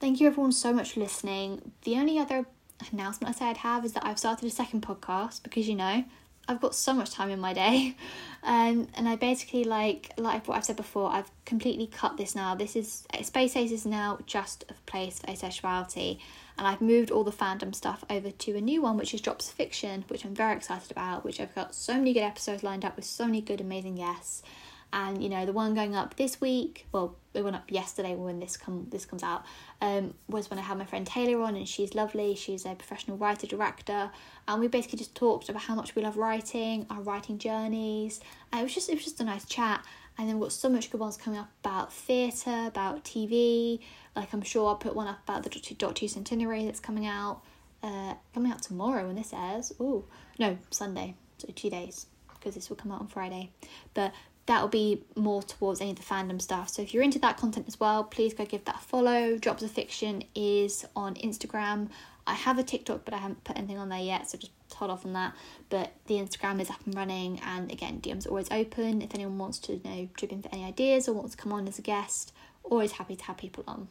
Thank 0.00 0.20
you 0.20 0.26
everyone 0.26 0.52
so 0.52 0.72
much 0.72 0.92
for 0.92 1.00
listening. 1.00 1.72
The 1.82 1.96
only 1.96 2.18
other 2.18 2.46
announcement 2.92 3.34
I 3.34 3.38
say 3.38 3.44
I'd 3.46 3.58
have 3.58 3.84
is 3.84 3.92
that 3.92 4.04
I've 4.04 4.18
started 4.18 4.46
a 4.46 4.50
second 4.50 4.82
podcast 4.82 5.42
because 5.42 5.68
you 5.68 5.76
know 5.76 6.04
I've 6.48 6.60
got 6.60 6.74
so 6.74 6.92
much 6.92 7.12
time 7.12 7.30
in 7.30 7.38
my 7.38 7.52
day, 7.52 7.94
um, 8.42 8.88
and 8.94 9.08
I 9.08 9.16
basically 9.16 9.64
like 9.64 10.12
like 10.16 10.48
what 10.48 10.56
I've 10.56 10.64
said 10.64 10.76
before. 10.76 11.10
I've 11.10 11.30
completely 11.44 11.86
cut 11.86 12.16
this 12.16 12.34
now. 12.34 12.54
This 12.54 12.74
is 12.74 13.04
Space 13.22 13.56
Ace 13.56 13.70
is 13.70 13.86
now 13.86 14.18
just 14.26 14.64
a 14.68 14.74
place 14.90 15.20
for 15.20 15.28
asexuality, 15.28 16.18
and 16.62 16.68
I've 16.68 16.80
moved 16.80 17.10
all 17.10 17.24
the 17.24 17.32
fandom 17.32 17.74
stuff 17.74 18.04
over 18.08 18.30
to 18.30 18.56
a 18.56 18.60
new 18.60 18.82
one, 18.82 18.96
which 18.96 19.12
is 19.12 19.20
Drops 19.20 19.50
Fiction, 19.50 20.04
which 20.06 20.24
I'm 20.24 20.32
very 20.32 20.54
excited 20.54 20.92
about. 20.92 21.24
Which 21.24 21.40
I've 21.40 21.52
got 21.56 21.74
so 21.74 21.94
many 21.94 22.12
good 22.12 22.20
episodes 22.20 22.62
lined 22.62 22.84
up 22.84 22.94
with 22.94 23.04
so 23.04 23.24
many 23.24 23.40
good, 23.40 23.60
amazing 23.60 23.96
guests. 23.96 24.44
And 24.92 25.20
you 25.20 25.28
know 25.28 25.44
the 25.44 25.52
one 25.52 25.74
going 25.74 25.96
up 25.96 26.16
this 26.16 26.40
week 26.40 26.86
well 26.92 27.16
it 27.32 27.42
went 27.42 27.56
up 27.56 27.72
yesterday 27.72 28.14
when 28.14 28.40
this 28.40 28.58
come 28.58 28.86
this 28.90 29.06
comes 29.06 29.22
out 29.22 29.42
um, 29.80 30.12
was 30.28 30.50
when 30.50 30.58
I 30.58 30.62
had 30.62 30.76
my 30.76 30.84
friend 30.84 31.06
Taylor 31.06 31.42
on 31.42 31.56
and 31.56 31.66
she's 31.66 31.96
lovely. 31.96 32.36
She's 32.36 32.64
a 32.64 32.76
professional 32.76 33.16
writer 33.16 33.48
director. 33.48 34.10
And 34.46 34.60
we 34.60 34.68
basically 34.68 34.98
just 34.98 35.16
talked 35.16 35.48
about 35.48 35.62
how 35.62 35.74
much 35.74 35.96
we 35.96 36.02
love 36.02 36.16
writing 36.16 36.86
our 36.90 37.00
writing 37.00 37.38
journeys. 37.38 38.20
And 38.52 38.60
it 38.60 38.64
was 38.64 38.74
just 38.74 38.88
it 38.88 38.94
was 38.94 39.04
just 39.04 39.20
a 39.20 39.24
nice 39.24 39.46
chat 39.46 39.84
and 40.18 40.28
then 40.28 40.36
we've 40.36 40.44
got 40.44 40.52
so 40.52 40.68
much 40.68 40.90
good 40.90 41.00
ones 41.00 41.16
coming 41.16 41.38
up 41.38 41.50
about 41.62 41.92
theatre 41.92 42.64
about 42.66 43.04
TV 43.04 43.80
like 44.14 44.32
I'm 44.32 44.42
sure 44.42 44.68
I'll 44.68 44.76
put 44.76 44.94
one 44.94 45.06
up 45.06 45.20
about 45.24 45.42
the 45.42 45.74
Doctor 45.74 46.00
Who 46.00 46.08
Centenary 46.08 46.64
that's 46.64 46.80
coming 46.80 47.06
out 47.06 47.42
uh, 47.82 48.14
coming 48.34 48.52
out 48.52 48.62
tomorrow 48.62 49.06
when 49.06 49.16
this 49.16 49.32
airs 49.32 49.72
oh 49.80 50.04
no 50.38 50.58
Sunday 50.70 51.14
so 51.38 51.48
two 51.54 51.70
days 51.70 52.06
because 52.34 52.54
this 52.54 52.68
will 52.68 52.76
come 52.76 52.92
out 52.92 53.00
on 53.00 53.08
Friday 53.08 53.50
but 53.94 54.12
that'll 54.46 54.68
be 54.68 55.04
more 55.16 55.42
towards 55.42 55.80
any 55.80 55.90
of 55.90 55.96
the 55.96 56.02
fandom 56.02 56.40
stuff. 56.40 56.68
So 56.68 56.82
if 56.82 56.92
you're 56.92 57.02
into 57.02 57.18
that 57.20 57.36
content 57.36 57.66
as 57.68 57.78
well, 57.78 58.04
please 58.04 58.34
go 58.34 58.44
give 58.44 58.64
that 58.64 58.76
a 58.76 58.78
follow. 58.78 59.36
Drops 59.38 59.62
of 59.62 59.70
Fiction 59.70 60.24
is 60.34 60.84
on 60.96 61.14
Instagram. 61.16 61.88
I 62.26 62.34
have 62.34 62.58
a 62.58 62.62
TikTok, 62.62 63.04
but 63.04 63.14
I 63.14 63.18
haven't 63.18 63.44
put 63.44 63.56
anything 63.56 63.78
on 63.78 63.88
there 63.88 64.00
yet, 64.00 64.30
so 64.30 64.38
just 64.38 64.52
hold 64.76 64.90
off 64.90 65.04
on 65.06 65.12
that. 65.12 65.34
But 65.70 65.92
the 66.06 66.14
Instagram 66.14 66.60
is 66.60 66.70
up 66.70 66.84
and 66.84 66.94
running, 66.94 67.40
and 67.44 67.70
again, 67.70 68.00
DMs 68.00 68.26
are 68.26 68.30
always 68.30 68.50
open. 68.50 69.02
If 69.02 69.14
anyone 69.14 69.38
wants 69.38 69.58
to 69.60 69.74
you 69.74 69.80
know 69.84 70.08
drip 70.16 70.32
in 70.32 70.42
for 70.42 70.48
any 70.52 70.64
ideas 70.64 71.08
or 71.08 71.12
wants 71.14 71.34
to 71.34 71.42
come 71.42 71.52
on 71.52 71.66
as 71.68 71.78
a 71.78 71.82
guest, 71.82 72.32
always 72.62 72.92
happy 72.92 73.16
to 73.16 73.24
have 73.24 73.36
people 73.36 73.64
on. 73.66 73.88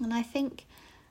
And 0.00 0.12
I 0.12 0.22
think 0.22 0.66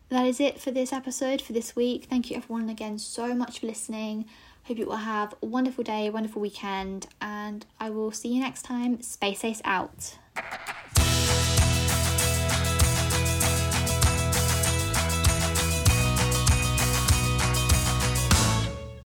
that 0.09 0.25
is 0.25 0.39
it 0.39 0.59
for 0.59 0.71
this 0.71 0.91
episode 0.91 1.41
for 1.41 1.53
this 1.53 1.75
week. 1.75 2.05
Thank 2.09 2.29
you 2.29 2.37
everyone 2.37 2.69
again 2.69 2.99
so 2.99 3.33
much 3.33 3.59
for 3.59 3.67
listening. 3.67 4.25
Hope 4.65 4.77
you 4.77 4.85
will 4.85 4.97
have 4.97 5.33
a 5.41 5.45
wonderful 5.45 5.83
day, 5.83 6.09
wonderful 6.09 6.41
weekend, 6.41 7.07
and 7.19 7.65
I 7.79 7.89
will 7.89 8.11
see 8.11 8.33
you 8.33 8.41
next 8.41 8.63
time. 8.63 9.01
Space 9.01 9.43
Ace 9.43 9.61
out. 9.65 10.17